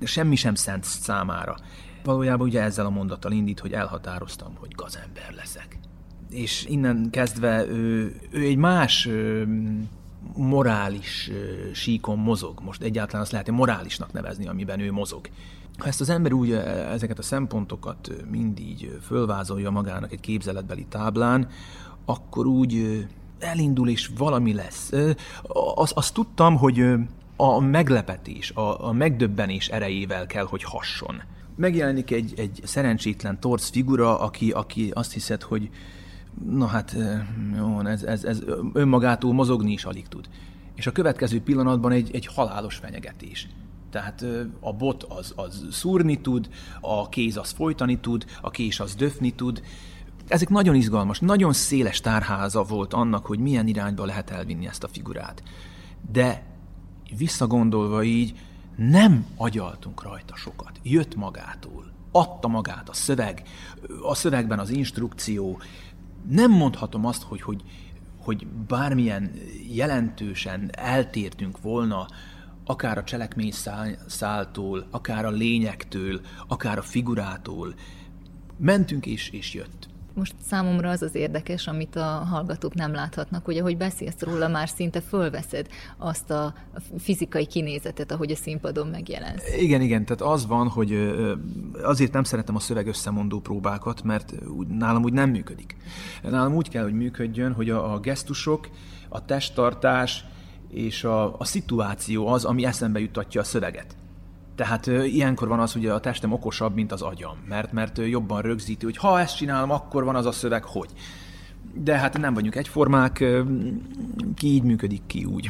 Semmi 0.00 0.36
sem 0.36 0.54
szent 0.54 0.84
számára. 0.84 1.56
Valójában 2.04 2.46
ugye 2.46 2.62
ezzel 2.62 2.86
a 2.86 2.90
mondattal 2.90 3.32
indít, 3.32 3.60
hogy 3.60 3.72
elhatároztam, 3.72 4.54
hogy 4.58 4.70
gazember 4.74 5.34
leszek. 5.36 5.78
És 6.30 6.66
innen 6.68 7.10
kezdve 7.10 7.66
ő, 7.66 8.16
ő 8.30 8.42
egy 8.42 8.56
más 8.56 9.08
morális 10.36 11.30
síkon 11.72 12.18
mozog. 12.18 12.60
Most 12.60 12.82
egyáltalán 12.82 13.22
azt 13.22 13.32
lehet 13.32 13.50
morálisnak 13.50 14.12
nevezni, 14.12 14.48
amiben 14.48 14.80
ő 14.80 14.92
mozog. 14.92 15.28
Ha 15.78 15.86
ezt 15.86 16.00
az 16.00 16.08
ember 16.08 16.32
úgy 16.32 16.52
ezeket 16.52 17.18
a 17.18 17.22
szempontokat 17.22 18.12
mind 18.30 18.58
így 18.58 18.98
fölvázolja 19.02 19.70
magának 19.70 20.12
egy 20.12 20.20
képzeletbeli 20.20 20.86
táblán, 20.88 21.48
akkor 22.08 22.46
úgy 22.46 23.06
elindul 23.38 23.88
és 23.88 24.10
valami 24.16 24.54
lesz. 24.54 24.92
Azt, 25.74 25.92
azt 25.92 26.14
tudtam, 26.14 26.56
hogy 26.56 26.84
a 27.36 27.60
meglepetés, 27.60 28.50
a, 28.50 28.86
a 28.86 28.92
megdöbbenés 28.92 29.68
erejével 29.68 30.26
kell, 30.26 30.44
hogy 30.44 30.62
hasson. 30.62 31.22
Megjelenik 31.56 32.10
egy, 32.10 32.32
egy 32.36 32.60
szerencsétlen 32.64 33.40
torz 33.40 33.68
figura, 33.68 34.20
aki, 34.20 34.50
aki 34.50 34.90
azt 34.94 35.12
hiszed, 35.12 35.42
hogy 35.42 35.70
na 36.50 36.66
hát 36.66 36.96
jó, 37.56 37.80
ez, 37.86 38.02
ez, 38.02 38.24
ez 38.24 38.42
önmagától 38.72 39.32
mozogni 39.32 39.72
is 39.72 39.84
alig 39.84 40.08
tud. 40.08 40.28
És 40.74 40.86
a 40.86 40.92
következő 40.92 41.40
pillanatban 41.40 41.92
egy, 41.92 42.10
egy 42.12 42.26
halálos 42.26 42.76
fenyegetés. 42.76 43.48
Tehát 43.90 44.24
a 44.60 44.72
bot 44.72 45.02
az, 45.02 45.32
az 45.36 45.66
szúrni 45.70 46.20
tud, 46.20 46.48
a 46.80 47.08
kéz 47.08 47.36
az 47.36 47.50
folytani 47.50 47.98
tud, 47.98 48.24
a 48.40 48.50
kés 48.50 48.80
az 48.80 48.94
döfni 48.94 49.30
tud. 49.30 49.62
Ezek 50.28 50.48
nagyon 50.48 50.74
izgalmas, 50.74 51.18
nagyon 51.18 51.52
széles 51.52 52.00
tárháza 52.00 52.62
volt 52.62 52.92
annak, 52.92 53.26
hogy 53.26 53.38
milyen 53.38 53.66
irányba 53.66 54.04
lehet 54.04 54.30
elvinni 54.30 54.66
ezt 54.66 54.84
a 54.84 54.88
figurát. 54.88 55.42
De 56.12 56.42
visszagondolva 57.16 58.02
így, 58.02 58.38
nem 58.76 59.26
agyaltunk 59.36 60.02
rajta 60.02 60.36
sokat. 60.36 60.80
Jött 60.82 61.14
magától. 61.14 61.92
Adta 62.12 62.48
magát 62.48 62.88
a 62.88 62.92
szöveg, 62.92 63.42
a 64.02 64.14
szövegben 64.14 64.58
az 64.58 64.70
instrukció, 64.70 65.60
nem 66.28 66.50
mondhatom 66.50 67.06
azt, 67.06 67.22
hogy, 67.22 67.42
hogy, 67.42 67.62
hogy 68.18 68.46
bármilyen 68.46 69.32
jelentősen 69.72 70.70
eltértünk 70.72 71.60
volna 71.60 72.06
akár 72.64 72.98
a 72.98 73.04
cselekmény 73.04 73.52
száltól, 74.06 74.86
akár 74.90 75.24
a 75.24 75.30
lényektől, 75.30 76.20
akár 76.48 76.78
a 76.78 76.82
figurától. 76.82 77.74
Mentünk 78.56 79.06
és, 79.06 79.30
és 79.30 79.54
jött. 79.54 79.88
Most 80.18 80.34
számomra 80.46 80.90
az 80.90 81.02
az 81.02 81.14
érdekes, 81.14 81.66
amit 81.66 81.96
a 81.96 82.02
hallgatók 82.02 82.74
nem 82.74 82.92
láthatnak, 82.92 83.44
hogy 83.44 83.58
ahogy 83.58 83.76
beszélsz 83.76 84.20
róla, 84.20 84.48
már 84.48 84.68
szinte 84.68 85.00
fölveszed 85.00 85.66
azt 85.96 86.30
a 86.30 86.54
fizikai 86.98 87.46
kinézetet, 87.46 88.12
ahogy 88.12 88.30
a 88.30 88.36
színpadon 88.36 88.86
megjelensz. 88.86 89.42
Igen, 89.58 89.80
igen, 89.80 90.04
tehát 90.04 90.34
az 90.34 90.46
van, 90.46 90.68
hogy 90.68 91.14
azért 91.82 92.12
nem 92.12 92.24
szeretem 92.24 92.54
a 92.56 92.60
szöveg 92.60 92.86
összemondó 92.86 93.40
próbákat, 93.40 94.02
mert 94.02 94.34
nálam 94.68 95.02
úgy 95.02 95.12
nem 95.12 95.30
működik. 95.30 95.76
Nálam 96.22 96.54
úgy 96.54 96.68
kell, 96.68 96.82
hogy 96.82 96.94
működjön, 96.94 97.52
hogy 97.52 97.70
a, 97.70 97.92
a 97.92 98.00
gesztusok, 98.00 98.68
a 99.08 99.24
testtartás 99.24 100.24
és 100.70 101.04
a, 101.04 101.38
a 101.38 101.44
szituáció 101.44 102.26
az, 102.28 102.44
ami 102.44 102.64
eszembe 102.64 103.00
juttatja 103.00 103.40
a 103.40 103.44
szöveget. 103.44 103.96
Tehát 104.58 104.86
ö, 104.86 105.04
ilyenkor 105.04 105.48
van 105.48 105.60
az, 105.60 105.72
hogy 105.72 105.86
a 105.86 106.00
testem 106.00 106.32
okosabb, 106.32 106.74
mint 106.74 106.92
az 106.92 107.02
agyam, 107.02 107.36
mert, 107.48 107.72
mert 107.72 107.98
jobban 107.98 108.42
rögzíti, 108.42 108.84
hogy 108.84 108.96
ha 108.96 109.20
ezt 109.20 109.36
csinálom, 109.36 109.70
akkor 109.70 110.04
van 110.04 110.16
az 110.16 110.26
a 110.26 110.32
szöveg, 110.32 110.64
hogy. 110.64 110.88
De 111.74 111.98
hát 111.98 112.18
nem 112.18 112.34
vagyunk 112.34 112.54
egyformák, 112.54 113.24
ki 114.34 114.46
így 114.46 114.62
működik, 114.62 115.02
ki 115.06 115.24
úgy. 115.24 115.48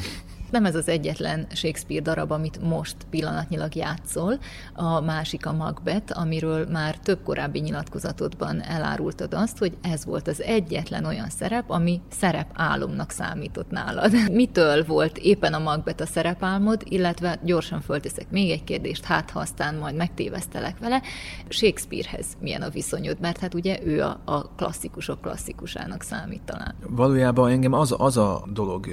Nem 0.51 0.65
ez 0.65 0.75
az 0.75 0.89
egyetlen 0.89 1.47
Shakespeare 1.53 2.03
darab, 2.03 2.31
amit 2.31 2.63
most 2.63 2.97
pillanatnyilag 3.11 3.75
játszol, 3.75 4.39
a 4.75 5.01
másik 5.01 5.47
a 5.47 5.53
Macbeth, 5.53 6.21
amiről 6.21 6.67
már 6.67 6.99
több 6.99 7.23
korábbi 7.23 7.59
nyilatkozatodban 7.59 8.63
elárultad 8.63 9.35
azt, 9.35 9.59
hogy 9.59 9.77
ez 9.81 10.05
volt 10.05 10.29
az 10.29 10.43
egyetlen 10.43 11.05
olyan 11.05 11.29
szerep, 11.29 11.71
ami 11.71 12.01
szerepálomnak 12.11 13.11
számított 13.11 13.71
nálad. 13.71 14.13
Mitől 14.33 14.85
volt 14.85 15.19
éppen 15.19 15.55
a 15.55 15.59
Macbeth 15.59 16.03
a 16.03 16.07
szerepálmod, 16.07 16.83
illetve 16.85 17.39
gyorsan 17.45 17.81
fölteszek 17.81 18.31
még 18.31 18.51
egy 18.51 18.65
kérdést, 18.65 19.05
hát 19.05 19.31
ha 19.31 19.41
aztán 19.41 19.75
majd 19.75 19.95
megtévesztelek 19.95 20.79
vele, 20.79 21.03
Shakespearehez 21.49 22.27
milyen 22.41 22.63
a 22.63 22.69
viszonyod, 22.69 23.21
mert 23.21 23.39
hát 23.39 23.55
ugye 23.55 23.79
ő 23.85 24.03
a, 24.03 24.21
a 24.25 24.49
klasszikusok 24.57 25.21
klasszikusának 25.21 26.03
számít 26.03 26.43
talán. 26.43 26.75
Valójában 26.89 27.51
engem 27.51 27.73
az, 27.73 27.95
az 27.99 28.17
a 28.17 28.43
dolog 28.53 28.87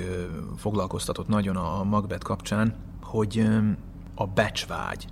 foglalkoztatott 0.58 1.28
nagy 1.28 1.45
nagyon 1.46 1.64
a 1.64 1.84
Macbeth 1.84 2.24
kapcsán, 2.24 2.76
hogy 3.02 3.48
a 4.16 4.26
becsvágy, 4.28 5.08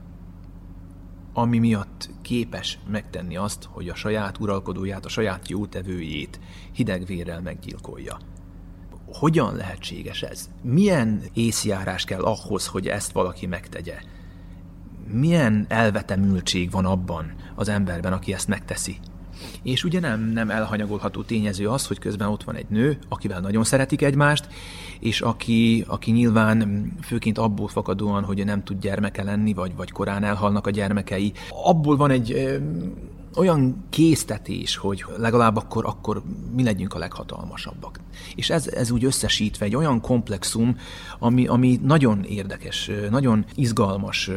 ami 1.34 1.59
miatt 1.59 2.09
képes 2.21 2.79
megtenni 2.88 3.36
azt, 3.38 3.63
hogy 3.63 3.89
a 3.89 3.95
saját 3.95 4.39
uralkodóját, 4.39 5.05
a 5.05 5.09
saját 5.09 5.47
jótevőjét 5.49 6.39
hidegvérrel 6.71 7.41
meggyilkolja. 7.41 8.17
hogyan 9.05 9.55
lehetséges 9.55 10.21
ez? 10.21 10.49
Milyen 10.61 11.21
észjárás 11.34 12.03
kell 12.03 12.21
ahhoz, 12.21 12.67
hogy 12.67 12.88
ezt 12.88 13.11
valaki 13.11 13.45
megtegye? 13.45 13.99
Milyen 15.07 15.65
elvetemültség 15.69 16.71
van 16.71 16.86
abban 16.86 17.34
az 17.55 17.69
emberben, 17.69 18.13
aki 18.13 18.34
ezt 18.34 18.47
megteszi? 18.47 18.99
És 19.63 19.83
ugye 19.83 19.99
nem, 19.99 20.21
nem 20.21 20.49
elhanyagolható 20.49 21.21
tényező 21.21 21.69
az, 21.69 21.87
hogy 21.87 21.99
közben 21.99 22.27
ott 22.27 22.43
van 22.43 22.55
egy 22.55 22.69
nő, 22.69 22.97
akivel 23.09 23.39
nagyon 23.39 23.63
szeretik 23.63 24.01
egymást, 24.01 24.47
és 24.99 25.21
aki, 25.21 25.83
aki 25.87 26.11
nyilván 26.11 26.91
főként 27.01 27.37
abból 27.37 27.67
fakadóan, 27.67 28.23
hogy 28.23 28.45
nem 28.45 28.63
tud 28.63 28.79
gyermeke 28.79 29.23
lenni, 29.23 29.53
vagy, 29.53 29.75
vagy 29.75 29.91
korán 29.91 30.23
elhalnak 30.23 30.67
a 30.67 30.69
gyermekei, 30.69 31.31
abból 31.49 31.97
van 31.97 32.11
egy 32.11 32.59
olyan 33.35 33.85
késztetés, 33.89 34.75
hogy 34.75 35.05
legalább 35.17 35.55
akkor, 35.55 35.85
akkor 35.85 36.21
mi 36.55 36.63
legyünk 36.63 36.93
a 36.93 36.97
leghatalmasabbak. 36.97 37.99
És 38.35 38.49
ez, 38.49 38.67
ez 38.67 38.91
úgy 38.91 39.05
összesítve 39.05 39.65
egy 39.65 39.75
olyan 39.75 40.01
komplexum, 40.01 40.77
ami, 41.19 41.47
ami 41.47 41.79
nagyon 41.83 42.23
érdekes, 42.23 42.91
nagyon 43.09 43.45
izgalmas 43.55 44.31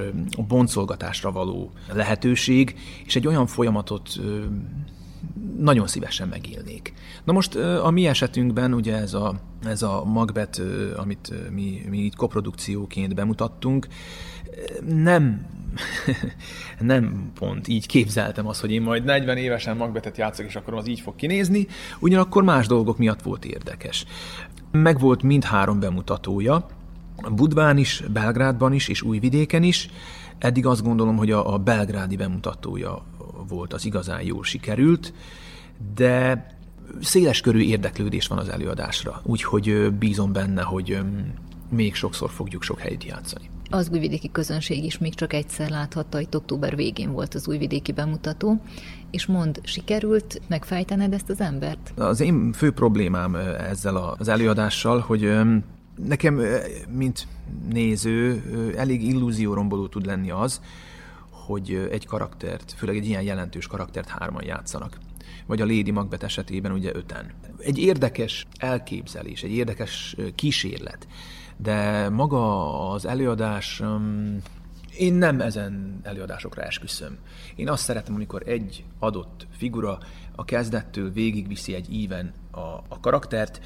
boncolgatásra 0.48 1.32
való 1.32 1.70
lehetőség, 1.92 2.76
és 3.04 3.16
egy 3.16 3.26
olyan 3.26 3.46
folyamatot 3.46 4.20
nagyon 5.58 5.86
szívesen 5.86 6.28
megélnék. 6.28 6.92
Na 7.24 7.32
most 7.32 7.54
a 7.56 7.90
mi 7.90 8.06
esetünkben 8.06 8.74
ugye 8.74 8.96
ez 8.96 9.14
a, 9.14 9.34
ez 9.64 9.82
a 9.82 10.04
Magbet, 10.04 10.62
amit 10.96 11.32
mi, 11.50 11.82
mi 11.88 11.98
itt 11.98 12.14
koprodukcióként 12.14 13.14
bemutattunk, 13.14 13.86
nem, 14.86 15.46
nem 16.78 17.30
pont 17.34 17.68
így 17.68 17.86
képzeltem 17.86 18.46
azt, 18.46 18.60
hogy 18.60 18.72
én 18.72 18.82
majd 18.82 19.04
40 19.04 19.36
évesen 19.36 19.76
Magbetet 19.76 20.16
játszok, 20.16 20.46
és 20.46 20.56
akkor 20.56 20.74
az 20.74 20.88
így 20.88 21.00
fog 21.00 21.16
kinézni, 21.16 21.66
ugyanakkor 21.98 22.42
más 22.42 22.66
dolgok 22.66 22.98
miatt 22.98 23.22
volt 23.22 23.44
érdekes. 23.44 24.04
Meg 24.72 25.00
volt 25.00 25.22
mindhárom 25.22 25.80
bemutatója, 25.80 26.66
Budván 27.34 27.76
is, 27.76 28.02
Belgrádban 28.12 28.72
is, 28.72 28.88
és 28.88 29.02
Újvidéken 29.02 29.62
is. 29.62 29.90
Eddig 30.38 30.66
azt 30.66 30.82
gondolom, 30.82 31.16
hogy 31.16 31.30
a, 31.30 31.54
a 31.54 31.58
belgrádi 31.58 32.16
bemutatója 32.16 33.02
volt, 33.48 33.72
az 33.72 33.84
igazán 33.84 34.22
jól 34.22 34.44
sikerült, 34.44 35.12
de 35.94 36.46
széles 37.00 37.40
körű 37.40 37.60
érdeklődés 37.60 38.26
van 38.26 38.38
az 38.38 38.48
előadásra, 38.48 39.20
úgyhogy 39.24 39.92
bízom 39.92 40.32
benne, 40.32 40.62
hogy 40.62 40.98
még 41.70 41.94
sokszor 41.94 42.30
fogjuk 42.30 42.62
sok 42.62 42.78
helyet 42.78 43.04
játszani. 43.04 43.50
Az 43.70 43.88
újvidéki 43.92 44.30
közönség 44.32 44.84
is 44.84 44.98
még 44.98 45.14
csak 45.14 45.32
egyszer 45.32 45.70
láthatta, 45.70 46.16
hogy 46.16 46.28
október 46.32 46.76
végén 46.76 47.12
volt 47.12 47.34
az 47.34 47.48
újvidéki 47.48 47.92
bemutató, 47.92 48.60
és 49.10 49.26
mond, 49.26 49.60
sikerült 49.62 50.40
megfejtened 50.48 51.12
ezt 51.12 51.30
az 51.30 51.40
embert? 51.40 51.92
Az 51.96 52.20
én 52.20 52.52
fő 52.52 52.72
problémám 52.72 53.34
ezzel 53.70 53.96
az 54.18 54.28
előadással, 54.28 54.98
hogy 54.98 55.36
nekem, 56.06 56.40
mint 56.96 57.26
néző, 57.72 58.42
elég 58.76 59.02
illúzióromboló 59.02 59.86
tud 59.86 60.06
lenni 60.06 60.30
az, 60.30 60.60
hogy 61.46 61.88
egy 61.90 62.06
karaktert, 62.06 62.72
főleg 62.76 62.96
egy 62.96 63.06
ilyen 63.06 63.22
jelentős 63.22 63.66
karaktert 63.66 64.08
hárman 64.08 64.44
játszanak. 64.44 64.98
Vagy 65.46 65.60
a 65.60 65.66
Lady 65.66 65.90
Macbeth 65.90 66.24
esetében 66.24 66.72
ugye 66.72 66.94
öten. 66.94 67.32
Egy 67.58 67.78
érdekes 67.78 68.46
elképzelés, 68.58 69.42
egy 69.42 69.50
érdekes 69.52 70.16
kísérlet, 70.34 71.06
de 71.56 72.08
maga 72.08 72.90
az 72.90 73.06
előadás, 73.06 73.82
én 74.96 75.14
nem 75.14 75.40
ezen 75.40 76.00
előadásokra 76.02 76.62
esküszöm. 76.62 77.18
Én 77.56 77.68
azt 77.68 77.84
szeretem, 77.84 78.14
amikor 78.14 78.42
egy 78.46 78.84
adott 78.98 79.46
figura 79.56 79.98
a 80.34 80.44
kezdettől 80.44 81.12
végigviszi 81.12 81.74
egy 81.74 81.92
íven 81.92 82.32
a, 82.50 82.58
a 82.88 83.00
karaktert, 83.00 83.60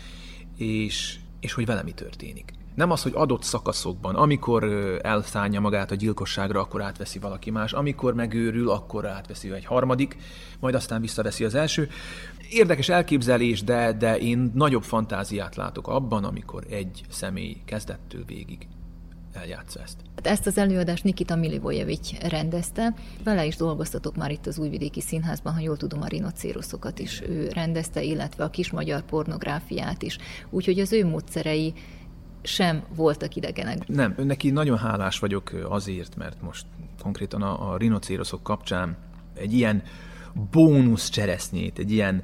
és, 0.56 1.18
és 1.40 1.52
hogy 1.52 1.66
vele 1.66 1.82
mi 1.82 1.92
történik. 1.92 2.52
Nem 2.80 2.90
az, 2.90 3.02
hogy 3.02 3.12
adott 3.14 3.42
szakaszokban, 3.42 4.14
amikor 4.14 4.64
elszánja 5.02 5.60
magát 5.60 5.90
a 5.90 5.94
gyilkosságra, 5.94 6.60
akkor 6.60 6.82
átveszi 6.82 7.18
valaki 7.18 7.50
más, 7.50 7.72
amikor 7.72 8.14
megőrül, 8.14 8.70
akkor 8.70 9.06
átveszi 9.06 9.52
egy 9.52 9.64
harmadik, 9.64 10.16
majd 10.60 10.74
aztán 10.74 11.00
visszaveszi 11.00 11.44
az 11.44 11.54
első. 11.54 11.88
Érdekes 12.50 12.88
elképzelés, 12.88 13.62
de, 13.62 13.92
de 13.92 14.18
én 14.18 14.50
nagyobb 14.54 14.82
fantáziát 14.82 15.56
látok 15.56 15.88
abban, 15.88 16.24
amikor 16.24 16.64
egy 16.70 17.02
személy 17.10 17.56
kezdettől 17.64 18.24
végig 18.26 18.66
eljátsza 19.32 19.80
ezt. 19.80 19.96
Hát 20.14 20.26
ezt 20.26 20.46
az 20.46 20.58
előadást 20.58 21.04
Nikita 21.04 21.36
Milivojevic 21.36 22.28
rendezte. 22.28 22.94
Vele 23.24 23.46
is 23.46 23.56
dolgoztatok 23.56 24.16
már 24.16 24.30
itt 24.30 24.46
az 24.46 24.58
Újvidéki 24.58 25.00
Színházban, 25.00 25.52
ha 25.52 25.60
jól 25.60 25.76
tudom, 25.76 26.02
a 26.02 26.06
rinocéroszokat 26.06 26.98
is 26.98 27.20
ő 27.20 27.48
rendezte, 27.52 28.02
illetve 28.02 28.44
a 28.44 28.50
kis 28.50 28.70
magyar 28.70 29.02
pornográfiát 29.02 30.02
is. 30.02 30.18
Úgyhogy 30.50 30.80
az 30.80 30.92
ő 30.92 31.06
módszerei 31.06 31.74
sem 32.42 32.82
voltak 32.94 33.36
idegenek. 33.36 33.88
Nem, 33.88 34.14
neki 34.16 34.50
nagyon 34.50 34.78
hálás 34.78 35.18
vagyok 35.18 35.50
azért, 35.68 36.16
mert 36.16 36.42
most 36.42 36.66
konkrétan 37.02 37.42
a, 37.42 37.72
a 37.72 37.76
rinocéroszok 37.76 38.42
kapcsán 38.42 38.96
egy 39.34 39.52
ilyen 39.52 39.82
bónusz 40.50 41.08
cseresznyét, 41.08 41.78
egy 41.78 41.92
ilyen 41.92 42.22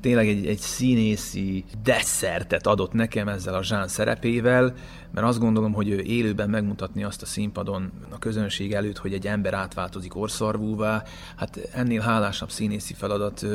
tényleg 0.00 0.28
egy, 0.28 0.46
egy 0.46 0.58
színészi 0.58 1.64
desszertet 1.82 2.66
adott 2.66 2.92
nekem 2.92 3.28
ezzel 3.28 3.54
a 3.54 3.62
Zsán 3.62 3.88
szerepével, 3.88 4.74
mert 5.14 5.26
azt 5.26 5.38
gondolom, 5.38 5.72
hogy 5.72 5.88
ő 5.88 6.00
élőben 6.00 6.50
megmutatni 6.50 7.04
azt 7.04 7.22
a 7.22 7.26
színpadon 7.26 7.92
a 8.10 8.18
közönség 8.18 8.72
előtt, 8.72 8.98
hogy 8.98 9.12
egy 9.12 9.26
ember 9.26 9.54
átváltozik 9.54 10.16
orszarvúvá, 10.16 11.02
hát 11.36 11.56
ennél 11.72 12.00
hálásabb 12.00 12.50
színészi 12.50 12.94
feladat 12.94 13.46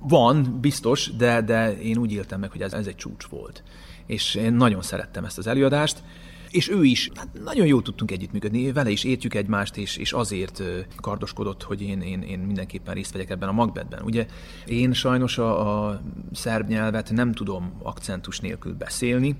van, 0.00 0.58
biztos, 0.60 1.16
de, 1.16 1.40
de 1.40 1.78
én 1.78 1.98
úgy 1.98 2.12
éltem 2.12 2.40
meg, 2.40 2.50
hogy 2.50 2.62
ez, 2.62 2.72
ez 2.72 2.86
egy 2.86 2.96
csúcs 2.96 3.24
volt. 3.24 3.62
És 4.06 4.34
én 4.34 4.52
nagyon 4.52 4.82
szerettem 4.82 5.24
ezt 5.24 5.38
az 5.38 5.46
előadást, 5.46 6.02
és 6.50 6.70
ő 6.70 6.84
is, 6.84 7.10
hát 7.14 7.28
nagyon 7.44 7.66
jól 7.66 7.82
tudtunk 7.82 8.10
együttműködni, 8.10 8.72
vele 8.72 8.90
is 8.90 9.04
értjük 9.04 9.34
egymást, 9.34 9.76
és, 9.76 9.96
és 9.96 10.12
azért 10.12 10.62
kardoskodott, 10.96 11.62
hogy 11.62 11.82
én, 11.82 12.00
én, 12.00 12.22
én 12.22 12.38
mindenképpen 12.38 12.94
részt 12.94 13.12
vegyek 13.12 13.30
ebben 13.30 13.48
a 13.48 13.52
Macbethben. 13.52 14.02
Ugye 14.02 14.26
én 14.66 14.92
sajnos 14.92 15.38
a, 15.38 15.86
a 15.88 16.00
szerb 16.32 16.68
nyelvet 16.68 17.10
nem 17.10 17.32
tudom 17.32 17.72
akcentus 17.82 18.40
nélkül 18.40 18.74
beszélni, 18.74 19.36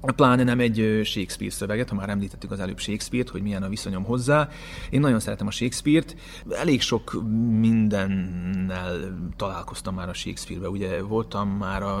Pláne 0.00 0.42
nem 0.42 0.60
egy 0.60 1.00
Shakespeare 1.04 1.52
szöveget, 1.52 1.88
ha 1.88 1.94
már 1.94 2.08
említettük 2.08 2.50
az 2.50 2.60
előbb 2.60 2.78
Shakespeare-t, 2.78 3.28
hogy 3.28 3.42
milyen 3.42 3.62
a 3.62 3.68
viszonyom 3.68 4.04
hozzá. 4.04 4.48
Én 4.90 5.00
nagyon 5.00 5.20
szeretem 5.20 5.46
a 5.46 5.50
Shakespeare-t. 5.50 6.16
Elég 6.50 6.80
sok 6.80 7.22
mindennel 7.60 9.18
találkoztam 9.36 9.94
már 9.94 10.08
a 10.08 10.12
Shakespeare-be. 10.12 10.68
Ugye 10.68 11.02
voltam 11.02 11.48
már 11.48 11.82
a, 11.82 11.96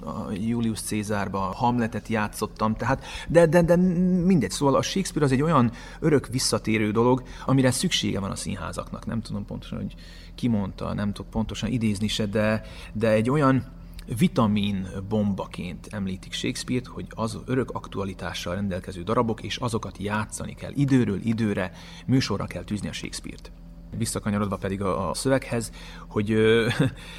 a 0.00 0.30
Julius 0.32 0.80
Cézárba, 0.80 1.38
Hamletet 1.38 2.08
játszottam, 2.08 2.74
tehát, 2.74 3.04
de, 3.28 3.46
de, 3.46 3.62
de 3.62 3.76
mindegy. 3.76 4.50
Szóval 4.50 4.74
a 4.74 4.82
Shakespeare 4.82 5.26
az 5.26 5.32
egy 5.32 5.42
olyan 5.42 5.72
örök 6.00 6.26
visszatérő 6.26 6.90
dolog, 6.90 7.22
amire 7.46 7.70
szüksége 7.70 8.20
van 8.20 8.30
a 8.30 8.36
színházaknak. 8.36 9.06
Nem 9.06 9.22
tudom 9.22 9.44
pontosan, 9.44 9.78
hogy 9.78 9.94
ki 10.34 10.48
mondta, 10.48 10.94
nem 10.94 11.12
tudok 11.12 11.30
pontosan 11.30 11.70
idézni 11.70 12.08
se, 12.08 12.26
de, 12.26 12.62
de 12.92 13.10
egy 13.10 13.30
olyan 13.30 13.76
vitamin 14.16 14.88
bombaként 15.08 15.88
említik 15.90 16.32
Shakespeare-t, 16.32 16.86
hogy 16.86 17.06
az 17.08 17.38
örök 17.46 17.70
aktualitással 17.70 18.54
rendelkező 18.54 19.02
darabok, 19.02 19.42
és 19.42 19.56
azokat 19.56 19.98
játszani 19.98 20.54
kell. 20.54 20.72
Időről 20.74 21.20
időre 21.22 21.72
műsorra 22.06 22.46
kell 22.46 22.64
tűzni 22.64 22.88
a 22.88 22.92
Shakespeare-t 22.92 23.52
visszakanyarodva 23.96 24.56
pedig 24.56 24.82
a, 24.82 25.10
a 25.10 25.14
szöveghez, 25.14 25.72
hogy 26.08 26.30
ö, 26.30 26.68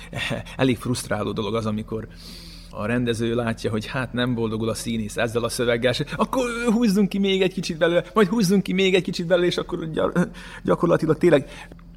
elég 0.57 0.77
frusztráló 0.77 1.31
dolog 1.31 1.55
az, 1.55 1.65
amikor 1.65 2.07
a 2.71 2.85
rendező 2.85 3.35
látja, 3.35 3.71
hogy 3.71 3.85
hát 3.85 4.13
nem 4.13 4.35
boldogul 4.35 4.69
a 4.69 4.73
színész 4.73 5.17
ezzel 5.17 5.43
a 5.43 5.49
szöveggel, 5.49 5.93
akkor 6.15 6.49
húzzunk 6.65 7.09
ki 7.09 7.17
még 7.17 7.41
egy 7.41 7.53
kicsit 7.53 7.77
belőle, 7.77 8.03
majd 8.13 8.27
húzzunk 8.27 8.63
ki 8.63 8.73
még 8.73 8.95
egy 8.95 9.03
kicsit 9.03 9.27
belőle, 9.27 9.47
és 9.47 9.57
akkor 9.57 9.89
gyakorlatilag 10.63 11.17
tényleg 11.17 11.49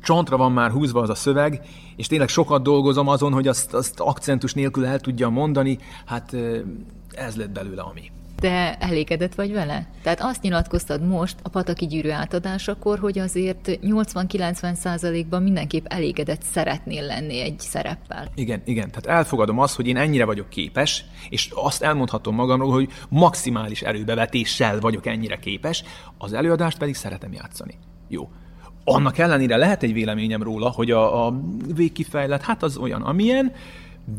csontra 0.02 0.36
van 0.36 0.52
már 0.52 0.70
húzva 0.70 1.00
az 1.00 1.10
a 1.10 1.14
szöveg, 1.14 1.60
és 1.96 2.06
tényleg 2.06 2.28
sokat 2.28 2.62
dolgozom 2.62 3.08
azon, 3.08 3.32
hogy 3.32 3.48
azt, 3.48 3.74
azt 3.74 4.00
akcentus 4.00 4.54
nélkül 4.54 4.86
el 4.86 5.00
tudjam 5.00 5.32
mondani, 5.32 5.78
hát 6.06 6.36
ez 7.10 7.36
lett 7.36 7.50
belőle 7.50 7.82
ami. 7.82 8.10
De 8.40 8.76
elégedett 8.78 9.34
vagy 9.34 9.52
vele? 9.52 9.86
Tehát 10.02 10.20
azt 10.20 10.42
nyilatkoztad 10.42 11.06
most 11.06 11.36
a 11.42 11.48
pataki 11.48 11.86
gyűrű 11.86 12.10
átadásakor, 12.10 12.98
hogy 12.98 13.18
azért 13.18 13.78
80-90 13.82 14.74
százalékban 14.74 15.42
mindenképp 15.42 15.84
elégedett 15.88 16.42
szeretnél 16.42 17.06
lenni 17.06 17.40
egy 17.40 17.60
szereppel. 17.60 18.30
Igen, 18.34 18.62
igen. 18.64 18.90
Tehát 18.90 19.18
elfogadom 19.18 19.58
azt, 19.58 19.76
hogy 19.76 19.86
én 19.86 19.96
ennyire 19.96 20.24
vagyok 20.24 20.48
képes, 20.48 21.04
és 21.28 21.50
azt 21.54 21.82
elmondhatom 21.82 22.34
magamról, 22.34 22.72
hogy 22.72 22.88
maximális 23.08 23.82
erőbevetéssel 23.82 24.80
vagyok 24.80 25.06
ennyire 25.06 25.36
képes, 25.36 25.84
az 26.18 26.32
előadást 26.32 26.78
pedig 26.78 26.94
szeretem 26.94 27.32
játszani. 27.32 27.74
Jó. 28.08 28.28
Annak 28.84 29.18
ellenére 29.18 29.56
lehet 29.56 29.82
egy 29.82 29.92
véleményem 29.92 30.42
róla, 30.42 30.70
hogy 30.70 30.90
a, 30.90 31.26
a 31.26 31.34
végkifejlet, 31.74 32.42
hát 32.42 32.62
az 32.62 32.76
olyan, 32.76 33.02
amilyen, 33.02 33.52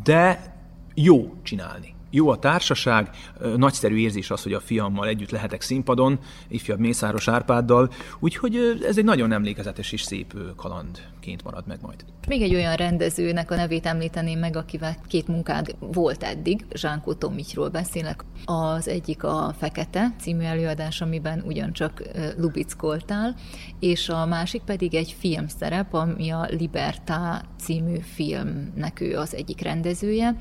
de 0.04 0.54
jó 0.94 1.34
csinálni. 1.44 1.93
Jó 2.16 2.30
a 2.30 2.38
társaság, 2.38 3.10
nagyszerű 3.56 3.96
érzés 3.96 4.32
az, 4.32 4.44
hogy 4.44 4.54
a 4.54 4.60
fiammal 4.60 5.08
együtt 5.08 5.32
lehetek 5.32 5.62
színpadon, 5.62 6.20
ifjabb 6.48 6.80
Mészáros 6.80 7.28
Árpáddal, 7.28 7.92
úgyhogy 8.20 8.82
ez 8.88 8.98
egy 8.98 9.04
nagyon 9.04 9.32
emlékezetes 9.32 9.92
és 9.92 10.02
szép 10.02 10.34
kalandként 10.56 11.44
marad 11.44 11.64
meg 11.68 11.78
majd. 11.82 12.06
Még 12.28 12.42
egy 12.42 12.54
olyan 12.54 12.76
rendezőnek 12.76 13.52
a 13.52 13.56
nevét 13.56 13.86
említeném 13.86 14.40
meg, 14.40 14.56
akivel 14.56 14.98
két 15.08 15.28
munkád 15.28 15.76
volt 15.80 16.24
eddig, 16.24 16.66
Zsánkó 16.74 17.14
Tomityról 17.14 17.70
beszélek. 17.70 18.24
Az 18.46 18.88
egyik 18.88 19.24
a 19.24 19.54
Fekete 19.60 20.14
című 20.20 20.44
előadás, 20.44 21.02
amiben 21.02 21.44
ugyancsak 21.46 22.04
lubickoltál, 22.38 23.36
és 23.80 24.10
a 24.10 24.26
másik 24.26 24.62
pedig 24.62 24.96
egy 24.96 25.16
filmszerep, 25.20 25.94
ami 25.94 26.30
a 26.30 26.48
Libertá 26.50 27.42
című 27.60 27.98
filmnek 28.14 29.02
ő 29.02 29.18
az 29.18 29.36
egyik 29.36 29.62
rendezője. 29.62 30.36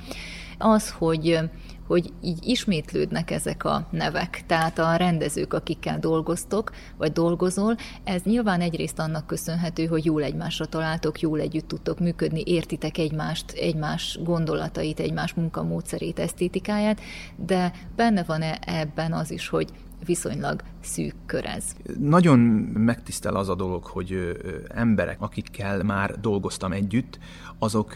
Az, 0.63 0.91
hogy 0.91 1.39
hogy 1.87 2.13
így 2.23 2.39
ismétlődnek 2.43 3.31
ezek 3.31 3.65
a 3.65 3.87
nevek, 3.91 4.43
tehát 4.47 4.79
a 4.79 4.97
rendezők, 4.97 5.53
akikkel 5.53 5.99
dolgoztok, 5.99 6.73
vagy 6.97 7.13
dolgozol, 7.13 7.77
ez 8.05 8.23
nyilván 8.23 8.61
egyrészt 8.61 8.99
annak 8.99 9.27
köszönhető, 9.27 9.87
hogy 9.87 10.05
jól 10.05 10.23
egymásra 10.23 10.67
találtok, 10.67 11.21
jól 11.21 11.41
együtt 11.41 11.69
tudtok 11.69 11.99
működni, 11.99 12.43
értitek 12.45 12.99
egymást, 12.99 13.51
egymás 13.51 14.19
gondolatait, 14.23 15.01
egymás 15.01 15.35
munkamódszerét, 15.35 16.19
esztétikáját, 16.19 17.01
de 17.37 17.73
benne 17.97 18.23
van-e 18.23 18.59
ebben 18.67 19.13
az 19.13 19.31
is, 19.31 19.49
hogy 19.49 19.69
viszonylag 20.05 20.63
szűk 20.81 21.15
kör 21.27 21.45
ez. 21.45 21.65
Nagyon 21.99 22.39
megtisztel 22.75 23.37
az 23.37 23.49
a 23.49 23.55
dolog, 23.55 23.85
hogy 23.85 24.37
emberek, 24.69 25.21
akikkel 25.21 25.83
már 25.83 26.21
dolgoztam 26.21 26.73
együtt, 26.73 27.19
azok 27.63 27.95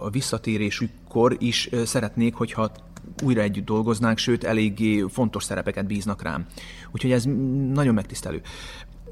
a 0.00 0.10
visszatérésükkor 0.10 1.36
is 1.38 1.68
szeretnék, 1.84 2.34
hogyha 2.34 2.70
újra 3.22 3.40
együtt 3.40 3.64
dolgoznánk, 3.64 4.18
sőt, 4.18 4.44
eléggé 4.44 5.04
fontos 5.08 5.44
szerepeket 5.44 5.86
bíznak 5.86 6.22
rám. 6.22 6.46
Úgyhogy 6.92 7.12
ez 7.12 7.24
nagyon 7.72 7.94
megtisztelő. 7.94 8.40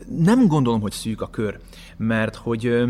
Nem 0.09 0.46
gondolom, 0.46 0.80
hogy 0.80 0.92
szűk 0.92 1.20
a 1.20 1.30
kör, 1.30 1.61
mert 1.96 2.34
hogy 2.36 2.84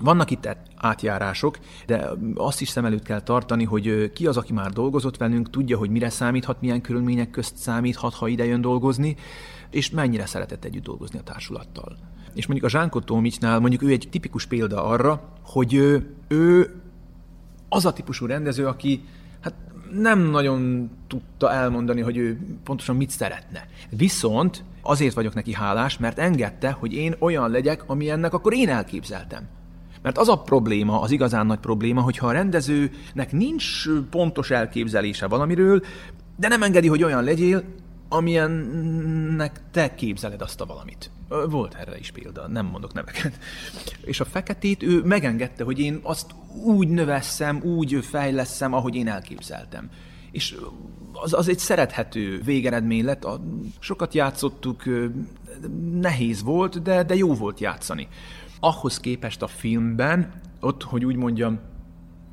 vannak 0.00 0.30
itt 0.30 0.56
átjárások, 0.76 1.58
de 1.86 2.10
azt 2.34 2.60
is 2.60 2.68
szem 2.68 2.84
előtt 2.84 3.02
kell 3.02 3.22
tartani, 3.22 3.64
hogy 3.64 4.12
ki 4.12 4.26
az, 4.26 4.36
aki 4.36 4.52
már 4.52 4.72
dolgozott 4.72 5.16
velünk, 5.16 5.50
tudja, 5.50 5.78
hogy 5.78 5.90
mire 5.90 6.10
számíthat, 6.10 6.60
milyen 6.60 6.80
körülmények 6.80 7.30
közt 7.30 7.56
számíthat, 7.56 8.14
ha 8.14 8.28
ide 8.28 8.44
jön 8.44 8.60
dolgozni, 8.60 9.16
és 9.70 9.90
mennyire 9.90 10.26
szeretett 10.26 10.64
együtt 10.64 10.84
dolgozni 10.84 11.18
a 11.18 11.22
társulattal. 11.22 12.07
És 12.34 12.46
mondjuk 12.46 12.68
a 12.68 12.78
Zsánkó 12.78 13.00
Tómicnál 13.00 13.58
mondjuk 13.58 13.82
ő 13.82 13.90
egy 13.90 14.08
tipikus 14.10 14.46
példa 14.46 14.84
arra, 14.84 15.22
hogy 15.42 15.74
ő, 15.74 16.14
ő 16.28 16.74
az 17.68 17.84
a 17.84 17.92
típusú 17.92 18.26
rendező, 18.26 18.66
aki 18.66 19.04
hát 19.40 19.54
nem 19.92 20.18
nagyon 20.18 20.90
tudta 21.06 21.52
elmondani, 21.52 22.00
hogy 22.00 22.16
ő 22.16 22.38
pontosan 22.64 22.96
mit 22.96 23.10
szeretne. 23.10 23.66
Viszont 23.90 24.64
azért 24.82 25.14
vagyok 25.14 25.34
neki 25.34 25.52
hálás, 25.52 25.98
mert 25.98 26.18
engedte, 26.18 26.70
hogy 26.70 26.92
én 26.92 27.14
olyan 27.18 27.50
legyek, 27.50 27.82
ami 27.86 28.10
ennek 28.10 28.32
akkor 28.32 28.54
én 28.54 28.68
elképzeltem. 28.68 29.48
Mert 30.02 30.18
az 30.18 30.28
a 30.28 30.42
probléma, 30.42 31.00
az 31.00 31.10
igazán 31.10 31.46
nagy 31.46 31.58
probléma, 31.58 32.00
hogyha 32.00 32.26
a 32.26 32.32
rendezőnek 32.32 33.32
nincs 33.32 33.88
pontos 34.10 34.50
elképzelése 34.50 35.26
valamiről, 35.26 35.82
de 36.36 36.48
nem 36.48 36.62
engedi, 36.62 36.88
hogy 36.88 37.02
olyan 37.02 37.24
legyél, 37.24 37.62
amilyennek 38.08 39.60
te 39.70 39.94
képzeled 39.94 40.40
azt 40.40 40.60
a 40.60 40.66
valamit. 40.66 41.10
Volt 41.48 41.74
erre 41.74 41.98
is 41.98 42.10
példa, 42.10 42.48
nem 42.48 42.66
mondok 42.66 42.92
neveket. 42.92 43.38
És 44.04 44.20
a 44.20 44.24
feketét 44.24 44.82
ő 44.82 45.02
megengedte, 45.02 45.64
hogy 45.64 45.78
én 45.78 46.00
azt 46.02 46.34
úgy 46.64 46.88
növesszem, 46.88 47.62
úgy 47.62 48.04
fejleszem, 48.04 48.72
ahogy 48.72 48.94
én 48.94 49.08
elképzeltem. 49.08 49.90
És 50.30 50.56
az, 51.12 51.32
az 51.32 51.48
egy 51.48 51.58
szerethető 51.58 52.40
végeredmény 52.44 53.04
lett. 53.04 53.24
A, 53.24 53.40
sokat 53.78 54.14
játszottuk, 54.14 54.82
nehéz 55.92 56.42
volt, 56.42 56.82
de, 56.82 57.02
de 57.02 57.14
jó 57.14 57.34
volt 57.34 57.60
játszani. 57.60 58.08
Ahhoz 58.60 59.00
képest 59.00 59.42
a 59.42 59.46
filmben, 59.46 60.40
ott, 60.60 60.82
hogy 60.82 61.04
úgy 61.04 61.16
mondjam, 61.16 61.60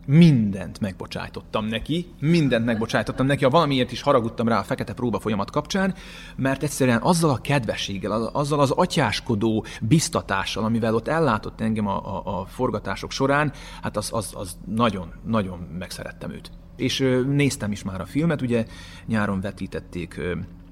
mindent 0.06 0.80
megbocsájtottam 0.80 1.66
neki, 1.66 2.08
mindent 2.20 2.66
megbocsájtottam 2.66 3.26
neki, 3.26 3.44
ha 3.44 3.50
valamiért 3.50 3.92
is 3.92 4.02
haragudtam 4.02 4.48
rá 4.48 4.60
a 4.60 4.64
fekete 4.64 4.94
próba 4.94 5.20
folyamat 5.20 5.52
kapcsán, 5.52 5.96
mert 6.36 6.64
egyszerűen 6.64 7.02
azzal 7.02 7.30
a 7.30 7.42
kedvességgel, 7.42 8.12
azzal 8.12 8.60
az 8.60 8.72
atyáskodó 8.72 9.66
biztatással, 9.82 10.64
amivel 10.64 10.96
ott 10.96 11.08
ellátott 11.08 11.62
engem 11.62 11.88
a, 11.88 12.16
a, 12.16 12.40
a 12.40 12.46
forgatások 12.46 13.12
során, 13.12 13.54
hát 13.82 13.98
az, 13.98 14.10
az, 14.12 14.34
az 14.36 14.58
nagyon, 14.66 15.14
nagyon 15.26 15.60
megszerettem 15.78 16.32
őt. 16.32 16.52
És 16.76 17.00
néztem 17.28 17.72
is 17.72 17.84
már 17.84 18.02
a 18.02 18.06
filmet, 18.06 18.42
ugye 18.42 18.66
nyáron 19.06 19.42
vetítették 19.42 20.22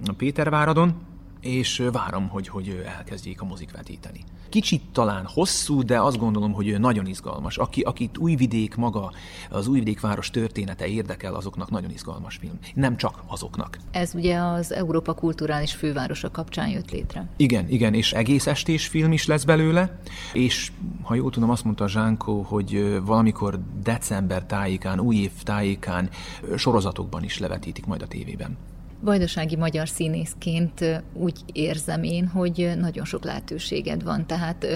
a 0.05 0.13
Péterváradon, 0.17 0.95
és 1.41 1.83
várom, 1.91 2.27
hogy, 2.27 2.47
hogy 2.47 2.83
elkezdjék 2.97 3.41
a 3.41 3.45
mozik 3.45 3.71
vetíteni. 3.71 4.23
Kicsit 4.53 4.81
talán 4.91 5.25
hosszú, 5.25 5.83
de 5.83 5.99
azt 5.99 6.17
gondolom, 6.17 6.53
hogy 6.53 6.79
nagyon 6.79 7.05
izgalmas. 7.05 7.57
Aki, 7.57 7.81
akit 7.81 8.17
Újvidék 8.17 8.75
maga, 8.75 9.11
az 9.49 9.67
Újvidék 9.67 9.99
város 9.99 10.29
története 10.29 10.87
érdekel, 10.87 11.35
azoknak 11.35 11.69
nagyon 11.69 11.91
izgalmas 11.91 12.35
film. 12.35 12.59
Nem 12.73 12.97
csak 12.97 13.23
azoknak. 13.27 13.77
Ez 13.91 14.15
ugye 14.15 14.37
az 14.37 14.73
Európa 14.73 15.13
Kulturális 15.13 15.73
Fővárosa 15.73 16.31
kapcsán 16.31 16.69
jött 16.69 16.91
létre. 16.91 17.27
Igen, 17.35 17.69
igen, 17.69 17.93
és 17.93 18.11
egész 18.11 18.47
estés 18.47 18.87
film 18.87 19.11
is 19.11 19.25
lesz 19.25 19.43
belőle, 19.43 19.99
és 20.33 20.71
ha 21.01 21.15
jól 21.15 21.31
tudom, 21.31 21.49
azt 21.49 21.63
mondta 21.63 21.87
Zsánkó, 21.87 22.41
hogy 22.41 22.99
valamikor 23.05 23.59
december 23.83 24.45
tájékán, 24.45 24.99
új 24.99 25.15
év 25.15 25.31
tájékán 25.43 26.09
sorozatokban 26.55 27.23
is 27.23 27.39
levetítik 27.39 27.85
majd 27.85 28.01
a 28.01 28.07
tévében. 28.07 28.57
Vajdasági 29.03 29.55
magyar 29.55 29.89
színészként 29.89 31.03
úgy 31.13 31.39
érzem 31.51 32.03
én, 32.03 32.27
hogy 32.27 32.71
nagyon 32.79 33.05
sok 33.05 33.23
lehetőséged 33.23 34.03
van. 34.03 34.27
Tehát 34.27 34.67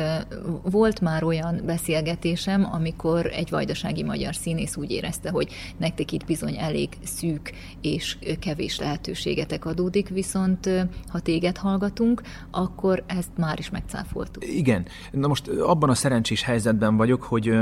volt 0.64 1.02
már 1.02 1.24
olyan 1.24 1.62
beszélgetésem, 1.66 2.68
amikor 2.72 3.26
egy 3.26 3.50
vajdasági 3.50 4.04
magyar 4.04 4.36
színész 4.36 4.76
úgy 4.76 4.92
érezte, 4.92 5.30
hogy 5.30 5.54
nektek 5.78 6.12
itt 6.12 6.26
bizony 6.26 6.58
elég 6.58 6.90
szűk 7.04 7.52
és 7.82 8.18
kevés 8.40 8.80
lehetőségetek 8.80 9.66
adódik, 9.66 10.10
viszont 10.10 10.70
ha 11.08 11.20
téged 11.20 11.58
hallgatunk, 11.58 12.22
akkor 12.52 13.04
ezt 13.06 13.32
már 13.38 13.60
is 13.60 13.70
megcáfoltuk. 13.70 14.48
Igen. 14.48 14.86
Na 15.12 15.28
most 15.28 15.48
abban 15.48 15.90
a 15.90 15.96
szerencsés 15.96 16.44
helyzetben 16.44 16.98
vagyok, 16.98 17.24
hogy 17.24 17.58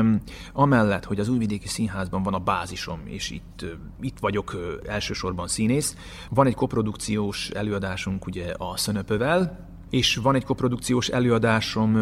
amellett, 0.54 1.04
hogy 1.04 1.20
az 1.20 1.30
Újvidéki 1.30 1.68
Színházban 1.68 2.24
van 2.24 2.34
a 2.34 2.40
bázisom, 2.40 3.00
és 3.06 3.32
itt, 3.32 3.66
itt 4.02 4.20
vagyok 4.20 4.80
elsősorban 4.88 5.48
színész, 5.48 5.96
van 6.30 6.46
egy 6.46 6.54
egy 6.56 6.62
koprodukciós 6.62 7.50
előadásunk 7.50 8.26
ugye 8.26 8.54
a 8.58 8.78
Szönöpövel, 8.78 9.68
és 9.90 10.16
van 10.16 10.36
egy 10.36 10.44
koprodukciós 10.44 11.08
előadásom 11.08 11.96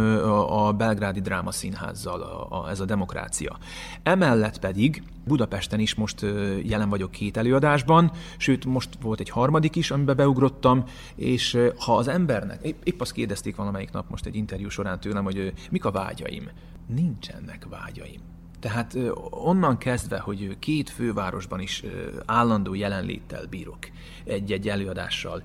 a 0.49 0.71
Belgrádi 0.71 1.21
Dráma 1.21 1.51
Színházzal, 1.51 2.21
a, 2.21 2.61
a, 2.61 2.69
ez 2.69 2.79
a 2.79 2.85
Demokrácia. 2.85 3.57
Emellett 4.03 4.59
pedig 4.59 5.03
Budapesten 5.25 5.79
is 5.79 5.95
most 5.95 6.25
jelen 6.63 6.89
vagyok 6.89 7.11
két 7.11 7.37
előadásban, 7.37 8.11
sőt 8.37 8.65
most 8.65 8.89
volt 9.01 9.19
egy 9.19 9.29
harmadik 9.29 9.75
is, 9.75 9.91
amiben 9.91 10.15
beugrottam, 10.15 10.83
és 11.15 11.57
ha 11.77 11.95
az 11.95 12.07
embernek, 12.07 12.63
épp, 12.63 12.81
épp 12.83 13.01
azt 13.01 13.11
kérdezték 13.11 13.55
valamelyik 13.55 13.91
nap 13.91 14.09
most 14.09 14.25
egy 14.25 14.35
interjú 14.35 14.69
során 14.69 14.99
tőlem, 14.99 15.23
hogy 15.23 15.53
mik 15.71 15.85
a 15.85 15.91
vágyaim. 15.91 16.49
Nincsenek 16.87 17.67
vágyaim 17.69 18.32
tehát 18.63 18.97
onnan 19.29 19.77
kezdve, 19.77 20.19
hogy 20.19 20.57
két 20.59 20.89
fővárosban 20.89 21.59
is 21.59 21.83
állandó 22.25 22.73
jelenléttel 22.73 23.45
bírok 23.49 23.77
egy-egy 24.23 24.69
előadással. 24.69 25.41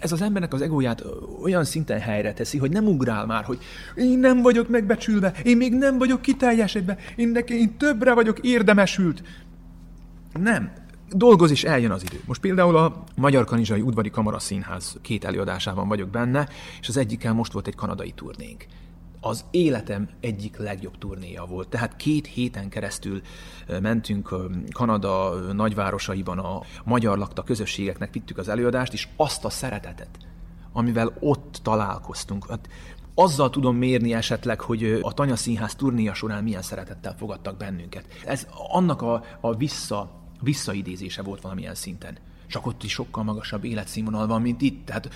Ez 0.00 0.12
az 0.12 0.22
embernek 0.22 0.52
az 0.52 0.60
egóját 0.60 1.04
olyan 1.42 1.64
szinten 1.64 2.00
helyre 2.00 2.32
teszi, 2.32 2.58
hogy 2.58 2.70
nem 2.70 2.86
ugrál 2.86 3.26
már, 3.26 3.44
hogy 3.44 3.58
én 3.94 4.18
nem 4.18 4.42
vagyok 4.42 4.68
megbecsülve, 4.68 5.32
én 5.44 5.56
még 5.56 5.74
nem 5.74 5.98
vagyok 5.98 6.22
kiteljesedve, 6.22 6.98
én, 7.16 7.28
neki, 7.28 7.54
én 7.54 7.76
többre 7.76 8.14
vagyok 8.14 8.38
érdemesült. 8.38 9.22
Nem, 10.32 10.72
dolgoz 11.10 11.50
és 11.50 11.64
eljön 11.64 11.90
az 11.90 12.02
idő. 12.02 12.20
Most 12.26 12.40
például 12.40 12.76
a 12.76 13.04
Magyar 13.16 13.44
Kanizsai 13.44 13.80
Udvari 13.80 14.10
Kamara 14.10 14.38
Színház 14.38 14.96
két 15.02 15.24
előadásában 15.24 15.88
vagyok 15.88 16.08
benne, 16.08 16.48
és 16.80 16.88
az 16.88 16.96
egyikkel 16.96 17.32
most 17.32 17.52
volt 17.52 17.66
egy 17.66 17.74
kanadai 17.74 18.10
turnénk 18.10 18.66
az 19.24 19.44
életem 19.50 20.08
egyik 20.20 20.56
legjobb 20.56 20.98
turnéja 20.98 21.44
volt. 21.44 21.68
Tehát 21.68 21.96
két 21.96 22.26
héten 22.26 22.68
keresztül 22.68 23.20
mentünk 23.80 24.34
Kanada 24.72 25.34
nagyvárosaiban 25.52 26.38
a 26.38 26.60
magyar 26.84 27.18
lakta 27.18 27.42
közösségeknek 27.42 28.12
vittük 28.12 28.38
az 28.38 28.48
előadást, 28.48 28.92
és 28.92 29.08
azt 29.16 29.44
a 29.44 29.50
szeretetet, 29.50 30.18
amivel 30.72 31.16
ott 31.20 31.60
találkoztunk. 31.62 32.48
Hát 32.48 32.68
azzal 33.14 33.50
tudom 33.50 33.76
mérni 33.76 34.14
esetleg, 34.14 34.60
hogy 34.60 34.98
a 35.02 35.12
Tanya 35.12 35.36
Színház 35.36 35.74
turnéja 35.74 36.14
során 36.14 36.42
milyen 36.42 36.62
szeretettel 36.62 37.14
fogadtak 37.18 37.56
bennünket. 37.56 38.04
Ez 38.24 38.46
annak 38.68 39.02
a, 39.02 39.24
a 39.40 39.54
vissza, 39.54 40.10
visszaidézése 40.40 41.22
volt 41.22 41.40
valamilyen 41.40 41.74
szinten 41.74 42.18
csak 42.52 42.66
ott 42.66 42.82
is 42.82 42.92
sokkal 42.92 43.24
magasabb 43.24 43.64
életszínvonal 43.64 44.26
van, 44.26 44.42
mint 44.42 44.60
itt. 44.60 44.86
Tehát 44.86 45.10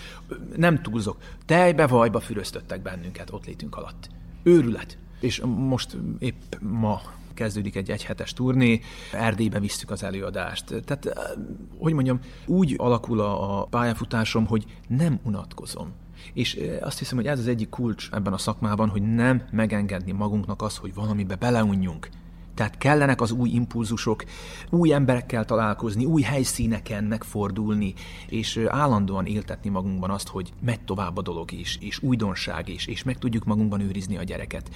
nem 0.56 0.82
túlzok. 0.82 1.16
Tejbe, 1.46 1.86
vajba 1.86 2.20
füröztöttek 2.20 2.82
bennünket 2.82 3.32
ott 3.32 3.46
létünk 3.46 3.76
alatt. 3.76 4.08
Őrület. 4.42 4.98
És 5.20 5.42
most 5.56 5.96
épp 6.18 6.42
ma 6.60 7.00
kezdődik 7.34 7.76
egy 7.76 7.90
egyhetes 7.90 8.32
turné, 8.32 8.80
Erdélybe 9.12 9.60
visszük 9.60 9.90
az 9.90 10.02
előadást. 10.02 10.64
Tehát, 10.84 11.34
hogy 11.78 11.92
mondjam, 11.92 12.20
úgy 12.46 12.74
alakul 12.76 13.20
a 13.20 13.64
pályafutásom, 13.64 14.46
hogy 14.46 14.64
nem 14.88 15.20
unatkozom. 15.22 15.92
És 16.32 16.60
azt 16.80 16.98
hiszem, 16.98 17.16
hogy 17.16 17.26
ez 17.26 17.38
az 17.38 17.46
egyik 17.46 17.68
kulcs 17.68 18.08
ebben 18.12 18.32
a 18.32 18.38
szakmában, 18.38 18.88
hogy 18.88 19.02
nem 19.02 19.42
megengedni 19.50 20.12
magunknak 20.12 20.62
azt, 20.62 20.76
hogy 20.76 20.94
valamibe 20.94 21.34
beleunjunk. 21.34 22.08
Tehát 22.56 22.78
kellenek 22.78 23.20
az 23.20 23.30
új 23.30 23.48
impulzusok, 23.48 24.24
új 24.70 24.92
emberekkel 24.92 25.44
találkozni, 25.44 26.04
új 26.04 26.22
helyszíneken 26.22 27.04
megfordulni, 27.04 27.94
és 28.28 28.60
állandóan 28.66 29.26
éltetni 29.26 29.70
magunkban 29.70 30.10
azt, 30.10 30.28
hogy 30.28 30.52
megy 30.60 30.80
tovább 30.80 31.16
a 31.16 31.22
dolog 31.22 31.52
is, 31.52 31.78
és 31.80 32.02
újdonság 32.02 32.68
is, 32.68 32.86
és 32.86 33.02
meg 33.02 33.18
tudjuk 33.18 33.44
magunkban 33.44 33.80
őrizni 33.80 34.16
a 34.16 34.22
gyereket. 34.22 34.70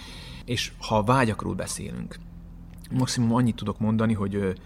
És 0.45 0.73
ha 0.79 1.03
vágyakról 1.03 1.55
beszélünk, 1.55 2.17
maximum 2.91 3.35
annyit 3.35 3.57
tudok 3.57 3.79
mondani, 3.79 4.13
hogy 4.13 4.61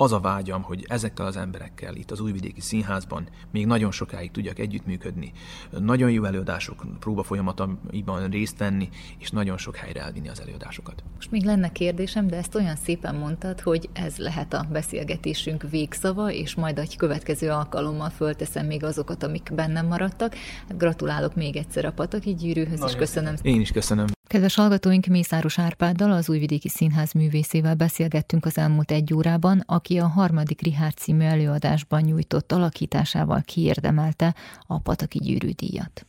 az 0.00 0.12
a 0.12 0.20
vágyam, 0.20 0.62
hogy 0.62 0.84
ezekkel 0.88 1.26
az 1.26 1.36
emberekkel 1.36 1.94
itt 1.94 2.10
az 2.10 2.20
Újvidéki 2.20 2.60
Színházban 2.60 3.28
még 3.50 3.66
nagyon 3.66 3.90
sokáig 3.90 4.30
tudjak 4.30 4.58
együttműködni, 4.58 5.32
nagyon 5.70 6.10
jó 6.10 6.24
előadások 6.24 6.86
próba 6.98 7.22
folyamataiban 7.22 8.28
részt 8.30 8.58
venni, 8.58 8.88
és 9.18 9.30
nagyon 9.30 9.58
sok 9.58 9.76
helyre 9.76 10.00
elvinni 10.00 10.28
az 10.28 10.40
előadásokat. 10.40 11.02
Most 11.14 11.30
még 11.30 11.44
lenne 11.44 11.72
kérdésem, 11.72 12.26
de 12.26 12.36
ezt 12.36 12.54
olyan 12.54 12.76
szépen 12.76 13.14
mondtad, 13.14 13.60
hogy 13.60 13.88
ez 13.92 14.16
lehet 14.16 14.52
a 14.52 14.66
beszélgetésünk 14.72 15.70
végszava, 15.70 16.32
és 16.32 16.54
majd 16.54 16.78
egy 16.78 16.96
következő 16.96 17.50
alkalommal 17.50 18.10
fölteszem 18.10 18.66
még 18.66 18.84
azokat, 18.84 19.22
amik 19.22 19.50
bennem 19.54 19.86
maradtak. 19.86 20.34
Gratulálok 20.68 21.34
még 21.34 21.56
egyszer 21.56 21.84
a 21.84 21.92
Pataki 21.92 22.34
gyűrűhöz, 22.34 22.78
nagyon 22.78 22.88
és 22.88 22.96
köszönöm. 22.96 23.34
Én 23.42 23.60
is 23.60 23.70
köszönöm. 23.70 24.06
Kedves 24.28 24.54
hallgatóink, 24.54 25.06
Mészáros 25.06 25.58
Árpáddal, 25.58 26.12
az 26.12 26.28
Újvidéki 26.28 26.68
Színház 26.68 27.12
művészével 27.12 27.74
beszélgettünk 27.74 28.44
az 28.44 28.58
elmúlt 28.58 28.90
egy 28.90 29.14
órában, 29.14 29.62
aki 29.66 29.98
a 29.98 30.06
harmadik 30.06 30.60
Rihárd 30.62 30.96
című 30.96 31.24
előadásban 31.24 32.00
nyújtott 32.00 32.52
alakításával 32.52 33.42
kiérdemelte 33.44 34.34
a 34.66 34.78
Pataki 34.78 35.18
Gyűrű 35.18 35.50
díjat. 35.50 36.07